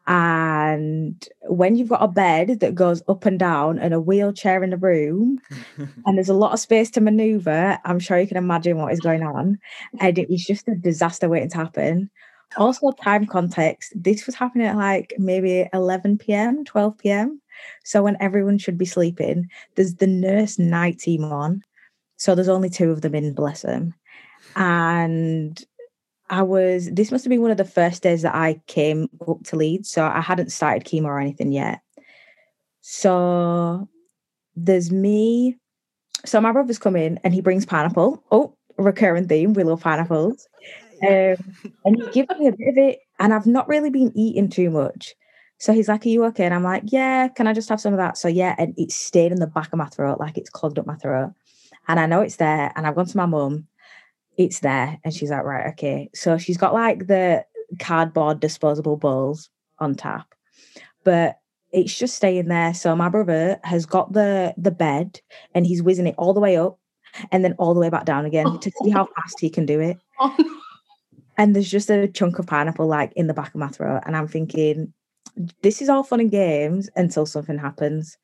And 0.08 1.28
when 1.44 1.76
you've 1.76 1.90
got 1.90 2.04
a 2.04 2.08
bed 2.08 2.60
that 2.60 2.76
goes 2.76 3.02
up 3.08 3.26
and 3.26 3.40
down 3.40 3.80
and 3.80 3.94
a 3.94 4.00
wheelchair 4.00 4.64
in 4.64 4.70
the 4.70 4.78
room, 4.78 5.40
and 5.78 6.18
there's 6.18 6.30
a 6.30 6.34
lot 6.34 6.54
of 6.54 6.60
space 6.60 6.92
to 6.92 7.02
maneuver, 7.02 7.80
I'm 7.84 8.00
sure 8.00 8.20
you 8.20 8.28
can 8.28 8.38
imagine 8.38 8.78
what 8.78 8.94
is 8.94 9.00
going 9.00 9.24
on. 9.24 9.58
And 10.00 10.18
it 10.20 10.30
was 10.30 10.46
just 10.46 10.68
a 10.68 10.76
disaster 10.76 11.28
waiting 11.28 11.50
to 11.50 11.58
happen. 11.58 12.12
Also, 12.58 12.92
time 12.92 13.26
context 13.26 13.92
this 13.96 14.26
was 14.28 14.36
happening 14.36 14.68
at 14.68 14.78
like 14.78 15.14
maybe 15.18 15.68
11 15.74 16.20
p.m., 16.20 16.64
12 16.64 16.98
p.m. 17.00 17.42
So 17.84 18.04
when 18.04 18.18
everyone 18.20 18.58
should 18.58 18.78
be 18.78 18.86
sleeping, 18.86 19.50
there's 19.76 19.96
the 19.96 20.08
nurse 20.08 20.60
night 20.60 21.00
team 21.00 21.24
on. 21.24 21.62
So 22.18 22.36
there's 22.36 22.50
only 22.50 22.70
two 22.70 22.92
of 22.92 23.02
them 23.02 23.16
in, 23.16 23.34
bless 23.34 23.62
them. 23.62 23.94
And 24.56 25.62
I 26.30 26.42
was, 26.42 26.90
this 26.92 27.12
must 27.12 27.24
have 27.26 27.30
been 27.30 27.42
one 27.42 27.52
of 27.52 27.58
the 27.58 27.66
first 27.66 28.02
days 28.02 28.22
that 28.24 28.36
I 28.36 28.62
came 28.68 29.10
up 29.28 29.44
to 29.46 29.56
Leeds. 29.56 29.90
So 29.90 30.06
I 30.06 30.22
hadn't 30.22 30.52
started 30.52 30.86
chemo 30.86 31.06
or 31.06 31.20
anything 31.20 31.52
yet. 31.52 31.82
So 32.82 33.90
there's 34.56 34.92
me. 34.92 35.58
So 36.26 36.40
my 36.42 36.52
brother's 36.52 36.80
come 36.80 36.96
in 36.96 37.20
and 37.24 37.34
he 37.34 37.42
brings 37.42 37.66
pineapple. 37.66 38.24
Oh, 38.32 38.56
recurring 38.78 39.28
theme. 39.28 39.54
We 39.54 39.64
love 39.64 39.82
pineapples. 39.82 40.48
Um, 41.04 41.36
and 41.84 41.98
he 41.98 42.10
gives 42.12 42.30
me 42.40 42.48
a 42.48 42.52
bit 42.52 42.70
of 42.70 42.78
it. 42.78 43.00
And 43.20 43.34
I've 43.34 43.46
not 43.46 43.68
really 43.68 43.90
been 43.90 44.12
eating 44.16 44.50
too 44.50 44.70
much. 44.70 45.14
So 45.58 45.74
he's 45.74 45.88
like, 45.88 46.06
Are 46.06 46.10
you 46.10 46.26
okay? 46.26 46.46
And 46.46 46.54
I'm 46.54 46.64
like, 46.64 46.84
Yeah, 46.86 47.28
can 47.30 47.48
I 47.48 47.54
just 47.54 47.70
have 47.70 47.82
some 47.82 47.94
of 47.94 47.98
that? 47.98 48.18
So 48.18 48.28
yeah, 48.28 48.56
and 48.58 48.74
it's 48.78 48.96
stayed 48.96 49.32
in 49.32 49.40
the 49.40 49.48
back 49.48 49.72
of 49.72 49.80
my 49.80 49.88
throat, 49.88 50.20
like 50.20 50.38
it's 50.38 50.50
clogged 50.50 50.80
up 50.80 50.86
my 50.86 50.96
throat. 50.96 51.34
And 51.88 52.00
I 52.00 52.06
know 52.06 52.22
it's 52.22 52.38
there. 52.38 52.72
And 52.76 52.88
I've 52.88 52.96
gone 52.96 53.06
to 53.06 53.18
my 53.18 53.26
mum, 53.26 53.68
it's 54.38 54.60
there. 54.60 55.00
And 55.04 55.14
she's 55.14 55.30
like, 55.30 55.44
Right, 55.44 55.68
okay. 55.74 56.10
So 56.14 56.38
she's 56.38 56.58
got 56.58 56.74
like 56.74 57.08
the 57.08 57.46
cardboard 57.80 58.40
disposable 58.40 58.98
bowls 58.98 59.50
on 59.80 59.96
tap. 59.96 60.34
But 61.04 61.40
it's 61.72 61.98
just 61.98 62.16
staying 62.16 62.48
there. 62.48 62.74
So 62.74 62.96
my 62.96 63.10
brother 63.10 63.60
has 63.64 63.86
got 63.86 64.14
the 64.14 64.54
the 64.58 64.72
bed 64.72 65.20
and 65.54 65.66
he's 65.66 65.84
whizzing 65.84 66.08
it 66.08 66.16
all 66.18 66.34
the 66.34 66.40
way 66.40 66.58
up 66.58 66.80
and 67.32 67.44
then 67.44 67.54
all 67.58 67.74
the 67.74 67.80
way 67.80 67.90
back 67.90 68.06
down 68.06 68.26
again 68.26 68.60
to 68.60 68.72
see 68.82 68.90
how 68.90 69.06
fast 69.16 69.40
he 69.40 69.50
can 69.50 69.66
do 69.66 69.80
it. 69.80 69.98
Oh. 70.20 70.36
And 71.38 71.54
there's 71.54 71.70
just 71.70 71.90
a 71.90 72.08
chunk 72.08 72.40
of 72.40 72.48
pineapple 72.48 72.88
like 72.88 73.12
in 73.16 73.28
the 73.28 73.34
back 73.34 73.50
of 73.50 73.60
my 73.60 73.68
throat. 73.68 74.04
And 74.06 74.16
I'm 74.16 74.28
thinking, 74.28 74.94
this 75.62 75.82
is 75.82 75.90
all 75.90 76.04
fun 76.04 76.20
and 76.20 76.32
games 76.32 76.90
until 76.96 77.26
something 77.26 77.58
happens. 77.58 78.18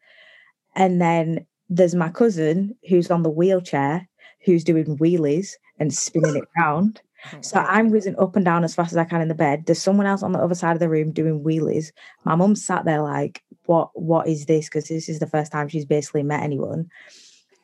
And 0.75 1.01
then 1.01 1.45
there's 1.69 1.95
my 1.95 2.09
cousin 2.09 2.75
who's 2.87 3.11
on 3.11 3.23
the 3.23 3.29
wheelchair, 3.29 4.07
who's 4.45 4.63
doing 4.63 4.97
wheelies 4.97 5.53
and 5.79 5.93
spinning 5.93 6.35
it 6.35 6.47
round. 6.57 7.01
Oh, 7.33 7.37
so 7.41 7.59
I'm 7.59 7.89
whizzing 7.89 8.17
up 8.17 8.35
and 8.35 8.43
down 8.43 8.63
as 8.63 8.73
fast 8.73 8.91
as 8.91 8.97
I 8.97 9.03
can 9.03 9.21
in 9.21 9.27
the 9.27 9.35
bed. 9.35 9.65
There's 9.65 9.81
someone 9.81 10.07
else 10.07 10.23
on 10.23 10.31
the 10.31 10.39
other 10.39 10.55
side 10.55 10.75
of 10.75 10.79
the 10.79 10.89
room 10.89 11.11
doing 11.11 11.43
wheelies. 11.43 11.91
My 12.23 12.35
mum 12.35 12.55
sat 12.55 12.85
there 12.85 13.01
like, 13.01 13.43
what 13.65 13.91
what 13.93 14.27
is 14.27 14.45
this? 14.45 14.67
Because 14.67 14.87
this 14.87 15.07
is 15.07 15.19
the 15.19 15.27
first 15.27 15.51
time 15.51 15.67
she's 15.67 15.85
basically 15.85 16.23
met 16.23 16.43
anyone. 16.43 16.89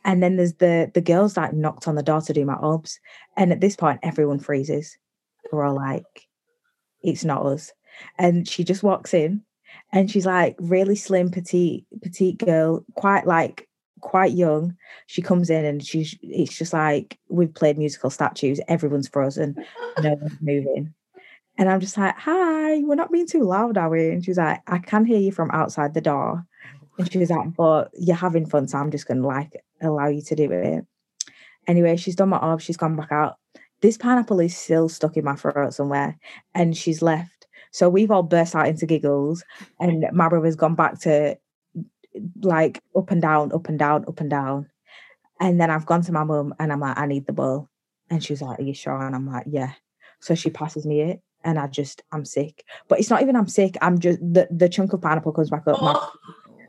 And 0.05 0.21
then 0.21 0.35
there's 0.35 0.53
the 0.55 0.91
the 0.93 1.01
girls 1.01 1.35
like 1.35 1.53
knocked 1.53 1.87
on 1.87 1.95
the 1.95 2.03
door 2.03 2.21
to 2.21 2.33
do 2.33 2.45
my 2.45 2.53
obs. 2.53 2.99
And 3.35 3.51
at 3.51 3.61
this 3.61 3.75
point, 3.75 3.99
everyone 4.03 4.39
freezes. 4.39 4.97
We're 5.51 5.65
all 5.65 5.75
like, 5.75 6.27
it's 7.01 7.25
not 7.25 7.45
us. 7.45 7.71
And 8.17 8.47
she 8.47 8.63
just 8.63 8.83
walks 8.83 9.13
in 9.13 9.43
and 9.93 10.09
she's 10.09 10.25
like 10.25 10.55
really 10.59 10.95
slim, 10.95 11.31
petite, 11.31 11.85
petite 12.01 12.37
girl, 12.37 12.83
quite 12.95 13.25
like 13.25 13.67
quite 14.01 14.33
young. 14.33 14.75
She 15.07 15.21
comes 15.21 15.49
in 15.49 15.65
and 15.65 15.85
she's 15.85 16.17
it's 16.21 16.57
just 16.57 16.73
like 16.73 17.17
we've 17.29 17.53
played 17.53 17.77
musical 17.77 18.09
statues, 18.09 18.59
everyone's 18.67 19.07
frozen, 19.07 19.55
no 20.01 20.13
one's 20.13 20.37
moving. 20.41 20.93
And 21.57 21.69
I'm 21.69 21.79
just 21.79 21.97
like, 21.97 22.15
hi, 22.17 22.79
we're 22.83 22.95
not 22.95 23.11
being 23.11 23.25
too 23.25 23.43
loud, 23.43 23.77
are 23.77 23.89
we? 23.89 24.09
And 24.09 24.23
she's 24.23 24.37
like, 24.37 24.61
I 24.67 24.77
can 24.77 25.05
hear 25.05 25.17
you 25.17 25.31
from 25.31 25.49
outside 25.51 25.95
the 25.95 26.01
door. 26.01 26.45
And 26.99 27.07
oh. 27.07 27.09
she 27.11 27.17
was 27.17 27.31
like, 27.31 27.55
but 27.55 27.89
you're 27.93 28.15
having 28.15 28.45
fun, 28.45 28.67
so 28.67 28.77
I'm 28.77 28.91
just 28.91 29.07
gonna 29.07 29.25
like 29.25 29.51
allow 29.81 30.07
you 30.07 30.21
to 30.21 30.35
do 30.35 30.51
it. 30.51 30.85
Anyway, 31.67 31.97
she's 31.97 32.15
done 32.15 32.29
my 32.29 32.37
ob, 32.37 32.61
she's 32.61 32.77
gone 32.77 32.95
back 32.95 33.11
out. 33.11 33.37
This 33.81 33.97
pineapple 33.97 34.39
is 34.39 34.55
still 34.57 34.89
stuck 34.89 35.17
in 35.17 35.25
my 35.25 35.35
throat 35.35 35.73
somewhere, 35.73 36.17
and 36.55 36.75
she's 36.75 37.01
left. 37.01 37.36
So 37.71 37.89
we've 37.89 38.11
all 38.11 38.23
burst 38.23 38.55
out 38.55 38.67
into 38.67 38.85
giggles, 38.85 39.43
and 39.79 40.05
my 40.13 40.29
brother's 40.29 40.55
gone 40.55 40.75
back 40.75 40.99
to 41.01 41.37
like 42.41 42.81
up 42.95 43.11
and 43.11 43.21
down, 43.21 43.51
up 43.53 43.67
and 43.69 43.79
down, 43.79 44.05
up 44.07 44.19
and 44.19 44.29
down. 44.29 44.69
And 45.39 45.61
then 45.61 45.69
I've 45.69 45.85
gone 45.85 46.01
to 46.03 46.11
my 46.11 46.23
mum 46.23 46.53
and 46.59 46.71
I'm 46.71 46.79
like, 46.79 46.97
I 46.97 47.05
need 47.05 47.27
the 47.27 47.33
bowl. 47.33 47.69
And 48.09 48.23
she's 48.23 48.41
like, 48.41 48.59
Are 48.59 48.63
you 48.63 48.73
sure? 48.73 49.05
And 49.05 49.15
I'm 49.15 49.27
like, 49.27 49.45
Yeah. 49.47 49.73
So 50.19 50.35
she 50.35 50.49
passes 50.49 50.85
me 50.85 51.01
it 51.01 51.21
and 51.43 51.59
I 51.59 51.67
just 51.67 52.01
I'm 52.11 52.25
sick. 52.25 52.63
But 52.87 52.99
it's 52.99 53.09
not 53.09 53.21
even 53.21 53.35
I'm 53.35 53.47
sick. 53.47 53.77
I'm 53.81 53.99
just 53.99 54.19
the, 54.19 54.47
the 54.49 54.69
chunk 54.69 54.93
of 54.93 55.01
pineapple 55.01 55.33
comes 55.33 55.49
back 55.49 55.67
up. 55.67 55.81
My, 55.81 55.93
Oh, 55.95 56.13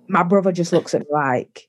my 0.08 0.22
brother 0.22 0.52
just 0.52 0.72
looks 0.72 0.94
at 0.94 1.02
me 1.02 1.06
like 1.12 1.68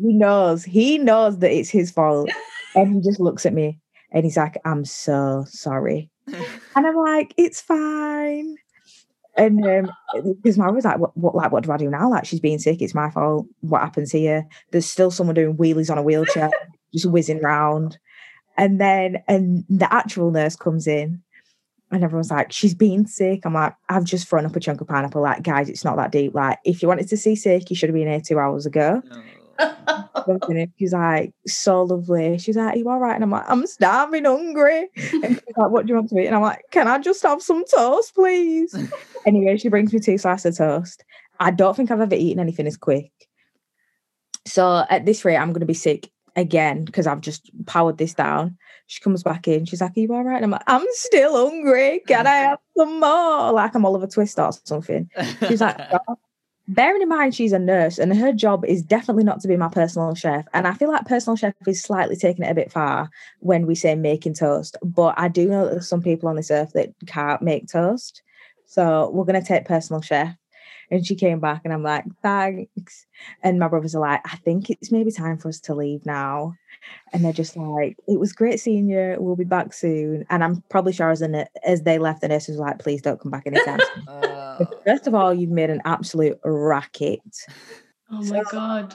he 0.00 0.12
knows, 0.12 0.64
he 0.64 0.98
knows 0.98 1.38
that 1.38 1.52
it's 1.52 1.70
his 1.70 1.90
fault. 1.90 2.30
and 2.74 2.94
he 2.94 3.00
just 3.00 3.20
looks 3.20 3.46
at 3.46 3.52
me 3.52 3.78
and 4.10 4.24
he's 4.24 4.36
like, 4.36 4.58
I'm 4.64 4.84
so 4.84 5.44
sorry. 5.48 6.10
And 6.76 6.86
I'm 6.86 6.96
like, 6.96 7.34
it's 7.36 7.60
fine. 7.60 8.56
And 9.36 9.66
um, 9.66 9.90
because 10.42 10.56
my 10.58 10.70
was 10.70 10.84
like, 10.84 10.98
what, 10.98 11.16
what, 11.16 11.34
like, 11.34 11.50
what 11.50 11.64
do 11.64 11.72
I 11.72 11.76
do 11.76 11.90
now? 11.90 12.08
Like, 12.08 12.24
she's 12.24 12.40
being 12.40 12.58
sick. 12.58 12.80
It's 12.80 12.94
my 12.94 13.10
fault. 13.10 13.46
What 13.60 13.80
happens 13.80 14.12
here? 14.12 14.46
There's 14.70 14.86
still 14.86 15.10
someone 15.10 15.34
doing 15.34 15.56
wheelies 15.56 15.90
on 15.90 15.98
a 15.98 16.02
wheelchair, 16.02 16.50
just 16.92 17.06
whizzing 17.06 17.40
round. 17.40 17.98
And 18.56 18.80
then, 18.80 19.22
and 19.26 19.64
the 19.68 19.92
actual 19.92 20.30
nurse 20.30 20.54
comes 20.54 20.86
in, 20.86 21.20
and 21.90 22.04
everyone's 22.04 22.30
like, 22.30 22.52
she's 22.52 22.74
been 22.74 23.06
sick. 23.06 23.40
I'm 23.44 23.54
like, 23.54 23.74
I've 23.88 24.04
just 24.04 24.28
thrown 24.28 24.46
up 24.46 24.54
a 24.54 24.60
chunk 24.60 24.80
of 24.80 24.86
pineapple. 24.86 25.22
Like, 25.22 25.42
guys, 25.42 25.68
it's 25.68 25.84
not 25.84 25.96
that 25.96 26.12
deep. 26.12 26.34
Like, 26.34 26.58
if 26.64 26.80
you 26.82 26.88
wanted 26.88 27.08
to 27.08 27.16
see 27.16 27.34
sick, 27.34 27.70
you 27.70 27.76
should 27.76 27.88
have 27.88 27.94
been 27.94 28.08
here 28.08 28.20
two 28.20 28.38
hours 28.38 28.66
ago. 28.66 29.02
Something. 29.08 29.43
And 29.58 30.72
She's 30.78 30.92
like, 30.92 31.32
so 31.46 31.82
lovely. 31.82 32.38
She's 32.38 32.56
like, 32.56 32.74
Are 32.74 32.78
you 32.78 32.88
all 32.88 32.98
right? 32.98 33.14
And 33.14 33.24
I'm 33.24 33.30
like, 33.30 33.44
I'm 33.48 33.66
starving, 33.66 34.24
hungry. 34.24 34.88
And 34.96 35.34
she's 35.34 35.56
like, 35.56 35.70
What 35.70 35.86
do 35.86 35.90
you 35.90 35.94
want 35.96 36.10
to 36.10 36.18
eat? 36.18 36.26
And 36.26 36.34
I'm 36.36 36.42
like, 36.42 36.62
Can 36.70 36.88
I 36.88 36.98
just 36.98 37.22
have 37.22 37.42
some 37.42 37.64
toast, 37.66 38.14
please? 38.14 38.74
anyway, 39.26 39.56
she 39.56 39.68
brings 39.68 39.92
me 39.92 40.00
two 40.00 40.18
slices 40.18 40.60
of 40.60 40.66
toast. 40.66 41.04
I 41.40 41.50
don't 41.50 41.76
think 41.76 41.90
I've 41.90 42.00
ever 42.00 42.14
eaten 42.14 42.40
anything 42.40 42.66
as 42.66 42.76
quick. 42.76 43.10
So 44.46 44.84
at 44.88 45.04
this 45.06 45.24
rate, 45.24 45.36
I'm 45.36 45.50
going 45.52 45.60
to 45.60 45.66
be 45.66 45.74
sick 45.74 46.10
again 46.36 46.84
because 46.84 47.06
I've 47.06 47.20
just 47.20 47.50
powered 47.66 47.98
this 47.98 48.14
down. 48.14 48.56
She 48.86 49.00
comes 49.00 49.22
back 49.22 49.48
in. 49.48 49.64
She's 49.64 49.80
like, 49.80 49.96
Are 49.96 50.00
you 50.00 50.12
all 50.12 50.24
right? 50.24 50.36
And 50.36 50.44
I'm 50.44 50.50
like, 50.50 50.62
I'm 50.66 50.86
still 50.90 51.50
hungry. 51.50 52.00
Can 52.06 52.26
I 52.26 52.36
have 52.36 52.58
some 52.76 53.00
more? 53.00 53.52
Like 53.52 53.74
I'm 53.74 53.84
Oliver 53.84 54.06
Twist 54.06 54.38
or 54.38 54.52
something. 54.64 55.10
She's 55.48 55.60
like, 55.60 55.78
"Oh." 56.08 56.18
Bearing 56.66 57.02
in 57.02 57.08
mind 57.08 57.34
she's 57.34 57.52
a 57.52 57.58
nurse 57.58 57.98
and 57.98 58.16
her 58.16 58.32
job 58.32 58.64
is 58.64 58.82
definitely 58.82 59.24
not 59.24 59.40
to 59.40 59.48
be 59.48 59.56
my 59.56 59.68
personal 59.68 60.14
chef. 60.14 60.46
And 60.54 60.66
I 60.66 60.74
feel 60.74 60.88
like 60.88 61.06
personal 61.06 61.36
chef 61.36 61.54
is 61.66 61.82
slightly 61.82 62.16
taking 62.16 62.44
it 62.44 62.50
a 62.50 62.54
bit 62.54 62.72
far 62.72 63.10
when 63.40 63.66
we 63.66 63.74
say 63.74 63.94
making 63.94 64.34
toast. 64.34 64.76
But 64.82 65.14
I 65.18 65.28
do 65.28 65.48
know 65.48 65.64
that 65.64 65.72
there's 65.72 65.88
some 65.88 66.02
people 66.02 66.28
on 66.28 66.36
this 66.36 66.50
earth 66.50 66.72
that 66.74 66.94
can't 67.06 67.42
make 67.42 67.68
toast. 67.68 68.22
So 68.66 69.10
we're 69.12 69.24
gonna 69.24 69.44
take 69.44 69.66
personal 69.66 70.02
chef. 70.02 70.34
And 70.94 71.04
she 71.04 71.16
came 71.16 71.40
back 71.40 71.62
and 71.64 71.72
I'm 71.72 71.82
like, 71.82 72.04
thanks. 72.22 73.06
And 73.42 73.58
my 73.58 73.66
brothers 73.66 73.96
are 73.96 74.00
like, 74.00 74.20
I 74.24 74.36
think 74.36 74.70
it's 74.70 74.92
maybe 74.92 75.10
time 75.10 75.38
for 75.38 75.48
us 75.48 75.58
to 75.60 75.74
leave 75.74 76.06
now. 76.06 76.54
And 77.12 77.24
they're 77.24 77.32
just 77.32 77.56
like, 77.56 77.96
it 78.06 78.20
was 78.20 78.32
great 78.32 78.60
seeing 78.60 78.88
you. 78.88 79.16
We'll 79.18 79.34
be 79.34 79.44
back 79.44 79.72
soon. 79.72 80.24
And 80.30 80.44
I'm 80.44 80.62
probably 80.68 80.92
sure 80.92 81.10
as, 81.10 81.20
an, 81.20 81.46
as 81.66 81.82
they 81.82 81.98
left, 81.98 82.20
the 82.20 82.28
nurses 82.28 82.58
were 82.58 82.66
like, 82.66 82.78
please 82.78 83.02
don't 83.02 83.20
come 83.20 83.30
back 83.30 83.46
anytime. 83.46 83.80
soon." 83.80 84.04
Uh, 84.54 84.66
First 84.86 85.08
of 85.08 85.16
all, 85.16 85.34
you've 85.34 85.50
made 85.50 85.68
an 85.68 85.82
absolute 85.84 86.38
racket. 86.44 87.20
Oh 88.08 88.22
my 88.22 88.42
god. 88.52 88.94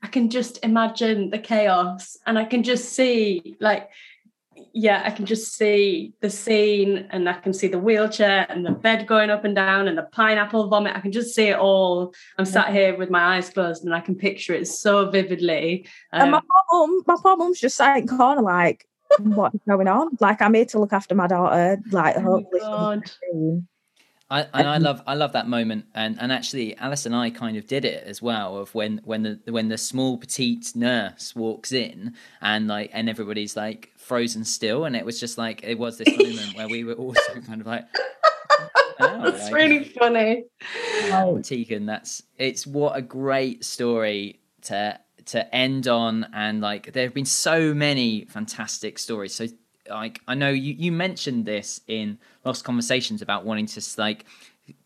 I 0.00 0.06
can 0.06 0.30
just 0.30 0.64
imagine 0.64 1.30
the 1.30 1.40
chaos 1.40 2.16
and 2.24 2.38
I 2.38 2.44
can 2.44 2.62
just 2.62 2.90
see 2.90 3.56
like 3.58 3.90
yeah, 4.72 5.02
I 5.04 5.10
can 5.10 5.26
just 5.26 5.54
see 5.54 6.14
the 6.20 6.30
scene 6.30 7.06
and 7.10 7.28
I 7.28 7.34
can 7.34 7.52
see 7.52 7.68
the 7.68 7.78
wheelchair 7.78 8.46
and 8.48 8.64
the 8.64 8.70
bed 8.70 9.06
going 9.06 9.30
up 9.30 9.44
and 9.44 9.54
down 9.54 9.88
and 9.88 9.96
the 9.98 10.04
pineapple 10.04 10.68
vomit. 10.68 10.96
I 10.96 11.00
can 11.00 11.12
just 11.12 11.34
see 11.34 11.48
it 11.48 11.58
all. 11.58 12.14
I'm 12.38 12.44
sat 12.44 12.72
here 12.72 12.96
with 12.96 13.10
my 13.10 13.36
eyes 13.36 13.50
closed 13.50 13.84
and 13.84 13.94
I 13.94 14.00
can 14.00 14.14
picture 14.14 14.54
it 14.54 14.66
so 14.66 15.10
vividly. 15.10 15.86
and 16.12 16.30
my 16.30 16.38
Um, 16.38 16.44
poor 16.70 16.86
mum, 16.88 17.02
my 17.06 17.16
poor 17.20 17.36
mum's 17.36 17.60
just 17.60 17.76
sat 17.76 17.98
in 17.98 18.06
the 18.06 18.16
corner 18.16 18.42
like, 18.42 18.86
what 19.18 19.54
is 19.54 19.60
going 19.68 19.88
on? 19.88 20.16
Like 20.20 20.40
I'm 20.40 20.54
here 20.54 20.66
to 20.66 20.78
look 20.78 20.92
after 20.92 21.14
my 21.14 21.26
daughter. 21.26 21.78
Like 21.90 22.16
oh 22.18 22.20
hopefully. 22.20 23.62
I, 24.30 24.42
and 24.54 24.68
I 24.68 24.76
Um, 24.76 24.82
love 24.82 25.02
I 25.06 25.14
love 25.14 25.32
that 25.32 25.48
moment. 25.48 25.86
And 25.94 26.16
and 26.20 26.30
actually 26.30 26.76
Alice 26.76 27.04
and 27.06 27.14
I 27.16 27.30
kind 27.30 27.56
of 27.56 27.66
did 27.66 27.84
it 27.84 28.04
as 28.04 28.22
well 28.22 28.56
of 28.58 28.74
when 28.74 29.00
when 29.04 29.22
the 29.24 29.40
when 29.50 29.68
the 29.68 29.78
small 29.78 30.18
petite 30.18 30.72
nurse 30.76 31.34
walks 31.34 31.72
in 31.72 32.14
and 32.40 32.68
like 32.68 32.90
and 32.92 33.08
everybody's 33.08 33.56
like 33.56 33.90
frozen 33.96 34.44
still. 34.44 34.84
And 34.84 34.94
it 34.94 35.04
was 35.04 35.18
just 35.18 35.36
like 35.36 35.62
it 35.64 35.78
was 35.78 35.98
this 35.98 36.16
moment 36.16 36.56
where 36.56 36.68
we 36.68 36.84
were 36.84 36.94
also 36.94 37.40
kind 37.46 37.60
of 37.60 37.66
like 37.66 37.84
oh, 39.00 39.22
That's 39.30 39.44
like, 39.44 39.52
really 39.54 39.84
funny. 39.84 40.44
oh, 41.10 41.40
Tegan 41.42 41.86
that's 41.86 42.22
it's 42.38 42.66
what 42.66 42.96
a 42.96 43.02
great 43.02 43.64
story 43.64 44.40
to 44.62 44.98
to 45.26 45.54
end 45.54 45.88
on. 45.88 46.26
And 46.32 46.60
like 46.60 46.92
there 46.92 47.04
have 47.04 47.14
been 47.14 47.24
so 47.24 47.74
many 47.74 48.26
fantastic 48.26 48.98
stories. 48.98 49.34
So 49.34 49.46
like 49.90 50.20
I 50.26 50.34
know 50.34 50.50
you 50.50 50.74
you 50.74 50.92
mentioned 50.92 51.44
this 51.44 51.80
in 51.86 52.18
lost 52.44 52.64
conversations 52.64 53.22
about 53.22 53.44
wanting 53.44 53.66
to 53.66 53.82
like 53.98 54.24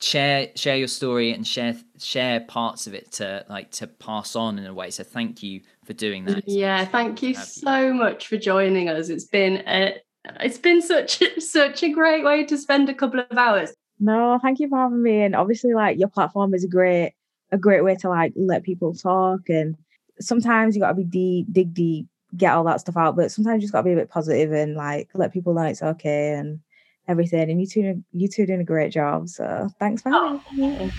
share 0.01 0.49
share 0.57 0.77
your 0.77 0.89
story 0.89 1.33
and 1.33 1.47
share 1.47 1.77
share 1.99 2.41
parts 2.41 2.87
of 2.87 2.95
it 2.95 3.13
to 3.13 3.45
like 3.49 3.71
to 3.73 3.87
pass 3.87 4.35
on 4.35 4.59
in 4.59 4.67
a 4.67 4.75
way 4.75 4.91
so 4.91 5.05
thank 5.05 5.43
you 5.43 5.61
for 5.85 5.93
doing 5.93 6.25
that 6.25 6.39
It's 6.39 6.53
Yeah, 6.53 6.85
thank 6.85 7.23
you 7.23 7.35
have 7.35 7.47
so 7.47 7.93
much 7.93 8.27
for 8.27 8.37
joining 8.37 8.89
us. 8.89 9.09
It's 9.09 9.25
been 9.25 9.63
a, 9.67 9.97
it's 10.41 10.59
been 10.59 10.83
such 10.83 11.23
such 11.39 11.83
a 11.83 11.91
great 11.91 12.25
way 12.25 12.45
to 12.45 12.59
spend 12.59 12.89
a 12.89 12.95
couple 12.95 13.21
of 13.21 13.37
hours. 13.37 13.73
No, 14.01 14.39
thank 14.43 14.59
you 14.59 14.69
for 14.69 14.79
having 14.79 15.03
me. 15.03 15.23
And 15.23 15.37
obviously, 15.37 15.75
like 15.75 15.99
your 15.99 16.09
platform 16.09 16.55
is 16.55 16.65
a 16.65 16.69
great, 16.69 17.13
a 17.53 17.59
great 17.59 17.85
way 17.85 17.95
to 17.97 18.09
like 18.09 18.33
let 18.37 18.63
people 18.63 18.95
talk. 18.95 19.49
And 19.49 19.77
sometimes 20.21 20.75
you 20.75 20.81
got 20.81 20.89
to 20.89 20.95
be 20.95 21.05
deep, 21.05 21.47
dig 21.53 21.75
deep, 21.75 22.07
get 22.37 22.55
all 22.55 22.65
that 22.65 22.81
stuff 22.81 22.97
out. 22.97 23.17
But 23.17 23.31
sometimes 23.33 23.57
you 23.57 23.63
just 23.63 23.73
got 23.73 23.81
to 23.81 23.85
be 23.85 23.93
a 23.93 23.97
bit 23.97 24.11
positive 24.11 24.53
and 24.53 24.75
like 24.77 25.09
let 25.15 25.33
people 25.33 25.55
know 25.55 25.63
it's 25.63 25.83
okay 25.83 26.35
and 26.35 26.61
everything. 27.09 27.51
And 27.51 27.61
you 27.61 27.67
two, 27.67 28.03
you 28.13 28.29
two 28.29 28.43
are 28.43 28.47
doing 28.47 28.61
a 28.61 28.65
great 28.65 28.93
job. 28.93 29.29
So 29.29 29.69
thanks 29.79 30.03
for 30.03 30.11
having 30.11 30.41
oh, 30.53 30.57
me. 30.57 30.91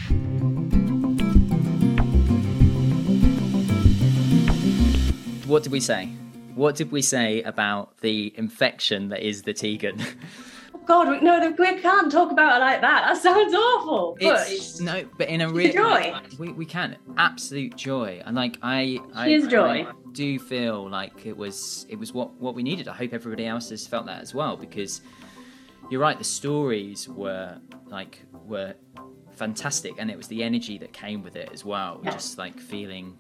what 5.45 5.61
did 5.61 5.71
we 5.71 5.79
say 5.79 6.09
what 6.55 6.75
did 6.75 6.91
we 6.91 7.01
say 7.01 7.41
about 7.43 7.97
the 7.99 8.33
infection 8.36 9.09
that 9.09 9.21
is 9.21 9.43
the 9.43 9.53
Tegan 9.53 10.01
oh, 10.73 10.79
God, 10.86 11.09
we- 11.09 11.19
no, 11.19 11.53
we 11.57 11.81
can't 11.81 12.11
talk 12.11 12.31
about 12.31 12.57
it 12.57 12.59
like 12.59 12.81
that. 12.81 13.05
That 13.07 13.17
sounds 13.21 13.53
awful. 13.53 14.17
But 14.21 14.47
It's, 14.49 14.79
no, 14.79 15.03
but 15.17 15.27
in 15.29 15.41
a 15.41 15.49
real 15.49 15.73
joy. 15.73 16.13
we, 16.38 16.49
we 16.49 16.65
can 16.65 16.97
absolute 17.17 17.75
joy, 17.75 18.21
and 18.23 18.36
like 18.36 18.57
I, 18.61 18.99
I, 19.13 19.27
She 19.27 19.33
is 19.33 19.47
joy. 19.47 19.88
I 19.88 20.05
do 20.16 20.39
feel 20.39 20.89
like 20.89 21.26
it 21.26 21.36
was 21.36 21.86
it 21.89 21.97
was 21.97 22.13
what 22.13 22.34
what 22.39 22.55
we 22.55 22.63
needed. 22.63 22.88
I 22.88 22.93
hope 22.93 23.13
everybody 23.13 23.45
else 23.45 23.70
has 23.70 23.86
felt 23.86 24.05
that 24.07 24.22
as 24.22 24.34
well 24.34 24.55
because 24.57 25.01
you're 25.89 26.01
right. 26.01 26.18
The 26.18 26.24
stories 26.24 27.07
were 27.07 27.57
like 27.88 28.22
were 28.32 28.74
fantastic, 29.36 29.93
and 29.97 30.09
it 30.09 30.18
was 30.18 30.28
the 30.28 30.41
energy 30.41 30.78
that 30.80 30.93
came 30.93 31.22
with 31.22 31.36
it 31.36 31.49
as 31.53 31.63
well. 31.63 32.01
Yeah. 32.03 32.11
Just 32.11 32.38
like 32.38 32.59
feeling 32.59 33.18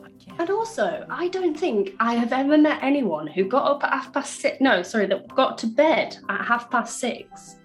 like 0.00 0.26
yeah, 0.26 0.34
And 0.38 0.50
also, 0.50 1.06
I 1.10 1.28
don't 1.28 1.56
think 1.56 1.94
I 2.00 2.14
have 2.14 2.32
ever 2.32 2.58
met 2.58 2.82
anyone 2.82 3.26
who 3.26 3.44
got 3.44 3.70
up 3.70 3.84
at 3.84 3.92
half 3.92 4.12
past 4.12 4.40
six. 4.40 4.60
No, 4.60 4.82
sorry, 4.82 5.06
that 5.06 5.28
got 5.34 5.58
to 5.58 5.66
bed 5.66 6.18
at 6.28 6.44
half 6.44 6.70
past 6.70 6.98
six 6.98 7.56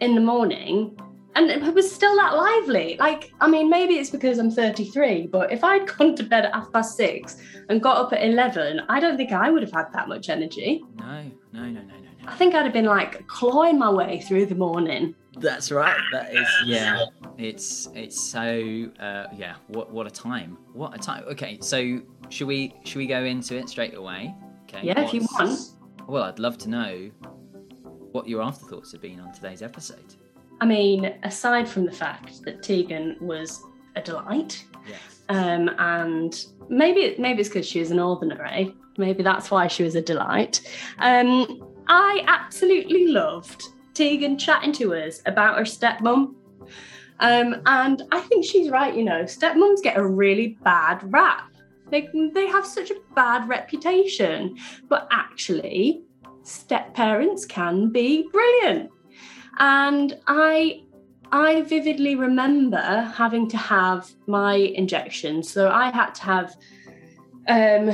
in 0.00 0.14
the 0.14 0.20
morning 0.20 0.98
and 1.34 1.50
it 1.50 1.74
was 1.74 1.90
still 1.90 2.14
that 2.16 2.34
lively. 2.36 2.96
Like, 2.98 3.32
I 3.40 3.48
mean, 3.48 3.70
maybe 3.70 3.94
it's 3.94 4.10
because 4.10 4.38
I'm 4.38 4.50
33, 4.50 5.28
but 5.28 5.52
if 5.52 5.64
I'd 5.64 5.86
gone 5.86 6.14
to 6.16 6.22
bed 6.22 6.44
at 6.46 6.54
half 6.54 6.72
past 6.72 6.96
six 6.96 7.36
and 7.68 7.82
got 7.82 7.96
up 7.96 8.12
at 8.12 8.22
11, 8.24 8.82
I 8.88 9.00
don't 9.00 9.16
think 9.16 9.32
I 9.32 9.50
would 9.50 9.62
have 9.62 9.72
had 9.72 9.92
that 9.92 10.08
much 10.08 10.28
energy. 10.28 10.82
no, 10.98 11.30
no, 11.52 11.62
no, 11.62 11.70
no, 11.70 11.80
no, 11.80 11.80
no. 11.80 12.08
I 12.26 12.36
think 12.36 12.54
I'd 12.54 12.64
have 12.64 12.72
been 12.72 12.84
like 12.84 13.26
clawing 13.26 13.78
my 13.78 13.90
way 13.90 14.20
through 14.20 14.46
the 14.46 14.54
morning. 14.54 15.14
That's 15.38 15.72
right. 15.72 15.98
That 16.12 16.34
is 16.34 16.46
yeah. 16.66 17.06
It's 17.38 17.88
it's 17.94 18.20
so 18.20 18.90
uh, 19.00 19.26
yeah. 19.34 19.54
What 19.68 19.90
what 19.90 20.06
a 20.06 20.10
time. 20.10 20.58
What 20.72 20.94
a 20.94 20.98
time. 20.98 21.24
Okay, 21.28 21.58
so 21.60 22.00
should 22.28 22.46
we 22.46 22.74
should 22.84 22.98
we 22.98 23.06
go 23.06 23.24
into 23.24 23.56
it 23.56 23.68
straight 23.68 23.94
away? 23.94 24.34
Okay. 24.64 24.86
Yeah, 24.86 25.00
if 25.00 25.14
you 25.14 25.26
want. 25.32 25.58
Well, 26.06 26.24
I'd 26.24 26.38
love 26.38 26.58
to 26.58 26.68
know 26.68 27.10
what 28.12 28.28
your 28.28 28.42
afterthoughts 28.42 28.92
have 28.92 29.00
been 29.00 29.18
on 29.18 29.32
today's 29.32 29.62
episode. 29.62 30.14
I 30.62 30.64
mean, 30.64 31.12
aside 31.24 31.68
from 31.68 31.86
the 31.86 31.90
fact 31.90 32.44
that 32.44 32.62
Tegan 32.62 33.16
was 33.20 33.60
a 33.96 34.00
delight, 34.00 34.64
Yes. 34.88 35.00
um, 35.28 35.68
and 35.78 36.46
maybe 36.68 37.16
maybe 37.18 37.40
it's 37.40 37.48
because 37.48 37.66
she 37.66 37.80
was 37.80 37.90
an 37.90 37.96
northerner, 37.96 38.44
eh? 38.44 38.68
Maybe 38.96 39.24
that's 39.24 39.50
why 39.50 39.66
she 39.66 39.82
was 39.82 39.96
a 39.96 40.00
delight. 40.00 40.60
Um, 41.00 41.64
I 41.88 42.22
absolutely 42.28 43.08
loved 43.08 43.60
Tegan 43.94 44.38
chatting 44.38 44.72
to 44.74 44.94
us 44.94 45.20
about 45.26 45.58
her 45.58 45.64
stepmom. 45.64 46.34
Um, 47.18 47.62
and 47.66 48.02
I 48.12 48.20
think 48.20 48.44
she's 48.44 48.70
right, 48.70 48.94
you 48.94 49.02
know, 49.02 49.24
stepmoms 49.24 49.82
get 49.82 49.96
a 49.96 50.06
really 50.06 50.58
bad 50.62 51.00
rap. 51.12 51.50
They, 51.90 52.08
they 52.34 52.46
have 52.46 52.64
such 52.64 52.92
a 52.92 53.00
bad 53.16 53.48
reputation, 53.48 54.56
but 54.88 55.08
actually, 55.10 56.02
step 56.44 56.94
parents 56.94 57.44
can 57.46 57.90
be 57.90 58.28
brilliant. 58.32 58.90
And 59.58 60.18
I 60.26 60.82
I 61.30 61.62
vividly 61.62 62.14
remember 62.14 63.10
having 63.16 63.48
to 63.48 63.56
have 63.56 64.10
my 64.26 64.54
injections. 64.54 65.50
So 65.50 65.70
I 65.70 65.90
had 65.90 66.14
to 66.16 66.22
have 66.22 66.56
um 67.48 67.90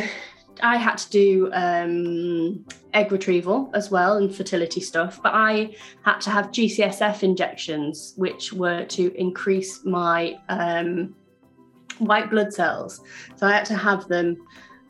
I 0.61 0.77
had 0.77 0.99
to 0.99 1.11
do 1.11 1.51
um 1.53 2.65
egg 2.95 3.13
retrieval 3.13 3.71
as 3.75 3.91
well 3.91 4.17
and 4.17 4.35
fertility 4.35 4.81
stuff, 4.81 5.21
but 5.23 5.33
I 5.35 5.77
had 6.05 6.21
to 6.23 6.31
have 6.31 6.47
GCSF 6.47 7.23
injections, 7.23 8.15
which 8.17 8.53
were 8.53 8.85
to 8.87 9.13
increase 9.15 9.85
my 9.85 10.37
um 10.49 11.15
white 11.99 12.31
blood 12.31 12.53
cells. 12.53 13.01
So 13.37 13.47
I 13.47 13.53
had 13.53 13.67
to 13.67 13.77
have 13.77 14.09
them 14.09 14.37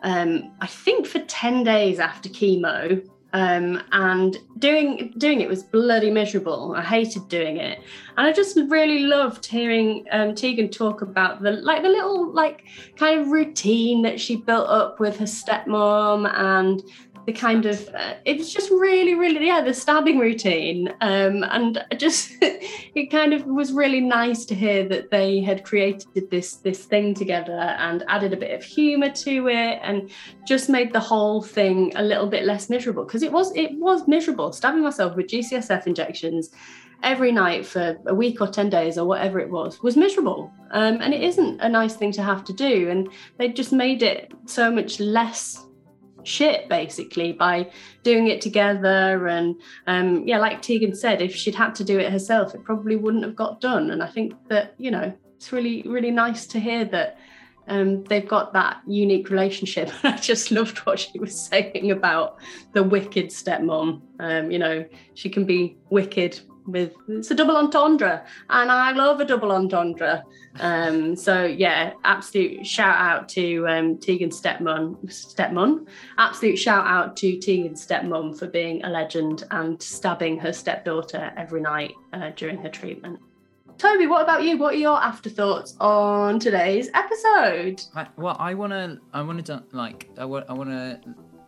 um 0.02 0.52
I 0.60 0.66
think 0.66 1.06
for 1.06 1.18
10 1.18 1.64
days 1.64 1.98
after 1.98 2.28
chemo 2.28 3.06
um, 3.32 3.82
and 3.92 4.38
doing 4.58 5.12
doing 5.18 5.40
it 5.42 5.48
was 5.48 5.62
bloody 5.62 6.10
miserable. 6.10 6.74
I 6.76 6.82
hated 6.82 7.28
doing 7.28 7.58
it, 7.58 7.80
and 8.16 8.26
I 8.26 8.32
just 8.32 8.58
really 8.68 9.00
loved 9.00 9.44
hearing 9.44 10.06
um, 10.12 10.34
Tegan 10.34 10.70
talk 10.70 11.02
about 11.02 11.42
the 11.42 11.52
like 11.52 11.82
the 11.82 11.90
little 11.90 12.32
like 12.32 12.64
kind 12.96 13.20
of 13.20 13.28
routine 13.28 14.02
that 14.02 14.18
she 14.18 14.36
built 14.36 14.68
up 14.68 14.98
with 14.98 15.18
her 15.18 15.26
stepmom 15.26 16.32
and 16.34 16.82
the 17.28 17.32
kind 17.34 17.66
of 17.66 17.86
uh, 17.94 18.14
it 18.24 18.38
was 18.38 18.50
just 18.50 18.70
really 18.70 19.14
really 19.14 19.46
yeah 19.46 19.60
the 19.60 19.74
stabbing 19.74 20.18
routine. 20.18 20.88
Um, 21.02 21.44
and 21.44 21.84
just 21.98 22.32
it 22.40 23.10
kind 23.10 23.34
of 23.34 23.44
was 23.44 23.70
really 23.70 24.00
nice 24.00 24.46
to 24.46 24.54
hear 24.54 24.88
that 24.88 25.10
they 25.10 25.40
had 25.40 25.62
created 25.62 26.30
this 26.30 26.56
this 26.56 26.86
thing 26.86 27.12
together 27.12 27.52
and 27.52 28.02
added 28.08 28.32
a 28.32 28.36
bit 28.38 28.52
of 28.52 28.64
humor 28.64 29.10
to 29.10 29.48
it 29.48 29.78
and 29.82 30.10
just 30.46 30.70
made 30.70 30.94
the 30.94 31.00
whole 31.00 31.42
thing 31.42 31.92
a 31.96 32.02
little 32.02 32.28
bit 32.28 32.46
less 32.46 32.70
miserable. 32.70 33.04
Because 33.04 33.22
it 33.22 33.30
was 33.30 33.54
it 33.54 33.72
was 33.78 34.08
miserable 34.08 34.50
stabbing 34.50 34.82
myself 34.82 35.14
with 35.14 35.26
GCSF 35.26 35.86
injections 35.86 36.50
every 37.02 37.30
night 37.30 37.66
for 37.66 37.98
a 38.06 38.14
week 38.14 38.40
or 38.40 38.48
10 38.48 38.70
days 38.70 38.96
or 38.96 39.06
whatever 39.06 39.38
it 39.38 39.50
was 39.50 39.82
was 39.82 39.98
miserable. 39.98 40.50
Um, 40.70 41.02
and 41.02 41.12
it 41.12 41.22
isn't 41.22 41.60
a 41.60 41.68
nice 41.68 41.94
thing 41.94 42.10
to 42.12 42.22
have 42.22 42.42
to 42.44 42.54
do. 42.54 42.88
And 42.88 43.10
they 43.36 43.50
just 43.50 43.72
made 43.72 44.02
it 44.02 44.32
so 44.46 44.70
much 44.70 44.98
less 44.98 45.67
shit 46.24 46.68
basically 46.68 47.32
by 47.32 47.70
doing 48.02 48.28
it 48.28 48.40
together 48.40 49.26
and 49.28 49.56
um, 49.86 50.26
yeah 50.26 50.38
like 50.38 50.60
tegan 50.62 50.94
said 50.94 51.22
if 51.22 51.34
she'd 51.34 51.54
had 51.54 51.74
to 51.74 51.84
do 51.84 51.98
it 51.98 52.12
herself 52.12 52.54
it 52.54 52.64
probably 52.64 52.96
wouldn't 52.96 53.24
have 53.24 53.36
got 53.36 53.60
done 53.60 53.90
and 53.90 54.02
i 54.02 54.06
think 54.06 54.34
that 54.48 54.74
you 54.78 54.90
know 54.90 55.12
it's 55.36 55.52
really 55.52 55.82
really 55.82 56.10
nice 56.10 56.46
to 56.46 56.58
hear 56.58 56.84
that 56.84 57.18
um, 57.68 58.04
they've 58.04 58.26
got 58.26 58.54
that 58.54 58.80
unique 58.86 59.30
relationship. 59.30 59.90
I 60.02 60.16
just 60.16 60.50
loved 60.50 60.78
what 60.78 60.98
she 60.98 61.18
was 61.18 61.38
saying 61.48 61.90
about 61.90 62.38
the 62.72 62.82
wicked 62.82 63.26
stepmom. 63.26 64.00
Um, 64.18 64.50
you 64.50 64.58
know, 64.58 64.84
she 65.14 65.28
can 65.28 65.44
be 65.44 65.76
wicked 65.90 66.40
with 66.68 66.94
it's 67.08 67.30
a 67.30 67.34
double 67.34 67.56
entendre, 67.56 68.24
and 68.50 68.70
I 68.70 68.92
love 68.92 69.20
a 69.20 69.24
double 69.24 69.50
entendre. 69.50 70.22
Um, 70.60 71.16
so 71.16 71.44
yeah, 71.44 71.92
absolute 72.04 72.66
shout 72.66 72.96
out 72.96 73.28
to 73.30 73.66
um, 73.66 73.96
Tegan's 73.96 74.40
stepmom. 74.40 74.96
Stepmom, 75.06 75.86
absolute 76.18 76.58
shout 76.58 76.86
out 76.86 77.16
to 77.18 77.36
Tegan's 77.38 77.84
stepmom 77.84 78.38
for 78.38 78.46
being 78.46 78.84
a 78.84 78.88
legend 78.88 79.44
and 79.50 79.82
stabbing 79.82 80.38
her 80.38 80.52
stepdaughter 80.52 81.32
every 81.36 81.60
night 81.60 81.94
uh, 82.12 82.30
during 82.36 82.58
her 82.58 82.68
treatment. 82.68 83.18
Toby, 83.78 84.08
what 84.08 84.22
about 84.22 84.42
you? 84.42 84.58
What 84.58 84.74
are 84.74 84.78
your 84.78 85.00
afterthoughts 85.00 85.76
on 85.80 86.40
today's 86.40 86.90
episode? 86.94 87.80
I, 87.94 88.08
well, 88.16 88.36
I 88.38 88.54
want 88.54 88.72
to, 88.72 88.98
I 89.14 89.22
want 89.22 89.46
to, 89.46 89.62
like, 89.70 90.10
I 90.18 90.24
want, 90.24 90.46
I 90.48 90.52
want 90.52 90.70
to 90.70 91.00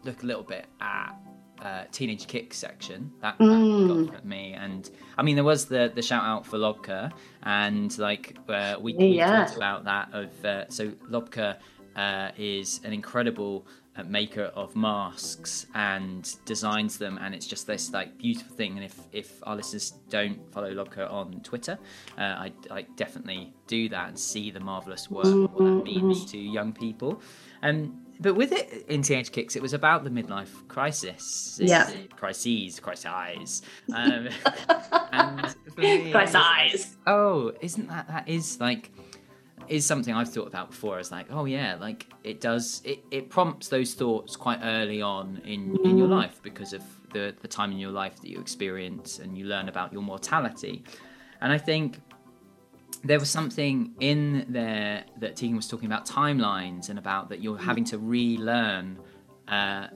look 0.05 0.23
a 0.23 0.27
little 0.27 0.45
bit 0.45 0.67
at 0.81 1.17
uh, 1.63 1.85
teenage 1.93 2.27
kick 2.27 2.55
section 2.55 3.11
that, 3.21 3.37
that 3.39 3.47
Mm. 3.47 4.11
got 4.13 4.25
me, 4.25 4.55
and 4.55 4.91
I 5.19 5.23
mean, 5.23 5.35
there 5.37 5.45
was 5.45 5.67
the 5.67 5.91
the 5.95 6.03
shout 6.03 6.25
out 6.25 6.47
for 6.47 6.59
Lobka, 6.59 7.13
and 7.43 7.97
like 7.99 8.37
uh, 8.49 8.77
we, 8.81 8.95
we 8.95 9.17
Yeah. 9.17 9.45
talked 9.45 9.57
about 9.57 9.85
that 9.85 10.09
of 10.13 10.45
uh, 10.45 10.69
so 10.69 10.89
Lobka 11.11 11.57
uh, 11.97 12.31
is 12.37 12.81
an 12.85 12.93
incredible 12.93 13.67
uh, 13.97 14.05
maker 14.05 14.45
of 14.55 14.77
masks 14.77 15.67
and 15.75 16.37
designs 16.47 16.97
them, 16.99 17.19
and 17.21 17.35
it's 17.35 17.47
just 17.47 17.67
this 17.67 17.93
like 17.93 18.17
beautiful 18.17 18.55
thing. 18.57 18.77
And 18.77 18.85
if 18.85 18.97
if 19.13 19.41
our 19.43 19.57
listeners 19.57 19.93
don't 20.09 20.39
follow 20.53 20.73
Lobka 20.73 21.11
on 21.13 21.41
Twitter, 21.43 21.79
uh, 22.17 22.21
I, 22.47 22.53
I 22.71 22.83
definitely 22.97 23.53
do 23.67 23.89
that 23.89 24.09
and 24.09 24.19
see 24.19 24.51
the 24.53 24.61
marvelous 24.61 25.11
work 25.11 25.27
and 25.27 25.51
what 25.53 25.65
that 25.65 25.85
means 25.85 26.25
to 26.27 26.39
young 26.39 26.73
people. 26.73 27.21
Um, 27.63 28.00
but 28.21 28.35
with 28.35 28.53
it 28.53 28.85
in 28.89 29.03
Teenage 29.03 29.33
Kicks, 29.33 29.57
it 29.57 29.63
was 29.63 29.73
about 29.73 30.05
the 30.05 30.11
midlife 30.11 30.69
crisis. 30.69 31.59
Yeah. 31.63 31.91
crises, 32.17 32.79
crises. 32.79 33.63
Um, 33.95 34.29
and 35.13 35.57
me, 35.77 36.11
it 36.11 36.35
eyes. 36.35 36.97
oh, 37.07 37.53
isn't 37.61 37.89
that 37.89 38.09
that 38.09 38.29
is 38.29 38.61
like 38.61 38.91
is 39.69 39.87
something 39.87 40.13
I've 40.13 40.29
thought 40.29 40.49
about 40.49 40.71
before. 40.71 40.99
It's 40.99 41.11
like, 41.11 41.27
oh 41.31 41.45
yeah, 41.45 41.77
like 41.81 42.07
it 42.25 42.41
does. 42.41 42.83
It, 42.85 43.05
it 43.11 43.31
prompts 43.31 43.69
those 43.69 43.95
thoughts 43.95 44.37
quite 44.37 44.59
early 44.63 45.01
on 45.01 45.41
in 45.45 45.79
in 45.85 45.97
your 45.97 46.09
life 46.09 46.41
because 46.43 46.73
of 46.73 46.83
the 47.13 47.35
the 47.41 47.49
time 47.49 47.73
in 47.73 47.79
your 47.79 47.93
life 47.93 48.21
that 48.21 48.29
you 48.29 48.39
experience 48.41 49.19
and 49.19 49.39
you 49.39 49.47
learn 49.47 49.69
about 49.69 49.93
your 49.93 50.03
mortality. 50.03 50.85
And 51.41 51.53
I 51.53 51.59
think 51.59 52.01
there 53.03 53.19
was 53.19 53.31
something 53.31 53.95
in 54.01 54.47
there 54.49 55.05
that 55.19 55.37
Tegan 55.37 55.57
was 55.57 55.67
talking 55.69 55.87
about 55.87 56.07
timelines 56.07 56.91
and 56.91 56.99
about 56.99 57.29
that 57.31 57.43
you're 57.43 57.59
having 57.59 57.85
to 57.85 57.99
relearn, 57.99 58.99
uh, 59.49 59.87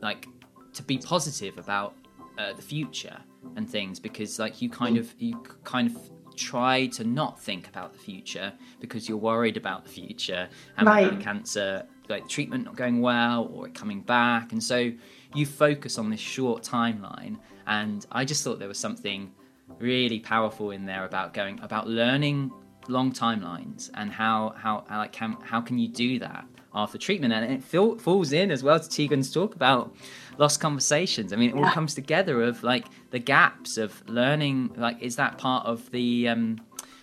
like 0.00 0.26
to 0.72 0.82
be 0.82 0.98
positive 0.98 1.58
about 1.58 1.94
uh, 2.38 2.52
the 2.54 2.62
future 2.62 3.18
and 3.56 3.68
things 3.68 3.98
because 4.00 4.38
like 4.38 4.60
you 4.60 4.68
kind 4.68 4.98
of 4.98 5.14
you 5.18 5.40
kind 5.64 5.90
of 5.94 6.10
try 6.34 6.86
to 6.88 7.02
not 7.04 7.40
think 7.40 7.66
about 7.68 7.92
the 7.94 7.98
future 7.98 8.52
because 8.80 9.08
you're 9.08 9.16
worried 9.16 9.56
about 9.56 9.84
the 9.84 9.88
future 9.90 10.46
and 10.76 10.86
Right. 10.86 11.18
cancer 11.18 11.86
like 12.10 12.28
treatment 12.28 12.64
not 12.64 12.76
going 12.76 13.00
well 13.00 13.50
or 13.54 13.66
it 13.68 13.74
coming 13.74 14.02
back 14.02 14.52
and 14.52 14.62
so 14.62 14.92
you 15.34 15.46
focus 15.46 15.96
on 15.96 16.10
this 16.10 16.20
short 16.20 16.62
timeline 16.62 17.38
and 17.66 18.04
i 18.12 18.22
just 18.22 18.44
thought 18.44 18.58
there 18.58 18.68
was 18.68 18.78
something 18.78 19.32
really 19.78 20.20
powerful 20.20 20.70
in 20.70 20.86
there 20.86 21.04
about 21.04 21.34
going 21.34 21.60
about 21.60 21.86
learning 21.86 22.50
long 22.88 23.12
timelines 23.12 23.90
and 23.94 24.10
how 24.10 24.54
how 24.56 24.84
how, 24.88 24.98
like 24.98 25.12
can 25.12 25.36
how 25.42 25.60
can 25.60 25.78
you 25.78 25.88
do 25.88 26.18
that 26.18 26.46
after 26.74 26.98
treatment? 26.98 27.32
And 27.32 27.52
it 27.52 27.62
feel, 27.62 27.96
falls 27.98 28.32
in 28.32 28.50
as 28.50 28.62
well 28.62 28.78
to 28.78 28.88
Tegan's 28.88 29.32
talk 29.32 29.54
about 29.54 29.94
lost 30.38 30.60
conversations. 30.60 31.32
I 31.32 31.36
mean 31.36 31.50
it 31.50 31.56
all 31.56 31.70
comes 31.70 31.94
together 31.94 32.42
of 32.42 32.62
like 32.62 32.86
the 33.10 33.18
gaps 33.18 33.76
of 33.76 34.02
learning 34.08 34.72
like 34.76 35.02
is 35.02 35.16
that 35.16 35.38
part 35.38 35.66
of 35.66 35.90
the 35.90 36.28
um 36.28 36.60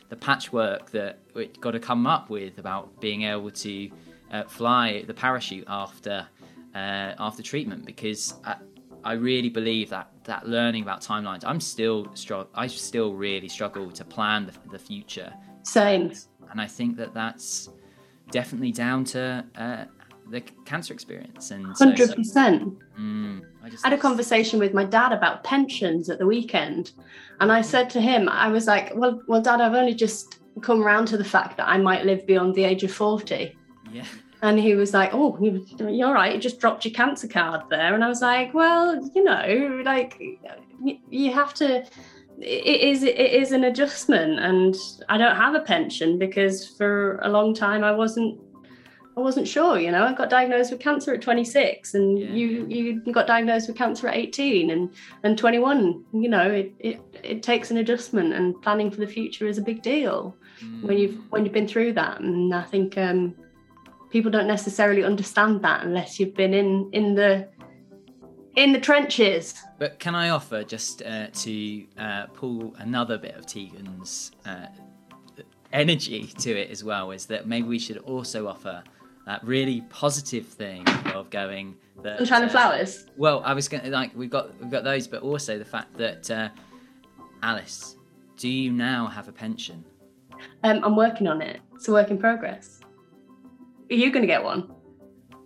the 0.09 0.15
patchwork 0.15 0.91
that 0.91 1.19
we 1.33 1.47
got 1.59 1.71
to 1.71 1.79
come 1.79 2.05
up 2.05 2.29
with 2.29 2.59
about 2.59 3.01
being 3.01 3.23
able 3.23 3.49
to 3.49 3.89
uh, 4.31 4.43
fly 4.43 5.03
the 5.07 5.13
parachute 5.13 5.65
after 5.67 6.27
uh, 6.75 7.13
after 7.19 7.41
treatment? 7.41 7.85
Because 7.85 8.35
I, 8.45 8.57
I 9.03 9.13
really 9.13 9.49
believe 9.49 9.89
that 9.89 10.09
that 10.23 10.47
learning 10.47 10.83
about 10.83 11.01
timelines 11.01 11.43
I'm 11.45 11.59
still 11.59 12.07
struggle 12.15 12.49
I 12.55 12.67
still 12.67 13.13
really 13.13 13.49
struggle 13.49 13.91
to 13.91 14.05
plan 14.05 14.45
the, 14.45 14.53
the 14.71 14.79
future 14.79 15.33
Same. 15.63 16.13
and 16.51 16.61
I 16.61 16.67
think 16.67 16.97
that 16.97 17.13
that's 17.13 17.69
definitely 18.31 18.71
down 18.71 19.03
to 19.05 19.45
uh, 19.57 19.85
the 20.29 20.41
cancer 20.65 20.93
experience 20.93 21.51
and 21.51 21.75
so- 21.77 21.85
Hundred 21.85 22.15
percent. 22.15 22.79
Mm, 22.99 23.41
I 23.63 23.69
just 23.69 23.85
I 23.85 23.89
had 23.89 23.99
a 23.99 24.01
conversation 24.01 24.59
with 24.59 24.73
my 24.73 24.85
dad 24.85 25.11
about 25.11 25.43
pensions 25.43 26.09
at 26.09 26.19
the 26.19 26.25
weekend, 26.25 26.91
and 27.39 27.51
I 27.51 27.61
said 27.61 27.89
to 27.91 28.01
him, 28.01 28.29
I 28.29 28.47
was 28.47 28.65
like, 28.67 28.91
"Well, 28.95 29.21
well, 29.27 29.41
Dad, 29.41 29.59
I've 29.59 29.73
only 29.73 29.93
just 29.93 30.39
come 30.61 30.81
around 30.83 31.07
to 31.07 31.17
the 31.17 31.25
fact 31.25 31.57
that 31.57 31.67
I 31.67 31.77
might 31.77 32.05
live 32.05 32.25
beyond 32.25 32.55
the 32.55 32.63
age 32.63 32.83
of 32.83 32.91
40. 32.91 33.55
yeah 33.91 34.05
And 34.43 34.59
he 34.59 34.75
was 34.75 34.93
like, 34.93 35.11
"Oh, 35.13 35.37
you- 35.41 35.65
you're 35.89 36.07
all 36.09 36.13
right. 36.13 36.33
You 36.35 36.39
just 36.39 36.59
dropped 36.59 36.83
your 36.85 36.93
cancer 36.93 37.27
card 37.29 37.61
there." 37.69 37.93
And 37.95 38.03
I 38.03 38.09
was 38.09 38.21
like, 38.21 38.53
"Well, 38.53 38.85
you 39.15 39.23
know, 39.23 39.81
like 39.85 40.21
you 41.09 41.31
have 41.31 41.53
to. 41.55 41.83
It 42.39 42.81
is 42.91 43.03
it 43.03 43.17
is 43.41 43.51
an 43.53 43.63
adjustment, 43.63 44.39
and 44.39 44.75
I 45.07 45.17
don't 45.17 45.35
have 45.37 45.55
a 45.55 45.61
pension 45.61 46.19
because 46.19 46.67
for 46.67 47.19
a 47.23 47.29
long 47.29 47.53
time 47.55 47.83
I 47.83 47.91
wasn't." 47.91 48.39
I 49.15 49.21
wasn't 49.21 49.47
sure, 49.47 49.79
you 49.79 49.91
know. 49.91 50.03
I 50.05 50.13
got 50.13 50.31
diagnosed 50.31 50.71
with 50.71 50.79
cancer 50.79 51.13
at 51.13 51.21
26, 51.21 51.93
and 51.93 52.17
Yeah. 52.17 52.31
you 52.33 52.47
you 52.67 53.11
got 53.13 53.27
diagnosed 53.27 53.67
with 53.67 53.77
cancer 53.77 54.07
at 54.07 54.15
18 54.17 54.71
and 54.71 54.89
and 55.23 55.37
21. 55.37 56.03
You 56.13 56.29
know, 56.29 56.49
it, 56.49 56.73
it 56.79 56.99
it 57.23 57.43
takes 57.43 57.69
an 57.71 57.77
adjustment, 57.77 58.33
and 58.33 58.59
planning 58.63 58.89
for 58.89 58.99
the 58.99 59.05
future 59.17 59.45
is 59.47 59.59
a 59.59 59.61
big 59.61 59.83
deal 59.83 60.35
when 60.81 60.97
you've 60.97 61.11
Mm. 61.11 61.29
when 61.29 61.43
you've 61.45 61.53
been 61.53 61.67
through 61.67 61.93
that 61.93 62.19
and 62.21 62.53
i 62.55 62.61
think 62.61 62.97
um 62.97 63.35
people 64.13 64.29
don't 64.29 64.47
necessarily 64.47 65.03
understand 65.03 65.63
that 65.63 65.83
unless 65.83 66.19
you've 66.19 66.35
been 66.35 66.53
in 66.53 66.87
in 66.93 67.15
the 67.15 67.47
in 68.55 68.71
the 68.71 68.79
trenches 68.79 69.55
But 69.79 69.97
can 69.97 70.13
I 70.13 70.29
offer 70.29 70.63
just 70.63 71.01
uh, 71.01 71.27
to 71.45 71.83
uh, 71.97 72.27
pull 72.27 72.75
another 72.77 73.17
bit 73.17 73.33
of 73.35 73.47
Tegan's 73.47 74.31
uh, 74.45 74.67
energy 75.73 76.27
to 76.37 76.51
it 76.51 76.69
as 76.69 76.83
well? 76.83 77.09
Is 77.09 77.25
that 77.25 77.47
maybe 77.47 77.67
we 77.67 77.79
should 77.79 77.97
also 77.97 78.47
offer 78.47 78.83
that 79.25 79.43
really 79.43 79.81
positive 79.89 80.45
thing 80.45 80.87
of 81.15 81.31
going 81.31 81.75
that 82.03 82.17
sunshine 82.19 82.43
and 82.43 82.51
uh, 82.51 82.53
flowers 82.53 83.07
Well, 83.17 83.41
I 83.43 83.53
was 83.55 83.67
going 83.67 83.83
to 83.83 83.89
like 83.89 84.11
we've 84.15 84.29
got 84.29 84.45
we've 84.59 84.69
got 84.69 84.83
those, 84.83 85.07
but 85.07 85.23
also 85.23 85.57
the 85.57 85.65
fact 85.65 85.97
that 85.97 86.29
uh, 86.29 86.49
Alice, 87.41 87.97
do 88.37 88.47
you 88.47 88.71
now 88.71 89.07
have 89.07 89.27
a 89.27 89.31
pension? 89.31 89.83
um 90.65 90.83
i'm 90.83 90.95
working 90.97 91.25
on 91.33 91.41
it 91.41 91.61
it's 91.73 91.87
a 91.87 91.91
work 91.91 92.09
in 92.11 92.17
progress 92.17 92.82
are 93.93 93.97
you 93.97 94.11
going 94.11 94.23
to 94.23 94.27
get 94.27 94.43
one 94.43 94.71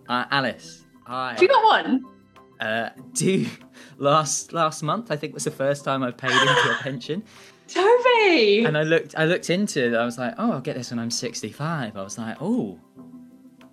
Uh, 0.07 0.25
Alice, 0.31 0.83
I 1.05 1.31
have 1.33 1.41
you 1.41 1.47
got 1.47 1.63
one 1.63 2.05
uh, 2.59 2.89
do 3.13 3.45
last 3.97 4.53
last 4.53 4.81
month. 4.83 5.11
I 5.11 5.15
think 5.15 5.33
was 5.33 5.43
the 5.43 5.51
first 5.51 5.83
time 5.83 6.03
I 6.03 6.11
paid 6.11 6.31
into 6.31 6.71
a 6.71 6.77
pension. 6.81 7.23
toby 7.67 8.63
and 8.65 8.77
I 8.77 8.83
looked 8.83 9.15
I 9.17 9.25
looked 9.25 9.49
into 9.49 9.87
it. 9.87 9.95
I 9.95 10.05
was 10.05 10.17
like, 10.17 10.33
oh, 10.37 10.51
I'll 10.53 10.61
get 10.61 10.75
this 10.75 10.89
when 10.91 10.99
I'm 10.99 11.11
65. 11.11 11.95
I 11.97 12.01
was 12.01 12.17
like, 12.17 12.37
oh, 12.41 12.79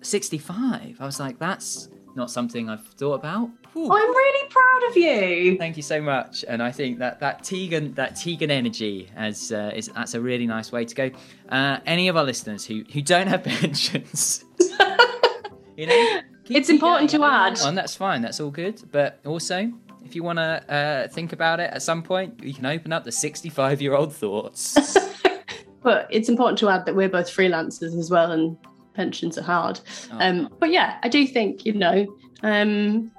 65. 0.01 0.97
I 0.99 1.05
was 1.05 1.19
like, 1.19 1.39
that's 1.39 1.89
not 2.15 2.31
something 2.31 2.69
I've 2.69 2.85
thought 2.85 3.15
about. 3.15 3.49
Whew. 3.73 3.91
i'm 3.91 4.09
really 4.09 4.49
proud 4.49 4.89
of 4.89 4.95
you 4.95 5.57
Thank 5.57 5.75
you 5.75 5.83
so 5.83 6.01
much. 6.01 6.45
And 6.47 6.63
I 6.63 6.71
think 6.71 6.99
that 6.99 7.19
that 7.19 7.43
Tegan 7.43 7.93
that 7.95 8.15
Tegan 8.15 8.49
energy 8.51 9.09
as 9.17 9.51
uh, 9.51 9.71
is 9.75 9.89
that's 9.89 10.13
a 10.13 10.21
really 10.21 10.47
nice 10.47 10.71
way 10.71 10.85
to 10.85 10.95
go. 10.95 11.11
Uh, 11.49 11.79
any 11.85 12.07
of 12.07 12.15
our 12.15 12.23
listeners 12.23 12.65
who 12.65 12.83
who 12.93 13.01
don't 13.01 13.27
have 13.27 13.43
pensions, 13.55 14.44
you 15.77 15.87
know, 15.87 16.21
It's 16.49 16.69
important 16.69 17.09
to 17.11 17.23
add. 17.23 17.59
And 17.61 17.77
that's 17.77 17.95
fine. 17.95 18.21
That's 18.21 18.39
all 18.39 18.51
good. 18.51 18.81
But 18.91 19.19
also. 19.25 19.71
If 20.03 20.15
you 20.15 20.21
want 20.21 20.37
to 20.37 20.71
uh, 20.71 21.07
think 21.07 21.33
about 21.33 21.59
it 21.59 21.71
at 21.73 21.81
some 21.81 22.03
point, 22.03 22.43
you 22.43 22.53
can 22.53 22.67
open 22.67 22.93
up 22.93 23.03
the 23.05 23.11
65 23.11 23.81
year 23.81 23.95
old 23.95 24.15
thoughts. 24.15 24.77
but 25.81 26.07
it's 26.11 26.29
important 26.29 26.59
to 26.59 26.69
add 26.69 26.85
that 26.85 26.95
we're 26.95 27.09
both 27.09 27.25
freelancers 27.25 27.97
as 27.97 28.11
well 28.11 28.31
and 28.31 28.55
pensions 28.93 29.37
are 29.37 29.43
hard 29.43 29.79
Oh. 30.11 30.17
Um, 30.19 30.49
but 30.59 30.69
yeah, 30.71 30.99
I 31.03 31.09
do 31.09 31.25
think, 31.27 31.65
you 31.65 31.73
know, 31.73 32.05
um, 32.43 33.11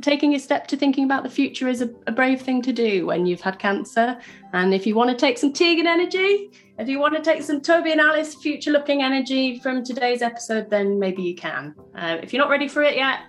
taking 0.00 0.34
a 0.34 0.38
step 0.38 0.66
to 0.68 0.76
thinking 0.76 1.04
about 1.04 1.22
the 1.22 1.30
future 1.30 1.68
is 1.68 1.82
a, 1.82 1.90
a 2.06 2.12
brave 2.12 2.40
thing 2.40 2.62
to 2.62 2.72
do 2.72 3.06
when 3.06 3.26
you've 3.26 3.40
had 3.40 3.58
cancer. 3.58 4.18
And 4.52 4.72
if 4.72 4.86
you 4.86 4.94
want 4.94 5.10
to 5.10 5.16
take 5.16 5.38
some 5.38 5.52
Tegan 5.52 5.86
energy, 5.86 6.50
if 6.78 6.88
you 6.88 6.98
want 6.98 7.14
to 7.14 7.22
take 7.22 7.42
some 7.42 7.60
Toby 7.60 7.92
and 7.92 8.00
Alice 8.00 8.34
future 8.34 8.70
looking 8.70 9.02
energy 9.02 9.58
from 9.60 9.84
today's 9.84 10.22
episode, 10.22 10.70
then 10.70 10.98
maybe 10.98 11.22
you 11.22 11.34
can. 11.34 11.74
Uh, 11.94 12.18
if 12.22 12.32
you're 12.32 12.42
not 12.42 12.50
ready 12.50 12.68
for 12.68 12.82
it 12.82 12.96
yet, 12.96 13.20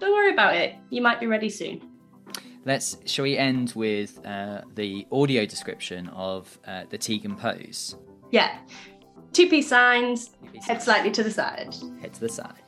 don't 0.00 0.12
worry 0.12 0.32
about 0.32 0.54
it. 0.54 0.76
You 0.90 1.02
might 1.02 1.20
be 1.20 1.26
ready 1.26 1.48
soon. 1.48 1.82
Let's. 2.64 2.96
Shall 3.06 3.22
we 3.22 3.36
end 3.36 3.72
with 3.76 4.24
uh, 4.26 4.62
the 4.74 5.06
audio 5.12 5.46
description 5.46 6.08
of 6.08 6.58
uh, 6.66 6.84
the 6.90 6.98
Tegan 6.98 7.36
pose? 7.36 7.96
Yeah. 8.30 8.58
Two 9.32 9.48
peace 9.48 9.68
signs, 9.68 10.30
head 10.62 10.82
slightly 10.82 11.10
to 11.10 11.22
the 11.22 11.30
side. 11.30 11.74
Head 12.00 12.14
to 12.14 12.20
the 12.20 12.28
side. 12.28 12.62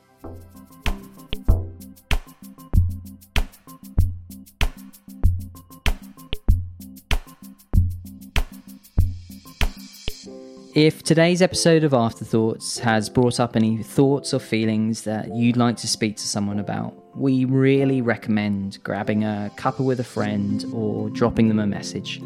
If 10.79 11.03
today's 11.03 11.41
episode 11.41 11.83
of 11.83 11.93
Afterthoughts 11.93 12.79
has 12.79 13.09
brought 13.09 13.41
up 13.41 13.57
any 13.57 13.83
thoughts 13.83 14.33
or 14.33 14.39
feelings 14.39 15.01
that 15.01 15.35
you'd 15.35 15.57
like 15.57 15.75
to 15.75 15.89
speak 15.89 16.15
to 16.15 16.25
someone 16.25 16.57
about, 16.57 16.93
we 17.17 17.43
really 17.43 18.01
recommend 18.01 18.81
grabbing 18.81 19.25
a 19.25 19.51
cuppa 19.57 19.83
with 19.83 19.99
a 19.99 20.05
friend 20.05 20.63
or 20.73 21.09
dropping 21.09 21.49
them 21.49 21.59
a 21.59 21.67
message. 21.67 22.21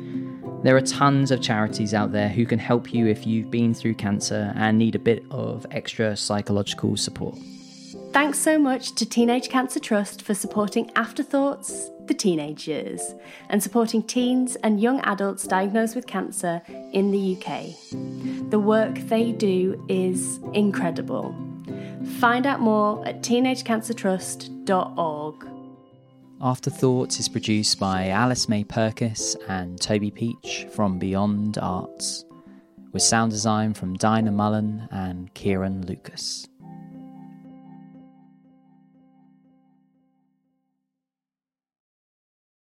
There 0.61 0.77
are 0.77 0.81
tons 0.81 1.31
of 1.31 1.41
charities 1.41 1.95
out 1.95 2.11
there 2.11 2.29
who 2.29 2.45
can 2.45 2.59
help 2.59 2.93
you 2.93 3.07
if 3.07 3.25
you've 3.25 3.49
been 3.49 3.73
through 3.73 3.95
cancer 3.95 4.53
and 4.55 4.77
need 4.77 4.93
a 4.93 4.99
bit 4.99 5.23
of 5.31 5.65
extra 5.71 6.15
psychological 6.15 6.95
support. 6.95 7.35
Thanks 8.11 8.37
so 8.37 8.59
much 8.59 8.93
to 8.93 9.05
Teenage 9.07 9.49
Cancer 9.49 9.79
Trust 9.79 10.21
for 10.21 10.35
supporting 10.35 10.91
Afterthoughts, 10.95 11.89
the 12.07 12.13
teenage 12.13 12.67
years, 12.67 13.15
and 13.49 13.63
supporting 13.63 14.03
teens 14.03 14.57
and 14.57 14.81
young 14.81 14.99
adults 15.01 15.47
diagnosed 15.47 15.95
with 15.95 16.07
cancer 16.07 16.61
in 16.91 17.11
the 17.11 17.37
UK. 17.37 17.67
The 18.49 18.59
work 18.59 18.95
they 19.07 19.31
do 19.31 19.81
is 19.89 20.39
incredible. 20.53 21.35
Find 22.19 22.45
out 22.45 22.59
more 22.59 23.07
at 23.07 23.21
teenagecancertrust.org. 23.21 25.47
Afterthoughts 26.41 27.19
is 27.19 27.29
produced 27.29 27.79
by 27.79 28.09
Alice 28.09 28.49
May 28.49 28.65
Purkiss 28.65 29.37
and 29.47 29.79
Toby 29.79 30.11
Peach 30.11 30.67
from 30.71 30.99
Beyond 30.99 31.57
Arts, 31.57 32.25
with 32.91 33.01
sound 33.01 33.31
design 33.31 33.73
from 33.73 33.95
Dinah 33.95 34.33
Mullen 34.33 34.89
and 34.91 35.33
Kieran 35.33 35.87
Lucas. 35.87 36.49